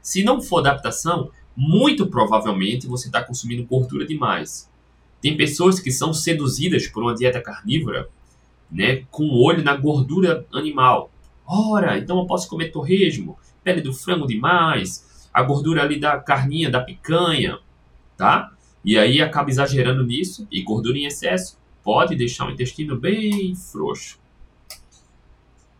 Se 0.00 0.22
não 0.22 0.40
for 0.40 0.60
adaptação, 0.60 1.30
muito 1.56 2.06
provavelmente 2.06 2.86
você 2.86 3.08
está 3.08 3.22
consumindo 3.22 3.64
gordura 3.64 4.06
demais. 4.06 4.70
Tem 5.20 5.36
pessoas 5.36 5.80
que 5.80 5.90
são 5.90 6.12
seduzidas 6.12 6.86
por 6.86 7.02
uma 7.02 7.14
dieta 7.14 7.40
carnívora, 7.40 8.08
né, 8.70 9.04
com 9.10 9.28
olho 9.30 9.62
na 9.62 9.76
gordura 9.76 10.46
animal. 10.52 11.10
Ora, 11.46 11.98
então 11.98 12.18
eu 12.18 12.26
posso 12.26 12.48
comer 12.48 12.70
torresmo, 12.70 13.38
pele 13.62 13.80
do 13.80 13.92
frango 13.92 14.26
demais, 14.26 15.28
a 15.32 15.42
gordura 15.42 15.82
ali 15.82 15.98
da 15.98 16.18
carninha, 16.18 16.70
da 16.70 16.80
picanha, 16.80 17.58
tá? 18.16 18.53
E 18.84 18.98
aí 18.98 19.20
acaba 19.20 19.50
exagerando 19.50 20.04
nisso 20.04 20.46
e 20.50 20.62
gordura 20.62 20.98
em 20.98 21.06
excesso 21.06 21.58
pode 21.82 22.16
deixar 22.16 22.48
o 22.48 22.50
intestino 22.50 22.98
bem 22.98 23.54
frouxo. 23.54 24.18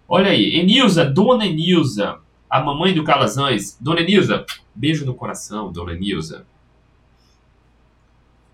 Olha 0.07 0.31
aí, 0.31 0.57
Enilza, 0.57 1.05
Dona 1.05 1.47
Enilza, 1.47 2.21
a 2.49 2.63
mamãe 2.63 2.95
do 2.95 3.03
Calazans. 3.03 3.79
Dona 3.81 4.01
Enilza, 4.01 4.45
beijo 4.75 5.07
no 5.07 5.15
coração, 5.15 5.73
Dona 5.73 5.95
Enilza. 5.95 6.47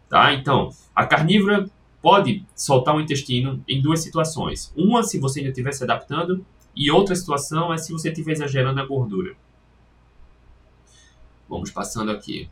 Tá? 0.08 0.32
Então, 0.32 0.70
a 0.94 1.04
carnívora 1.04 1.68
pode 2.00 2.44
soltar 2.54 2.94
o 2.94 3.00
intestino 3.00 3.62
em 3.68 3.82
duas 3.82 4.00
situações. 4.00 4.72
Uma, 4.76 5.02
se 5.02 5.18
você 5.18 5.40
ainda 5.40 5.50
estiver 5.50 5.72
se 5.72 5.82
adaptando, 5.82 6.46
e 6.74 6.90
outra 6.90 7.16
situação 7.16 7.74
é 7.74 7.78
se 7.78 7.92
você 7.92 8.10
estiver 8.10 8.32
exagerando 8.32 8.80
a 8.80 8.86
gordura. 8.86 9.34
Vamos 11.48 11.70
passando 11.70 12.12
aqui. 12.12 12.48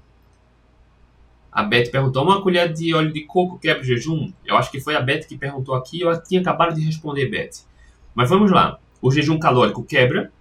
A 1.50 1.62
Beth 1.62 1.90
perguntou: 1.90 2.22
uma 2.22 2.42
colher 2.42 2.72
de 2.72 2.94
óleo 2.94 3.12
de 3.12 3.22
coco 3.22 3.58
quebra 3.58 3.82
o 3.82 3.84
jejum? 3.84 4.32
Eu 4.44 4.56
acho 4.56 4.70
que 4.70 4.80
foi 4.80 4.94
a 4.94 5.00
Beth 5.00 5.26
que 5.26 5.36
perguntou 5.36 5.74
aqui. 5.74 6.00
Eu 6.00 6.22
tinha 6.22 6.40
acabado 6.40 6.74
de 6.74 6.84
responder, 6.84 7.26
Beth. 7.28 7.64
Mas 8.14 8.30
vamos 8.30 8.50
lá. 8.50 8.78
O 9.00 9.10
jejum 9.10 9.38
calórico 9.38 9.82
quebra. 9.82 10.32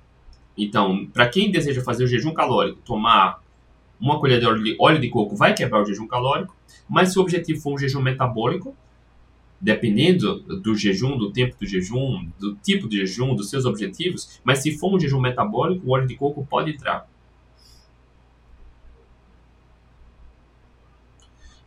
Então, 0.57 1.05
para 1.13 1.27
quem 1.29 1.51
deseja 1.51 1.83
fazer 1.83 2.03
o 2.03 2.07
jejum 2.07 2.33
calórico, 2.33 2.79
tomar 2.83 3.41
uma 3.99 4.19
colher 4.19 4.39
de 4.39 4.45
óleo, 4.45 4.63
de 4.63 4.75
óleo 4.79 4.99
de 4.99 5.09
coco 5.09 5.35
vai 5.35 5.53
quebrar 5.53 5.81
o 5.81 5.85
jejum 5.85 6.07
calórico. 6.07 6.55
Mas 6.89 7.11
se 7.11 7.19
o 7.19 7.21
objetivo 7.21 7.61
for 7.61 7.73
um 7.73 7.77
jejum 7.77 8.01
metabólico, 8.01 8.75
dependendo 9.59 10.39
do 10.61 10.75
jejum, 10.75 11.17
do 11.17 11.31
tempo 11.31 11.55
do 11.59 11.65
jejum, 11.65 12.27
do 12.39 12.55
tipo 12.55 12.87
de 12.87 12.97
jejum, 12.97 13.35
dos 13.35 13.49
seus 13.49 13.65
objetivos, 13.65 14.39
mas 14.43 14.59
se 14.59 14.77
for 14.77 14.95
um 14.95 14.99
jejum 14.99 15.19
metabólico, 15.19 15.85
o 15.87 15.91
óleo 15.91 16.07
de 16.07 16.15
coco 16.15 16.45
pode 16.47 16.71
entrar. 16.71 17.07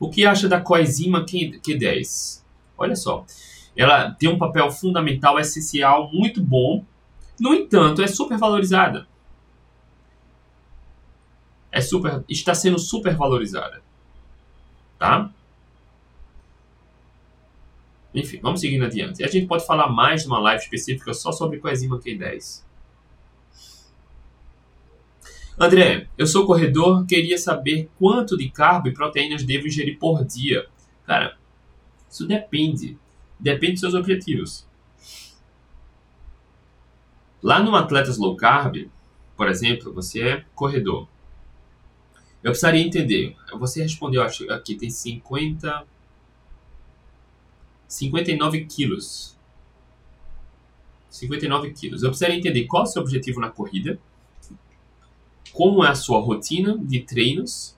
O 0.01 0.09
que 0.09 0.25
acha 0.25 0.49
da 0.49 0.59
coenzima 0.59 1.27
Q10? 1.27 2.43
Olha 2.77 2.97
só, 2.97 3.27
ela 3.77 4.11
tem 4.13 4.31
um 4.31 4.39
papel 4.39 4.71
fundamental, 4.73 5.39
essencial, 5.39 6.11
muito 6.11 6.43
bom. 6.43 6.85
No 7.39 7.55
entanto, 7.55 8.01
é 8.01 8.07
super 8.07 8.39
valorizada. 8.39 9.07
É 11.71 11.83
super, 11.83 12.25
está 12.29 12.55
sendo 12.55 12.79
super 12.79 13.15
valorizada. 13.15 13.83
Tá? 14.99 15.31
Enfim, 18.15 18.41
vamos 18.43 18.61
seguindo 18.61 18.85
adiante. 18.85 19.23
A 19.23 19.29
gente 19.29 19.47
pode 19.47 19.65
falar 19.65 19.89
mais 19.89 20.25
numa 20.25 20.41
live 20.41 20.63
específica 20.63 21.13
só 21.15 21.31
sobre 21.31 21.59
coenzima 21.59 21.99
Q10. 21.99 22.63
André, 25.63 26.09
eu 26.17 26.27
sou 26.27 26.47
corredor, 26.47 27.05
queria 27.05 27.37
saber 27.37 27.91
quanto 27.99 28.35
de 28.35 28.49
carbo 28.49 28.89
e 28.89 28.95
proteínas 28.95 29.45
devo 29.45 29.67
ingerir 29.67 29.99
por 29.99 30.25
dia. 30.25 30.67
Cara, 31.05 31.37
isso 32.09 32.27
depende. 32.27 32.97
Depende 33.39 33.73
dos 33.73 33.81
seus 33.81 33.93
objetivos. 33.93 34.67
Lá 37.43 37.63
no 37.63 37.77
Atletas 37.77 38.17
Low 38.17 38.35
Carb, 38.37 38.89
por 39.37 39.49
exemplo, 39.51 39.93
você 39.93 40.23
é 40.23 40.45
corredor. 40.55 41.07
Eu 42.43 42.53
precisaria 42.53 42.81
entender. 42.81 43.37
Você 43.59 43.83
respondeu, 43.83 44.23
acho 44.23 44.51
aqui 44.51 44.75
tem 44.75 44.89
50. 44.89 45.87
59 47.87 48.65
quilos. 48.65 49.39
59 51.11 51.71
quilos. 51.75 52.03
Eu 52.03 52.09
precisaria 52.09 52.39
entender 52.39 52.65
qual 52.65 52.85
é 52.85 52.87
o 52.87 52.89
seu 52.89 53.03
objetivo 53.03 53.41
na 53.41 53.51
corrida 53.51 54.01
como 55.53 55.85
é 55.85 55.89
a 55.89 55.95
sua 55.95 56.21
rotina 56.21 56.79
de 56.79 57.01
treinos 57.01 57.77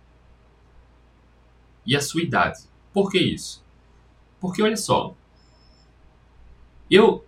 e 1.86 1.96
a 1.96 2.00
sua 2.00 2.22
idade. 2.22 2.60
Por 2.92 3.10
que 3.10 3.18
isso? 3.18 3.64
Porque 4.40 4.62
olha 4.62 4.76
só, 4.76 5.14
eu 6.90 7.24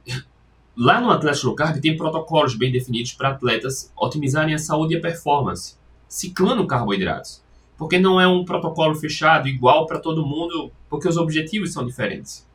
lá 0.77 1.01
no 1.01 1.11
Atlético 1.11 1.47
Low 1.47 1.57
Carb 1.57 1.81
tem 1.81 1.97
protocolos 1.97 2.55
bem 2.55 2.71
definidos 2.71 3.13
para 3.13 3.31
atletas 3.31 3.93
otimizarem 3.97 4.55
a 4.55 4.59
saúde 4.59 4.95
e 4.95 4.99
a 4.99 5.01
performance, 5.01 5.77
ciclando 6.09 6.67
carboidratos. 6.67 7.43
Porque 7.77 7.99
não 7.99 8.21
é 8.21 8.27
um 8.27 8.45
protocolo 8.45 8.95
fechado 8.95 9.49
igual 9.49 9.87
para 9.87 9.99
todo 9.99 10.27
mundo, 10.27 10.71
porque 10.89 11.09
os 11.09 11.17
objetivos 11.17 11.73
são 11.73 11.85
diferentes. 11.85 12.47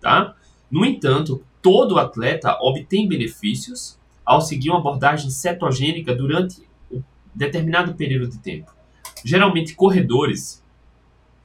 Tá? 0.00 0.36
No 0.70 0.84
entanto, 0.84 1.42
todo 1.62 1.98
atleta 1.98 2.56
obtém 2.60 3.08
benefícios 3.08 3.98
ao 4.24 4.40
seguir 4.40 4.70
uma 4.70 4.78
abordagem 4.78 5.30
cetogênica 5.30 6.14
durante 6.14 6.67
determinado 7.38 7.94
período 7.94 8.28
de 8.28 8.38
tempo. 8.38 8.72
Geralmente 9.24 9.74
corredores, 9.74 10.62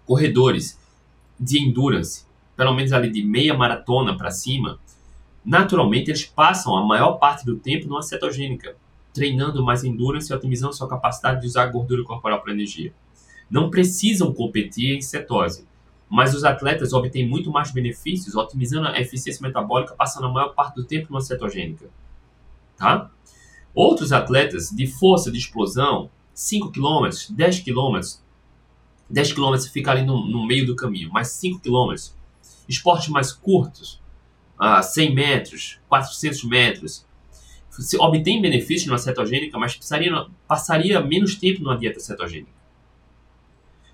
corredores 0.05 0.79
de 1.39 1.61
endurance, 1.61 2.25
pelo 2.57 2.73
menos 2.73 2.91
ali 2.91 3.11
de 3.11 3.23
meia 3.23 3.53
maratona 3.53 4.17
para 4.17 4.31
cima, 4.31 4.79
naturalmente 5.45 6.09
eles 6.09 6.25
passam 6.25 6.75
a 6.75 6.85
maior 6.85 7.13
parte 7.13 7.45
do 7.45 7.57
tempo 7.57 7.87
numa 7.87 8.01
cetogênica, 8.01 8.75
treinando 9.13 9.63
mais 9.63 9.83
endurance 9.83 10.31
e 10.31 10.35
otimizando 10.35 10.73
sua 10.73 10.89
capacidade 10.89 11.41
de 11.41 11.47
usar 11.47 11.67
gordura 11.67 12.03
corporal 12.03 12.41
para 12.41 12.53
energia. 12.53 12.93
Não 13.49 13.69
precisam 13.69 14.33
competir 14.33 14.95
em 14.95 15.01
cetose, 15.01 15.67
mas 16.09 16.33
os 16.33 16.43
atletas 16.43 16.91
obtêm 16.93 17.27
muito 17.27 17.51
mais 17.51 17.71
benefícios 17.71 18.35
otimizando 18.35 18.87
a 18.87 18.99
eficiência 18.99 19.45
metabólica, 19.45 19.95
passando 19.95 20.25
a 20.25 20.31
maior 20.31 20.49
parte 20.49 20.75
do 20.75 20.83
tempo 20.83 21.07
numa 21.09 21.21
cetogênica. 21.21 21.87
Tá? 22.77 23.11
Outros 23.73 24.11
atletas 24.11 24.69
de 24.69 24.85
força 24.87 25.31
de 25.31 25.37
explosão, 25.37 26.09
5 26.33 26.71
km, 26.71 27.09
10 27.29 27.59
km, 27.59 27.99
10 29.09 29.33
km 29.33 29.57
fica 29.71 29.91
ali 29.91 30.03
no, 30.03 30.27
no 30.27 30.45
meio 30.45 30.65
do 30.65 30.75
caminho, 30.75 31.11
mais 31.11 31.29
5 31.29 31.59
km. 31.59 31.93
Esportes 32.67 33.09
mais 33.09 33.31
curtos, 33.31 34.01
uh, 34.59 34.81
100 34.81 35.13
metros, 35.13 35.79
400 35.89 36.43
metros, 36.45 37.05
se 37.69 37.97
obtém 37.97 38.41
benefício 38.41 38.87
numa 38.87 38.99
cetogênica, 38.99 39.57
mas 39.57 39.75
passaria, 39.75 40.11
passaria 40.47 41.01
menos 41.01 41.35
tempo 41.35 41.61
numa 41.61 41.77
dieta 41.77 41.99
cetogênica. 41.99 42.51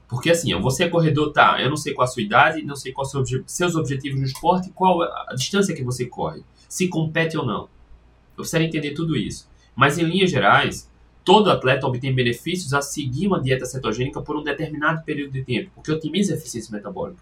Porque 0.08 0.32
assim, 0.32 0.54
você 0.60 0.86
é 0.86 0.90
corredor, 0.90 1.32
tá? 1.32 1.62
Eu 1.62 1.70
não 1.70 1.78
sei 1.78 1.94
qual 1.94 2.04
a 2.04 2.08
sua 2.08 2.24
idade, 2.24 2.64
não 2.64 2.76
sei 2.76 2.92
quais 2.92 3.12
seus 3.46 3.76
objetivos 3.76 4.20
no 4.20 4.26
esporte, 4.26 4.72
qual 4.72 5.04
a 5.04 5.34
distância 5.36 5.76
que 5.76 5.84
você 5.84 6.08
corre, 6.08 6.44
se 6.68 6.88
compete 6.88 7.38
ou 7.38 7.46
não. 7.46 7.64
Eu 7.64 8.38
precisaria 8.38 8.68
entender 8.68 8.94
tudo 8.94 9.16
isso. 9.16 9.48
Mas 9.76 9.98
em 9.98 10.04
linhas 10.04 10.32
gerais, 10.32 10.90
todo 11.24 11.52
atleta 11.52 11.88
obtém 11.88 12.14
benefícios 12.14 12.74
a 12.74 12.82
seguir 12.82 13.28
uma 13.28 13.42
dieta 13.42 13.66
cetogênica 13.66 14.22
por 14.22 14.36
um 14.36 14.44
determinado 14.44 15.04
período 15.04 15.32
de 15.32 15.44
tempo, 15.44 15.72
porque 15.76 15.92
otimiza 15.92 16.34
a 16.34 16.38
eficiência 16.38 16.76
metabólica. 16.76 17.22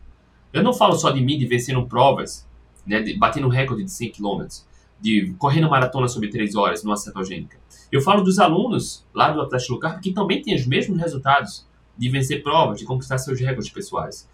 Eu 0.53 0.63
não 0.63 0.73
falo 0.73 0.95
só 0.95 1.11
de 1.11 1.21
mim 1.21 1.37
de 1.37 1.45
vencendo 1.45 1.85
provas, 1.85 2.47
né, 2.85 3.01
de, 3.01 3.17
batendo 3.17 3.49
recorde 3.49 3.83
de 3.83 3.91
100 3.91 4.11
km, 4.11 4.45
de 4.99 5.33
correndo 5.37 5.69
maratona 5.69 6.07
sobre 6.07 6.29
3 6.29 6.55
horas 6.55 6.83
numa 6.83 6.97
cetogênica. 6.97 7.57
Eu 7.91 8.01
falo 8.01 8.23
dos 8.23 8.39
alunos 8.39 9.05
lá 9.13 9.31
do 9.31 9.41
Atlético 9.41 9.73
Low 9.73 9.79
Carb 9.79 10.01
que 10.01 10.13
também 10.13 10.41
têm 10.41 10.55
os 10.55 10.65
mesmos 10.65 10.97
resultados 10.99 11.67
de 11.97 12.09
vencer 12.09 12.43
provas, 12.43 12.79
de 12.79 12.85
conquistar 12.85 13.17
seus 13.17 13.39
recordes 13.39 13.71
pessoais. 13.71 14.27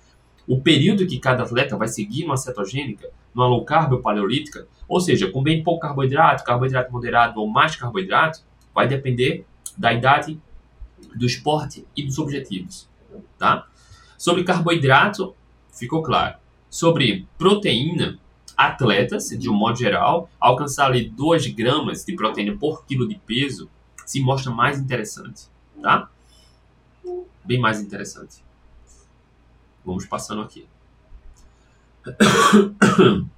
O 0.47 0.61
período 0.61 1.07
que 1.07 1.19
cada 1.19 1.43
atleta 1.43 1.77
vai 1.77 1.87
seguir 1.87 2.23
numa 2.23 2.37
cetogênica, 2.37 3.09
numa 3.33 3.47
low 3.47 3.63
carb 3.65 3.93
ou 3.93 4.01
paleolítica, 4.01 4.67
ou 4.87 4.99
seja, 4.99 5.29
com 5.31 5.41
bem 5.41 5.63
pouco 5.63 5.81
carboidrato, 5.81 6.43
carboidrato 6.43 6.91
moderado 6.91 7.39
ou 7.39 7.47
mais 7.47 7.75
carboidrato, 7.75 8.41
vai 8.73 8.87
depender 8.87 9.45
da 9.77 9.93
idade, 9.93 10.39
do 11.15 11.25
esporte 11.25 11.85
e 11.95 12.03
dos 12.03 12.19
objetivos, 12.19 12.89
tá? 13.37 13.67
Sobre 14.17 14.43
carboidrato, 14.43 15.35
ficou 15.71 16.01
claro. 16.01 16.37
Sobre 16.69 17.27
proteína, 17.37 18.19
atletas, 18.55 19.29
de 19.29 19.49
um 19.49 19.53
modo 19.53 19.77
geral, 19.77 20.29
alcançar 20.39 20.87
ali 20.87 21.09
2 21.09 21.47
gramas 21.47 22.05
de 22.05 22.15
proteína 22.15 22.55
por 22.57 22.85
quilo 22.85 23.07
de 23.07 23.15
peso 23.15 23.69
se 24.05 24.21
mostra 24.21 24.51
mais 24.51 24.79
interessante, 24.79 25.43
tá? 25.81 26.09
Bem 27.43 27.59
mais 27.59 27.81
interessante. 27.81 28.43
Vamos 29.85 30.05
passando 30.05 30.41
aqui. 30.41 30.67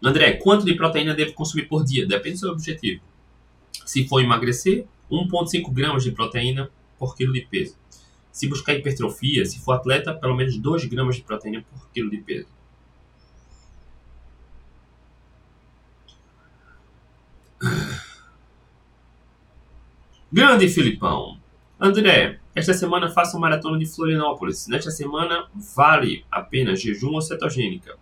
André, 0.00 0.38
quanto 0.38 0.64
de 0.64 0.74
proteína 0.74 1.12
devo 1.14 1.34
consumir 1.34 1.66
por 1.68 1.84
dia? 1.84 2.06
Depende 2.06 2.36
do 2.36 2.40
seu 2.40 2.50
objetivo. 2.52 3.02
Se 3.84 4.06
for 4.06 4.22
emagrecer, 4.22 4.86
1,5 5.10 5.72
gramas 5.72 6.04
de 6.04 6.12
proteína 6.12 6.70
por 6.98 7.16
quilo 7.16 7.32
de 7.32 7.42
peso. 7.42 7.76
Se 8.30 8.46
buscar 8.46 8.76
hipertrofia, 8.76 9.44
se 9.44 9.58
for 9.58 9.72
atleta, 9.74 10.14
pelo 10.14 10.36
menos 10.36 10.56
2 10.56 10.84
gramas 10.84 11.16
de 11.16 11.22
proteína 11.22 11.62
por 11.62 11.90
quilo 11.90 12.10
de 12.10 12.18
peso. 12.18 12.57
Grande 20.30 20.68
Filipão. 20.68 21.38
André, 21.80 22.38
esta 22.54 22.74
semana 22.74 23.08
faça 23.08 23.34
uma 23.34 23.48
maratona 23.48 23.78
de 23.78 23.86
Florianópolis. 23.86 24.68
Nesta 24.68 24.90
semana, 24.90 25.48
vale 25.74 26.22
a 26.30 26.42
pena 26.42 26.76
jejum 26.76 27.14
ou 27.14 27.22
cetogênica? 27.22 27.96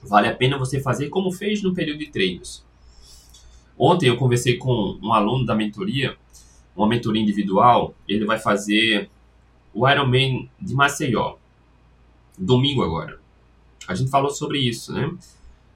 Vale 0.00 0.28
a 0.28 0.36
pena 0.36 0.56
você 0.56 0.80
fazer 0.80 1.08
como 1.08 1.32
fez 1.32 1.60
no 1.60 1.74
período 1.74 1.98
de 1.98 2.06
treinos. 2.06 2.64
Ontem 3.76 4.06
eu 4.06 4.16
conversei 4.16 4.58
com 4.58 4.96
um 5.02 5.12
aluno 5.12 5.44
da 5.44 5.56
mentoria, 5.56 6.16
uma 6.76 6.86
mentoria 6.86 7.20
individual, 7.20 7.96
ele 8.06 8.24
vai 8.24 8.38
fazer 8.38 9.10
o 9.74 9.88
Ironman 9.88 10.48
de 10.60 10.72
Maceió, 10.72 11.34
domingo 12.38 12.84
agora. 12.84 13.18
A 13.88 13.94
gente 13.96 14.08
falou 14.08 14.30
sobre 14.30 14.60
isso, 14.60 14.92
né? 14.92 15.12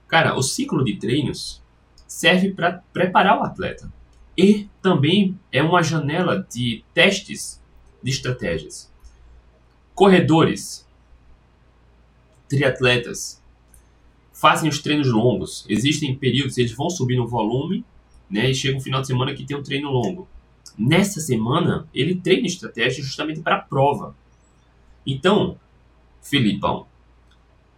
Cara, 0.07 0.37
o 0.37 0.41
ciclo 0.41 0.85
de 0.85 0.95
treinos 0.95 1.61
serve 2.07 2.53
para 2.53 2.81
preparar 2.93 3.37
o 3.37 3.43
atleta 3.43 3.91
e 4.37 4.67
também 4.81 5.39
é 5.51 5.61
uma 5.61 5.83
janela 5.83 6.45
de 6.51 6.83
testes 6.93 7.61
de 8.01 8.11
estratégias. 8.11 8.91
Corredores, 9.93 10.87
triatletas 12.49 13.41
fazem 14.33 14.69
os 14.69 14.79
treinos 14.79 15.07
longos. 15.11 15.65
Existem 15.69 16.15
períodos, 16.15 16.57
eles 16.57 16.73
vão 16.73 16.89
subir 16.89 17.15
no 17.15 17.27
volume 17.27 17.85
né? 18.33 18.49
E 18.49 18.55
chega 18.55 18.75
um 18.75 18.81
final 18.81 19.01
de 19.01 19.07
semana 19.07 19.33
que 19.35 19.45
tem 19.45 19.55
um 19.55 19.61
treino 19.61 19.91
longo. 19.91 20.27
Nessa 20.75 21.19
semana, 21.19 21.87
ele 21.93 22.15
treina 22.15 22.47
estratégia 22.47 23.03
justamente 23.03 23.41
para 23.41 23.57
a 23.57 23.61
prova. 23.61 24.15
Então, 25.05 25.59
Filipão, 26.19 26.87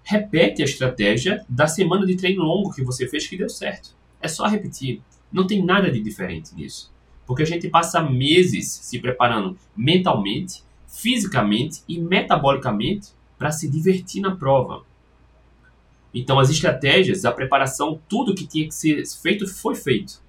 repete 0.01 0.61
a 0.61 0.65
estratégia 0.65 1.45
da 1.49 1.67
semana 1.67 2.05
de 2.05 2.15
treino 2.15 2.41
longo 2.41 2.73
que 2.73 2.83
você 2.83 3.05
fez 3.05 3.27
que 3.27 3.37
deu 3.37 3.49
certo. 3.49 3.93
É 4.21 4.29
só 4.29 4.47
repetir. 4.47 5.01
Não 5.35 5.45
tem 5.45 5.61
nada 5.61 5.91
de 5.91 5.99
diferente 5.99 6.55
nisso. 6.55 6.89
Porque 7.27 7.43
a 7.43 7.45
gente 7.45 7.67
passa 7.67 8.01
meses 8.01 8.71
se 8.71 8.99
preparando 8.99 9.57
mentalmente, 9.75 10.63
fisicamente 10.87 11.83
e 11.89 11.99
metabolicamente 11.99 13.09
para 13.37 13.51
se 13.51 13.69
divertir 13.69 14.21
na 14.21 14.33
prova. 14.33 14.85
Então, 16.13 16.39
as 16.39 16.49
estratégias, 16.49 17.25
a 17.25 17.33
preparação, 17.33 17.99
tudo 18.07 18.33
que 18.33 18.47
tinha 18.47 18.65
que 18.65 18.73
ser 18.73 19.05
feito 19.21 19.45
foi 19.45 19.75
feito 19.75 20.21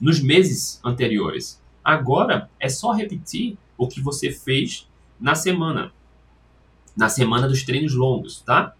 nos 0.00 0.20
meses 0.20 0.80
anteriores. 0.84 1.60
Agora 1.82 2.48
é 2.60 2.68
só 2.68 2.92
repetir 2.92 3.58
o 3.76 3.88
que 3.88 4.00
você 4.00 4.30
fez 4.30 4.86
na 5.18 5.34
semana, 5.34 5.92
na 6.96 7.08
semana 7.08 7.48
dos 7.48 7.64
treinos 7.64 7.94
longos, 7.94 8.42
tá? 8.42 8.76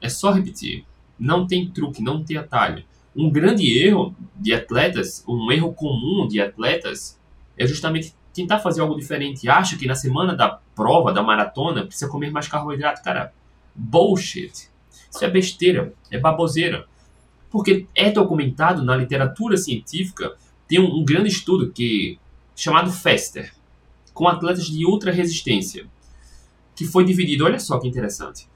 É 0.00 0.08
só 0.08 0.32
repetir. 0.32 0.84
Não 1.18 1.46
tem 1.46 1.68
truque, 1.68 2.02
não 2.02 2.22
tem 2.22 2.36
atalho. 2.36 2.84
Um 3.16 3.30
grande 3.30 3.78
erro 3.78 4.14
de 4.36 4.54
atletas, 4.54 5.24
um 5.26 5.50
erro 5.50 5.72
comum 5.72 6.26
de 6.28 6.40
atletas, 6.40 7.18
é 7.56 7.66
justamente 7.66 8.14
tentar 8.32 8.60
fazer 8.60 8.80
algo 8.80 8.96
diferente. 8.96 9.48
Acha 9.48 9.76
que 9.76 9.86
na 9.86 9.94
semana 9.94 10.34
da 10.34 10.60
prova, 10.74 11.12
da 11.12 11.22
maratona, 11.22 11.84
precisa 11.84 12.08
comer 12.08 12.30
mais 12.30 12.46
carboidrato. 12.46 13.02
Cara, 13.02 13.32
bullshit. 13.74 14.70
Isso 15.10 15.24
é 15.24 15.28
besteira, 15.28 15.92
é 16.10 16.18
baboseira. 16.18 16.86
Porque 17.50 17.86
é 17.94 18.10
documentado 18.10 18.84
na 18.84 18.94
literatura 18.94 19.56
científica, 19.56 20.36
tem 20.68 20.78
um, 20.78 20.98
um 20.98 21.04
grande 21.04 21.28
estudo 21.28 21.72
que 21.72 22.18
chamado 22.54 22.92
FASTER, 22.92 23.52
com 24.12 24.28
atletas 24.28 24.66
de 24.66 24.84
ultra 24.84 25.10
resistência, 25.10 25.86
que 26.74 26.84
foi 26.84 27.04
dividido, 27.04 27.44
olha 27.44 27.58
só 27.58 27.78
que 27.78 27.88
interessante. 27.88 28.48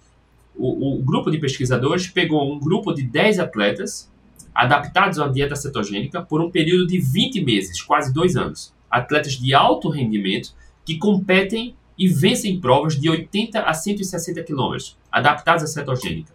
O, 0.56 0.96
o, 0.96 1.02
grupo 1.02 1.30
de 1.30 1.38
pesquisadores 1.38 2.06
pegou 2.06 2.52
um 2.52 2.58
grupo 2.58 2.92
de 2.92 3.02
10 3.02 3.38
atletas 3.38 4.10
adaptados 4.54 5.18
a 5.18 5.24
uma 5.24 5.32
dieta 5.32 5.56
cetogênica 5.56 6.20
por 6.20 6.40
um 6.40 6.50
período 6.50 6.86
de 6.86 6.98
20 7.00 7.42
meses, 7.42 7.80
quase 7.80 8.12
dois 8.12 8.36
anos. 8.36 8.74
Atletas 8.90 9.32
de 9.32 9.54
alto 9.54 9.88
rendimento 9.88 10.54
que 10.84 10.98
competem 10.98 11.74
e 11.96 12.08
vencem 12.08 12.60
provas 12.60 13.00
de 13.00 13.08
80 13.08 13.60
a 13.60 13.72
160 13.72 14.42
km, 14.42 14.76
adaptados 15.10 15.64
à 15.64 15.66
cetogênica. 15.66 16.34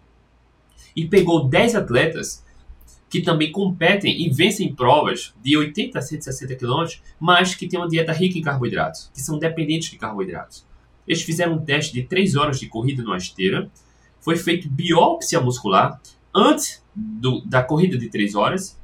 E 0.95 1.05
pegou 1.05 1.47
10 1.47 1.75
atletas 1.75 2.43
que 3.09 3.21
também 3.21 3.51
competem 3.51 4.25
e 4.25 4.29
vencem 4.29 4.73
provas 4.73 5.33
de 5.41 5.55
80 5.55 5.97
a 5.97 6.01
160 6.01 6.55
km, 6.55 6.85
mas 7.19 7.55
que 7.55 7.67
têm 7.67 7.79
uma 7.79 7.87
dieta 7.87 8.11
rica 8.11 8.37
em 8.37 8.41
carboidratos, 8.41 9.09
que 9.13 9.21
são 9.21 9.39
dependentes 9.39 9.89
de 9.89 9.97
carboidratos. 9.97 10.65
Eles 11.07 11.21
fizeram 11.21 11.53
um 11.53 11.63
teste 11.63 11.93
de 11.93 12.03
3 12.03 12.35
horas 12.35 12.59
de 12.59 12.67
corrida 12.67 13.01
numa 13.01 13.17
esteira, 13.17 13.69
foi 14.27 14.35
feito 14.35 14.67
biópsia 14.67 15.39
muscular 15.39 16.01
antes 16.35 16.83
do, 16.93 17.39
da 17.45 17.63
corrida 17.63 17.97
de 17.97 18.09
3 18.09 18.35
horas, 18.35 18.77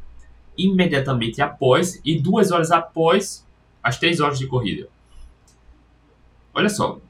imediatamente 0.57 1.41
após 1.41 1.99
e 2.05 2.17
2 2.17 2.51
horas 2.51 2.71
após 2.71 3.45
as 3.81 3.97
3 3.97 4.21
horas 4.21 4.39
de 4.39 4.47
corrida. 4.47 4.87
Olha 6.53 6.69
só, 6.69 7.01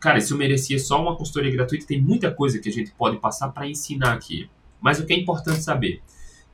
cara, 0.00 0.16
isso 0.16 0.34
merecia 0.38 0.78
só 0.78 1.02
uma 1.02 1.16
consultoria 1.16 1.50
gratuita, 1.50 1.86
tem 1.86 2.00
muita 2.00 2.30
coisa 2.30 2.58
que 2.58 2.68
a 2.70 2.72
gente 2.72 2.92
pode 2.92 3.18
passar 3.18 3.48
para 3.48 3.68
ensinar 3.68 4.14
aqui. 4.14 4.48
Mas 4.80 4.98
o 4.98 5.04
que 5.04 5.12
é 5.12 5.18
importante 5.18 5.62
saber? 5.62 6.00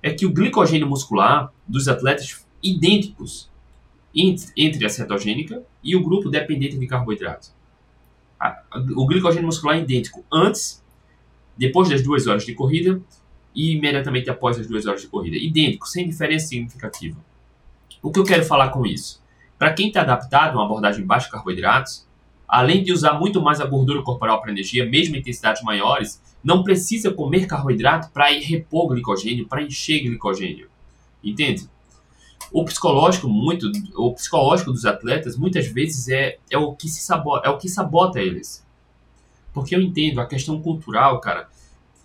é 0.02 0.12
que 0.12 0.26
o 0.26 0.32
glicogênio 0.32 0.88
muscular 0.88 1.52
dos 1.66 1.88
atletas 1.88 2.46
idênticos 2.62 3.50
entre 4.14 4.84
a 4.84 4.88
cetogênica 4.88 5.62
e 5.82 5.94
o 5.94 6.02
grupo 6.02 6.28
dependente 6.28 6.78
de 6.78 6.86
carboidrato. 6.86 7.50
O 8.96 9.06
glicogênio 9.06 9.46
muscular 9.46 9.76
é 9.76 9.80
idêntico 9.80 10.24
antes, 10.32 10.82
depois 11.58 11.88
das 11.88 12.02
duas 12.02 12.26
horas 12.26 12.46
de 12.46 12.54
corrida 12.54 13.00
e 13.54 13.72
imediatamente 13.72 14.30
após 14.30 14.58
as 14.58 14.66
duas 14.66 14.86
horas 14.86 15.00
de 15.00 15.08
corrida. 15.08 15.36
Idêntico, 15.36 15.88
sem 15.88 16.08
diferença 16.08 16.46
significativa. 16.46 17.16
O 18.00 18.12
que 18.12 18.20
eu 18.20 18.24
quero 18.24 18.44
falar 18.44 18.68
com 18.68 18.86
isso? 18.86 19.20
Para 19.58 19.72
quem 19.72 19.88
está 19.88 20.02
adaptado 20.02 20.52
a 20.52 20.60
uma 20.60 20.64
abordagem 20.64 21.04
baixa 21.04 21.26
de 21.26 21.32
carboidratos, 21.32 22.06
além 22.46 22.82
de 22.82 22.92
usar 22.92 23.14
muito 23.14 23.42
mais 23.42 23.60
a 23.60 23.66
gordura 23.66 24.02
corporal 24.02 24.40
para 24.40 24.52
energia, 24.52 24.86
mesmo 24.86 25.16
em 25.16 25.18
intensidades 25.18 25.62
maiores, 25.62 26.22
não 26.42 26.62
precisa 26.62 27.10
comer 27.10 27.46
carboidrato 27.46 28.10
para 28.10 28.26
repor 28.26 28.88
glicogênio, 28.88 29.48
para 29.48 29.62
encher 29.62 30.00
glicogênio. 30.00 30.70
Entende? 31.22 31.68
O 32.52 32.64
psicológico 32.64 33.28
muito, 33.28 33.70
o 33.96 34.14
psicológico 34.14 34.72
dos 34.72 34.86
atletas 34.86 35.36
muitas 35.36 35.66
vezes 35.66 36.08
é, 36.08 36.38
é 36.48 36.56
o 36.56 36.72
que 36.74 36.88
se 36.88 37.00
sabota, 37.02 37.46
é 37.46 37.50
o 37.50 37.58
que 37.58 37.68
sabota 37.68 38.20
eles. 38.20 38.64
Porque 39.58 39.74
eu 39.74 39.82
entendo 39.82 40.20
a 40.20 40.26
questão 40.26 40.62
cultural, 40.62 41.20
cara. 41.20 41.48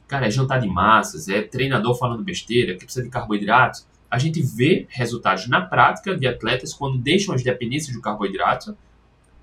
Cara, 0.08 0.26
é 0.28 0.32
jantar 0.32 0.60
de 0.60 0.68
massas, 0.68 1.30
é 1.30 1.42
treinador 1.42 1.96
falando 1.96 2.24
besteira, 2.24 2.74
que 2.74 2.86
precisa 2.86 3.06
de 3.06 3.12
carboidratos. 3.12 3.88
A 4.10 4.18
gente 4.18 4.42
vê 4.42 4.88
resultados 4.90 5.48
na 5.48 5.62
prática 5.62 6.18
de 6.18 6.26
atletas 6.26 6.74
quando 6.74 6.98
deixam 6.98 7.34
as 7.34 7.44
dependências 7.44 7.96
do 7.96 8.02
carboidrato, 8.02 8.76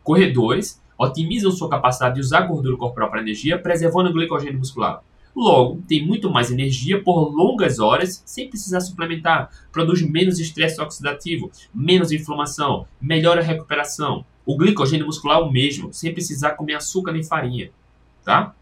corredores 0.03 0.83
otimizam 0.99 1.53
sua 1.53 1.71
capacidade 1.71 2.17
de 2.17 2.21
usar 2.21 2.43
gordura 2.43 2.77
corporal 2.77 3.11
para 3.11 3.21
energia, 3.21 3.59
preservando 3.59 4.11
o 4.11 4.13
glicogênio 4.13 4.59
muscular. 4.59 5.03
Logo, 5.35 5.81
tem 5.89 6.05
muito 6.05 6.29
mais 6.29 6.51
energia 6.51 7.03
por 7.03 7.33
longas 7.33 7.79
horas 7.79 8.23
sem 8.27 8.49
precisar 8.49 8.81
suplementar. 8.81 9.51
Produz 9.71 10.03
menos 10.03 10.39
estresse 10.41 10.81
oxidativo, 10.81 11.51
menos 11.73 12.11
inflamação, 12.11 12.87
melhora 13.01 13.41
a 13.41 13.45
recuperação. 13.45 14.25
O 14.45 14.57
glicogênio 14.57 15.07
muscular 15.07 15.39
é 15.39 15.43
o 15.43 15.51
mesmo, 15.51 15.93
sem 15.93 16.13
precisar 16.13 16.51
comer 16.51 16.75
açúcar 16.75 17.13
nem 17.13 17.23
farinha. 17.23 17.71
Tá? 18.25 18.55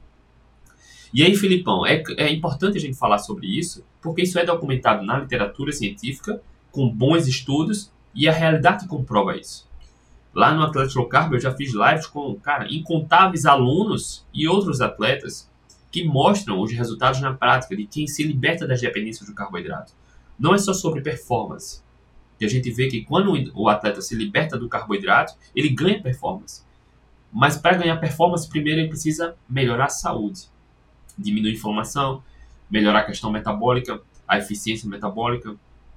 E 1.12 1.22
aí, 1.22 1.34
Filipão, 1.36 1.86
é, 1.86 2.02
é 2.16 2.30
importante 2.30 2.76
a 2.76 2.80
gente 2.80 2.96
falar 2.96 3.18
sobre 3.18 3.46
isso, 3.46 3.84
porque 4.00 4.22
isso 4.22 4.38
é 4.38 4.44
documentado 4.44 5.04
na 5.04 5.18
literatura 5.18 5.72
científica, 5.72 6.40
com 6.70 6.88
bons 6.88 7.26
estudos, 7.26 7.90
e 8.14 8.28
a 8.28 8.32
realidade 8.32 8.86
comprova 8.86 9.36
isso. 9.36 9.68
Lá 10.34 10.52
no 10.54 10.62
Atlético 10.62 11.00
Low 11.00 11.08
Carb 11.08 11.32
eu 11.32 11.40
já 11.40 11.54
fiz 11.54 11.72
lives 11.72 12.06
com, 12.06 12.34
cara, 12.36 12.66
incontáveis 12.70 13.46
alunos 13.46 14.26
e 14.32 14.46
outros 14.46 14.80
atletas 14.80 15.50
que 15.90 16.04
mostram 16.04 16.60
os 16.60 16.72
resultados 16.72 17.20
na 17.20 17.32
prática 17.32 17.74
de 17.74 17.86
quem 17.86 18.06
se 18.06 18.22
liberta 18.22 18.66
das 18.66 18.80
dependências 18.80 19.28
do 19.28 19.34
carboidrato. 19.34 19.94
Não 20.38 20.54
é 20.54 20.58
só 20.58 20.74
sobre 20.74 21.00
performance. 21.00 21.82
E 22.38 22.44
a 22.44 22.48
gente 22.48 22.70
vê 22.70 22.88
que 22.88 23.02
quando 23.02 23.32
o 23.54 23.68
atleta 23.68 24.00
se 24.00 24.14
liberta 24.14 24.56
do 24.56 24.68
carboidrato, 24.68 25.34
ele 25.56 25.70
ganha 25.70 26.00
performance. 26.00 26.62
Mas 27.32 27.56
para 27.56 27.76
ganhar 27.76 27.96
performance, 27.98 28.48
primeiro 28.48 28.80
ele 28.80 28.88
precisa 28.88 29.36
melhorar 29.48 29.86
a 29.86 29.90
saúde, 29.90 30.48
diminuir 31.16 31.54
inflamação, 31.54 32.22
melhorar 32.70 33.00
a 33.00 33.04
questão 33.04 33.30
metabólica, 33.30 34.00
a 34.26 34.38
eficiência 34.38 34.88
metabólica, 34.88 35.54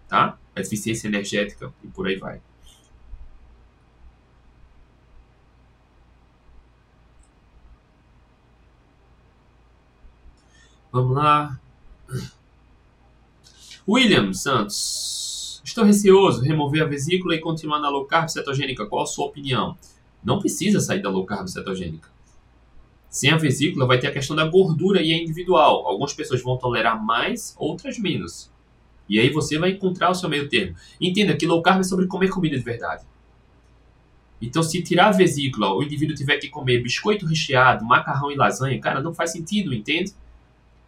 tá? 0.07 0.37
A 0.55 0.61
eficiência 0.61 1.07
energética 1.07 1.73
e 1.83 1.87
por 1.87 2.07
aí 2.07 2.17
vai. 2.17 2.41
Vamos 10.91 11.15
lá. 11.15 11.57
William 13.87 14.33
Santos. 14.33 15.61
Estou 15.63 15.85
receoso 15.85 16.41
remover 16.41 16.83
a 16.83 16.85
vesícula 16.85 17.33
e 17.33 17.39
continuar 17.39 17.79
na 17.79 17.87
low 17.87 18.05
carb 18.05 18.27
cetogênica. 18.29 18.85
Qual 18.85 19.03
a 19.03 19.05
sua 19.05 19.25
opinião? 19.27 19.77
Não 20.23 20.39
precisa 20.39 20.79
sair 20.79 21.01
da 21.01 21.09
low 21.09 21.25
carb 21.25 21.47
cetogênica. 21.47 22.09
Sem 23.09 23.31
a 23.31 23.37
vesícula 23.37 23.85
vai 23.85 23.99
ter 23.99 24.07
a 24.07 24.11
questão 24.11 24.35
da 24.35 24.45
gordura 24.45 25.01
e 25.01 25.11
é 25.11 25.21
individual. 25.21 25.85
Algumas 25.85 26.13
pessoas 26.13 26.41
vão 26.41 26.57
tolerar 26.57 27.03
mais, 27.03 27.53
outras 27.57 27.99
menos. 27.99 28.49
E 29.09 29.19
aí 29.19 29.29
você 29.29 29.59
vai 29.59 29.71
encontrar 29.71 30.09
o 30.09 30.15
seu 30.15 30.29
meio 30.29 30.47
termo. 30.47 30.77
Entenda 30.99 31.35
que 31.35 31.45
low 31.45 31.61
carb 31.61 31.81
é 31.81 31.83
sobre 31.83 32.07
comer 32.07 32.29
comida 32.29 32.57
de 32.57 32.63
verdade. 32.63 33.03
Então, 34.41 34.63
se 34.63 34.81
tirar 34.81 35.09
a 35.09 35.11
vesícula, 35.11 35.73
o 35.75 35.83
indivíduo 35.83 36.15
tiver 36.15 36.37
que 36.37 36.49
comer 36.49 36.81
biscoito 36.81 37.27
recheado, 37.27 37.85
macarrão 37.85 38.31
e 38.31 38.35
lasanha, 38.35 38.79
cara, 38.79 39.01
não 39.01 39.13
faz 39.13 39.31
sentido, 39.31 39.73
entende? 39.73 40.13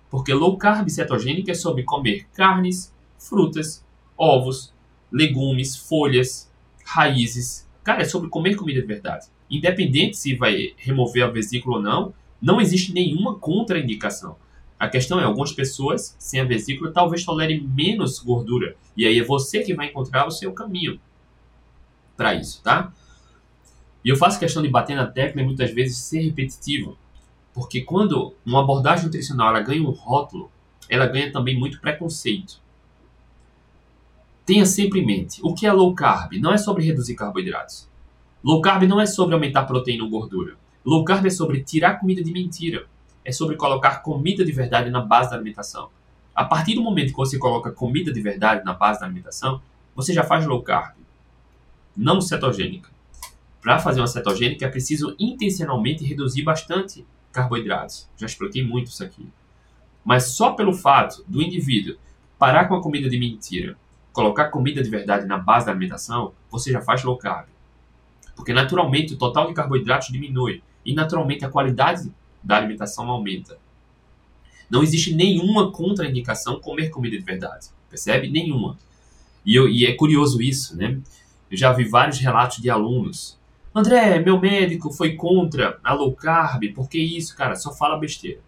Porque 0.10 0.34
low 0.34 0.58
carb 0.58 0.90
cetogênica 0.90 1.52
é 1.52 1.56
sobre 1.56 1.84
comer 1.84 2.26
carnes, 2.34 2.92
frutas, 3.20 3.86
ovos, 4.18 4.74
legumes, 5.12 5.76
folhas, 5.76 6.52
raízes. 6.86 7.68
Cara, 7.84 8.02
é 8.02 8.06
sobre 8.06 8.30
comer 8.30 8.56
comida 8.56 8.80
de 8.82 8.88
verdade. 8.88 9.28
Independente 9.50 10.18
se 10.18 10.36
vai 10.36 10.74
remover 10.78 11.24
a 11.24 11.28
vesícula 11.28 11.78
ou 11.78 11.82
não, 11.84 12.14
não 12.42 12.62
existe 12.62 12.94
nenhuma 12.94 13.36
contraindicação. 13.36 14.38
A 14.80 14.88
questão 14.90 15.20
é, 15.20 15.24
algumas 15.24 15.52
pessoas 15.52 16.16
sem 16.20 16.40
a 16.40 16.44
vesícula 16.44 16.92
talvez 16.92 17.24
tolerem 17.24 17.62
menos 17.62 18.20
gordura. 18.20 18.76
E 18.96 19.06
aí 19.06 19.20
é 19.20 19.24
você 19.24 19.62
que 19.64 19.74
vai 19.74 19.88
encontrar 19.88 20.28
o 20.28 20.32
seu 20.32 20.52
caminho 20.52 21.00
para 22.18 22.34
isso, 22.36 22.62
tá? 22.64 22.92
E 24.04 24.10
eu 24.10 24.18
faço 24.18 24.40
questão 24.40 24.62
de 24.62 24.68
bater 24.68 24.96
na 24.96 25.08
tecla 25.08 25.42
e 25.42 25.46
muitas 25.46 25.72
vezes 25.72 25.98
ser 25.98 26.22
repetitivo. 26.22 26.98
Porque 27.54 27.82
quando 27.82 28.34
uma 28.46 28.62
abordagem 28.62 29.06
nutricional 29.06 29.50
ela 29.50 29.62
ganha 29.62 29.82
um 29.82 29.92
rótulo, 29.92 30.52
ela 30.90 31.06
ganha 31.06 31.32
também 31.32 31.58
muito 31.58 31.80
preconceito. 31.80 32.63
Tenha 34.46 34.66
sempre 34.66 35.00
em 35.00 35.06
mente, 35.06 35.40
o 35.42 35.54
que 35.54 35.66
é 35.66 35.72
low 35.72 35.94
carb? 35.96 36.34
Não 36.34 36.52
é 36.52 36.58
sobre 36.58 36.84
reduzir 36.84 37.16
carboidratos. 37.16 37.88
Low 38.44 38.62
carb 38.62 38.84
não 38.84 39.00
é 39.00 39.06
sobre 39.06 39.34
aumentar 39.34 39.64
proteína 39.64 40.04
ou 40.04 40.10
gordura. 40.10 40.58
Low 40.84 41.06
carb 41.06 41.26
é 41.26 41.30
sobre 41.30 41.64
tirar 41.64 42.00
comida 42.00 42.22
de 42.22 42.32
mentira. 42.32 42.86
É 43.24 43.32
sobre 43.32 43.56
colocar 43.56 44.02
comida 44.02 44.44
de 44.44 44.52
verdade 44.52 44.90
na 44.90 45.00
base 45.00 45.30
da 45.30 45.38
alimentação. 45.38 45.90
A 46.36 46.44
partir 46.44 46.76
do 46.76 46.82
momento 46.82 47.12
que 47.12 47.18
você 47.18 47.38
coloca 47.38 47.72
comida 47.72 48.12
de 48.12 48.22
verdade 48.22 48.66
na 48.66 48.74
base 48.74 49.00
da 49.00 49.06
alimentação, 49.06 49.62
você 49.96 50.14
já 50.14 50.24
faz 50.24 50.46
low 50.46 50.62
carb, 50.62 50.96
não 51.96 52.20
cetogênica. 52.20 52.90
Para 53.62 53.80
fazer 53.80 54.02
uma 54.02 54.08
cetogênica 54.08 54.66
é 54.66 54.70
preciso 54.70 55.16
intencionalmente 55.18 56.04
reduzir 56.04 56.44
bastante 56.44 57.06
carboidratos. 57.32 58.10
Já 58.18 58.26
expliquei 58.26 58.62
muito 58.62 58.88
isso 58.88 59.04
aqui. 59.04 59.26
Mas 60.04 60.32
só 60.32 60.52
pelo 60.52 60.74
fato 60.74 61.24
do 61.28 61.42
indivíduo 61.42 61.96
parar 62.38 62.68
com 62.68 62.76
a 62.76 62.82
comida 62.82 63.10
de 63.10 63.18
mentira, 63.18 63.78
colocar 64.14 64.46
comida 64.46 64.82
de 64.82 64.90
verdade 64.90 65.26
na 65.26 65.38
base 65.38 65.66
da 65.66 65.74
alimentação, 65.74 66.32
você 66.50 66.72
já 66.72 66.80
faz 66.82 67.04
low 67.04 67.18
carb. 67.18 67.48
Porque 68.36 68.54
naturalmente 68.54 69.14
o 69.14 69.18
total 69.18 69.48
de 69.48 69.54
carboidratos 69.54 70.08
diminui 70.08 70.64
e 70.86 70.94
naturalmente 70.94 71.44
a 71.44 71.50
qualidade 71.50 72.10
da 72.42 72.56
alimentação 72.56 73.10
aumenta. 73.10 73.58
Não 74.70 74.82
existe 74.82 75.14
nenhuma 75.14 75.72
contraindicação 75.72 76.60
comer 76.60 76.90
comida 76.90 77.18
de 77.18 77.24
verdade, 77.24 77.68
percebe? 77.90 78.30
Nenhuma. 78.30 78.78
E, 79.46 79.56
eu, 79.56 79.68
e 79.68 79.86
é 79.86 79.94
curioso 79.94 80.42
isso, 80.42 80.78
né? 80.78 80.98
Eu 81.52 81.58
já 81.58 81.74
vi 81.74 81.84
vários 81.84 82.20
relatos 82.20 82.58
de 82.58 82.70
alunos 82.70 83.38
André, 83.76 84.20
meu 84.20 84.40
médico 84.40 84.92
foi 84.92 85.16
contra 85.16 85.80
a 85.84 85.94
low 85.94 86.14
carb, 86.14 86.72
porque 86.76 87.00
isso, 87.00 87.36
cara, 87.36 87.56
só 87.56 87.74
fala 87.74 87.98
besteira. 87.98 88.40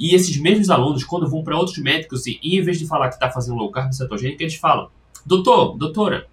E 0.00 0.14
esses 0.14 0.36
mesmos 0.38 0.70
alunos, 0.70 1.04
quando 1.04 1.28
vão 1.28 1.44
para 1.44 1.56
outros 1.56 1.78
médicos, 1.78 2.26
e 2.26 2.40
em 2.42 2.62
vez 2.62 2.78
de 2.78 2.86
falar 2.86 3.08
que 3.08 3.14
está 3.16 3.30
fazendo 3.30 3.58
low 3.58 3.70
carb 3.70 3.92
cetogênica, 3.92 4.42
eles 4.42 4.54
falam: 4.54 4.90
Doutor, 5.24 5.76
doutora, 5.76 6.26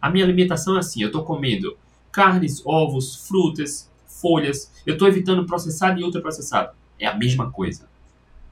a 0.00 0.08
minha 0.08 0.24
alimentação 0.24 0.76
é 0.76 0.78
assim, 0.78 1.02
eu 1.02 1.08
estou 1.08 1.24
comendo 1.24 1.76
carnes, 2.12 2.64
ovos, 2.64 3.26
frutas, 3.26 3.90
folhas, 4.06 4.72
eu 4.86 4.94
estou 4.94 5.08
evitando 5.08 5.44
processado 5.44 6.00
e 6.00 6.04
ultraprocessado. 6.04 6.72
É 6.98 7.06
a 7.06 7.16
mesma 7.16 7.50
coisa, 7.50 7.88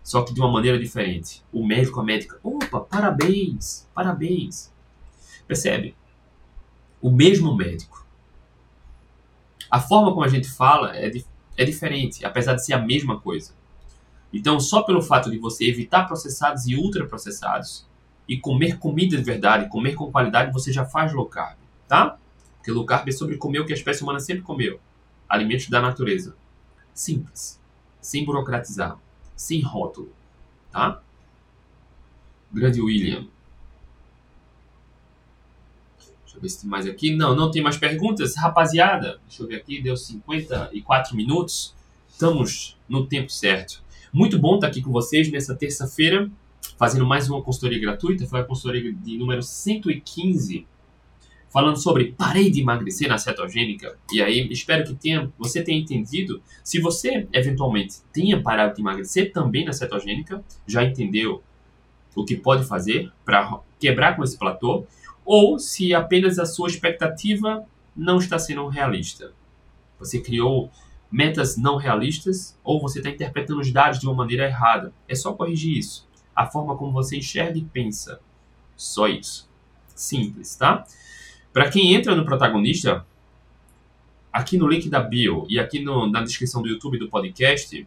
só 0.03 0.23
que 0.23 0.35
de 0.35 0.41
uma 0.41 0.51
maneira 0.51 0.79
diferente. 0.79 1.43
O 1.53 1.65
médico, 1.65 2.01
a 2.01 2.05
médica, 2.05 2.41
opa, 2.43 2.81
parabéns, 2.81 3.87
parabéns. 3.95 4.73
Percebe? 5.47 5.95
O 7.01 7.11
mesmo 7.11 7.55
médico 7.55 7.99
a 9.71 9.81
forma 9.81 10.13
como 10.13 10.25
a 10.25 10.29
gente 10.29 10.49
fala 10.49 10.97
é, 10.97 11.11
é 11.57 11.65
diferente, 11.65 12.25
apesar 12.25 12.55
de 12.55 12.65
ser 12.65 12.73
a 12.73 12.79
mesma 12.79 13.21
coisa. 13.21 13.53
Então, 14.33 14.61
só 14.61 14.83
pelo 14.83 15.03
fato 15.03 15.31
de 15.31 15.39
você 15.39 15.69
evitar 15.69 16.05
processados 16.05 16.67
e 16.67 16.77
ultraprocessados 16.77 17.87
e 18.29 18.39
comer 18.39 18.79
comida 18.79 19.17
de 19.17 19.23
verdade, 19.23 19.69
comer 19.71 19.95
com 19.95 20.13
qualidade, 20.13 20.53
você 20.53 20.73
já 20.73 20.85
faz 20.85 21.13
low 21.13 21.27
carb, 21.27 21.57
tá? 21.87 22.19
Porque 22.57 22.71
low 22.71 22.85
carb 22.85 23.09
é 23.09 23.13
sobre 23.13 23.39
comer 23.39 23.61
o 23.61 23.67
que 23.67 23.73
a 23.73 23.77
espécie 23.77 24.03
humana 24.03 24.21
sempre 24.21 24.43
comeu. 24.43 24.79
Alimentos 25.29 25.69
da 25.69 25.81
natureza. 25.81 26.37
Simples. 26.93 27.59
Sem 28.01 28.25
burocratizar. 28.25 28.99
Sem 29.35 29.63
rótulo, 29.63 30.13
tá? 30.71 31.01
Grande 32.53 32.81
William. 32.81 33.27
eu 36.39 36.43
ver 36.43 36.49
se 36.49 36.61
tem 36.61 36.71
mais 36.71 36.87
aqui. 36.87 37.15
Não, 37.15 37.35
não 37.35 37.51
tem 37.51 37.63
mais 37.63 37.77
perguntas. 37.77 38.37
Rapaziada, 38.37 39.21
deixa 39.27 39.43
eu 39.43 39.49
ver 39.49 39.57
aqui, 39.57 39.83
deu 39.83 39.97
54 39.97 41.17
minutos. 41.17 41.75
Estamos 42.11 42.77
no 42.89 43.07
tempo 43.07 43.31
certo. 43.31 43.83
Muito 44.13 44.39
bom 44.39 44.55
estar 44.55 44.69
aqui 44.69 44.81
com 44.81 44.91
vocês 44.91 45.31
nessa 45.31 45.55
terça-feira, 45.55 46.31
fazendo 46.79 47.05
mais 47.05 47.29
uma 47.29 47.43
consultoria 47.43 47.79
gratuita. 47.79 48.27
Foi 48.27 48.41
a 48.41 48.45
consultoria 48.45 48.91
de 48.91 49.19
número 49.19 49.43
115 49.43 50.67
falando 51.51 51.77
sobre 51.77 52.13
parei 52.13 52.51
de 52.51 52.61
emagrecer 52.61 53.09
na 53.09 53.19
cetogênica. 53.19 53.99
E 54.13 54.23
aí, 54.23 54.49
espero 54.51 54.85
que 54.85 54.95
tenha, 54.95 55.31
você 55.39 55.63
tenha 55.63 55.79
entendido. 55.79 56.43
Se 56.65 56.81
você 56.81 57.27
eventualmente 57.33 57.97
tenha 58.13 58.41
parado 58.41 58.75
de 58.75 58.81
emagrecer 58.81 59.31
também 59.33 59.65
na 59.65 59.73
cetogênica, 59.75 60.43
já 60.67 60.83
entendeu 60.85 61.43
o 62.15 62.25
que 62.25 62.37
pode 62.37 62.65
fazer 62.65 63.13
para 63.27 63.61
quebrar 63.79 64.17
com 64.17 64.25
esse 64.25 64.39
platô, 64.39 64.87
ou 65.25 65.59
se 65.59 65.95
apenas 65.95 66.39
a 66.39 66.47
sua 66.47 66.69
expectativa 66.69 67.65
não 67.95 68.19
está 68.19 68.39
sendo 68.39 68.67
realista. 68.69 69.33
Você 69.99 70.21
criou 70.21 70.71
metas 71.11 71.57
não 71.57 71.77
realistas 71.77 72.59
ou 72.63 72.81
você 72.81 72.99
está 72.99 73.11
interpretando 73.11 73.61
os 73.61 73.73
dados 73.73 73.99
de 73.99 74.07
uma 74.07 74.15
maneira 74.15 74.47
errada. 74.47 74.93
É 75.09 75.15
só 75.15 75.33
corrigir 75.33 75.77
isso. 75.77 76.07
A 76.35 76.47
forma 76.47 76.77
como 76.77 76.93
você 76.93 77.17
enxerga 77.17 77.59
e 77.59 77.65
pensa. 77.65 78.21
Só 78.77 79.09
isso. 79.09 79.49
Simples, 79.95 80.55
tá? 80.55 80.85
Para 81.53 81.71
quem 81.71 81.95
entra 81.95 82.15
no 82.15 82.25
protagonista, 82.25 83.05
aqui 84.33 84.57
no 84.57 84.69
link 84.69 84.89
da 84.89 85.01
bio 85.01 85.47
e 85.49 85.59
aqui 85.59 85.81
no, 85.81 86.09
na 86.09 86.23
descrição 86.23 86.63
do 86.63 86.69
YouTube 86.69 86.99
do 86.99 87.09
podcast, 87.09 87.87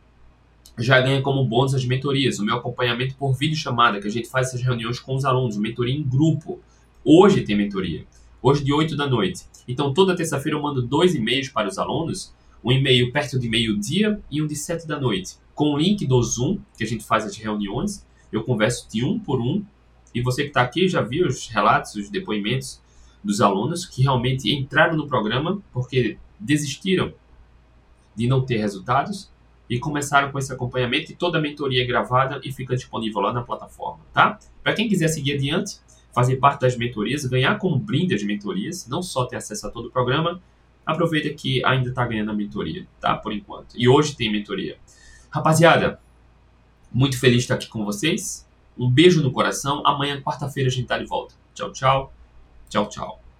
já 0.78 1.00
ganha 1.00 1.22
como 1.22 1.46
bônus 1.46 1.74
as 1.74 1.86
mentorias, 1.86 2.40
o 2.40 2.46
meu 2.46 2.56
acompanhamento 2.56 3.16
por 3.16 3.34
vídeo 3.34 3.56
chamada, 3.56 4.02
que 4.02 4.08
a 4.08 4.12
gente 4.12 4.28
faz 4.28 4.48
essas 4.48 4.62
reuniões 4.62 5.00
com 5.00 5.16
os 5.16 5.26
alunos, 5.26 5.58
mentoria 5.58 5.94
em 5.94 6.04
grupo. 6.04 6.60
Hoje 7.04 7.42
tem 7.42 7.56
mentoria, 7.56 8.06
hoje 8.42 8.64
de 8.64 8.74
8 8.74 8.96
da 8.96 9.08
noite. 9.08 9.46
Então 9.68 9.94
toda 9.94 10.16
terça-feira 10.16 10.58
eu 10.58 10.62
mando 10.62 10.82
dois 10.82 11.16
e-mails 11.16 11.50
para 11.50 11.68
os 11.68 11.78
alunos, 11.78 12.34
um 12.64 12.72
e-mail 12.72 13.12
perto 13.12 13.40
de 13.40 13.50
meio-dia 13.50 14.22
e 14.30 14.42
um 14.42 14.48
de 14.48 14.56
7 14.56 14.88
da 14.88 15.00
noite, 15.00 15.36
com 15.56 15.74
o 15.74 15.78
link 15.78 16.06
do 16.06 16.22
Zoom, 16.22 16.60
que 16.78 16.84
a 16.84 16.88
gente 16.88 17.04
faz 17.04 17.26
as 17.26 17.36
reuniões. 17.36 18.06
Eu 18.32 18.44
converso 18.44 18.88
de 18.90 19.04
um 19.04 19.20
por 19.20 19.42
um, 19.42 19.64
e 20.14 20.22
você 20.22 20.44
que 20.44 20.50
está 20.50 20.62
aqui 20.62 20.88
já 20.88 21.02
viu 21.02 21.28
os 21.28 21.48
relatos, 21.48 21.96
os 21.96 22.10
depoimentos 22.10 22.82
dos 23.24 23.42
alunos 23.42 23.86
que 23.86 24.02
realmente 24.02 24.52
entraram 24.52 24.96
no 24.96 25.08
programa 25.08 25.62
porque 25.72 26.18
desistiram 26.40 27.14
de 28.16 28.28
não 28.28 28.44
ter 28.44 28.58
resultados 28.58 29.32
e 29.70 29.80
começaram 29.80 30.32
com 30.32 30.38
esse 30.38 30.52
acompanhamento 30.52 31.12
e 31.12 31.16
toda 31.16 31.38
a 31.38 31.42
mentoria 31.42 31.84
é 31.84 31.86
gravada 31.86 32.42
e 32.44 32.52
fica 32.52 32.76
disponível 32.76 33.22
lá 33.22 33.32
na 33.32 33.42
plataforma, 33.42 34.04
tá? 34.12 34.38
Para 34.62 34.74
quem 34.74 34.90
quiser 34.90 35.08
seguir 35.08 35.36
adiante, 35.36 35.80
fazer 36.14 36.38
parte 36.38 36.62
das 36.62 36.76
mentorias, 36.76 37.26
ganhar 37.26 37.58
como 37.58 37.78
brinde 37.78 38.14
as 38.14 38.24
mentorias, 38.24 38.86
não 38.88 39.02
só 39.02 39.26
ter 39.26 39.38
acesso 39.38 39.68
a 39.68 39.70
todo 39.72 39.88
o 39.88 39.92
programa, 39.92 40.42
aproveita 40.86 41.30
que 41.30 41.64
ainda 41.66 41.90
está 41.90 42.06
ganhando 42.06 42.32
a 42.32 42.34
mentoria, 42.34 42.86
tá? 43.00 43.16
Por 43.16 43.34
enquanto. 43.34 43.76
E 43.76 43.88
hoje 43.88 44.16
tem 44.16 44.32
mentoria. 44.32 44.78
Rapaziada, 45.30 46.00
muito 46.92 47.20
feliz 47.20 47.38
de 47.38 47.44
estar 47.44 47.56
aqui 47.56 47.68
com 47.68 47.86
vocês. 47.86 48.48
Um 48.78 48.90
beijo 48.90 49.22
no 49.22 49.32
coração. 49.32 49.86
Amanhã, 49.86 50.22
quarta-feira, 50.22 50.70
a 50.70 50.72
gente 50.72 50.88
tá 50.88 50.98
de 50.98 51.06
volta. 51.06 51.36
Tchau, 51.54 51.72
tchau. 51.72 52.14
Tchau, 52.70 52.88
tchau. 52.90 53.31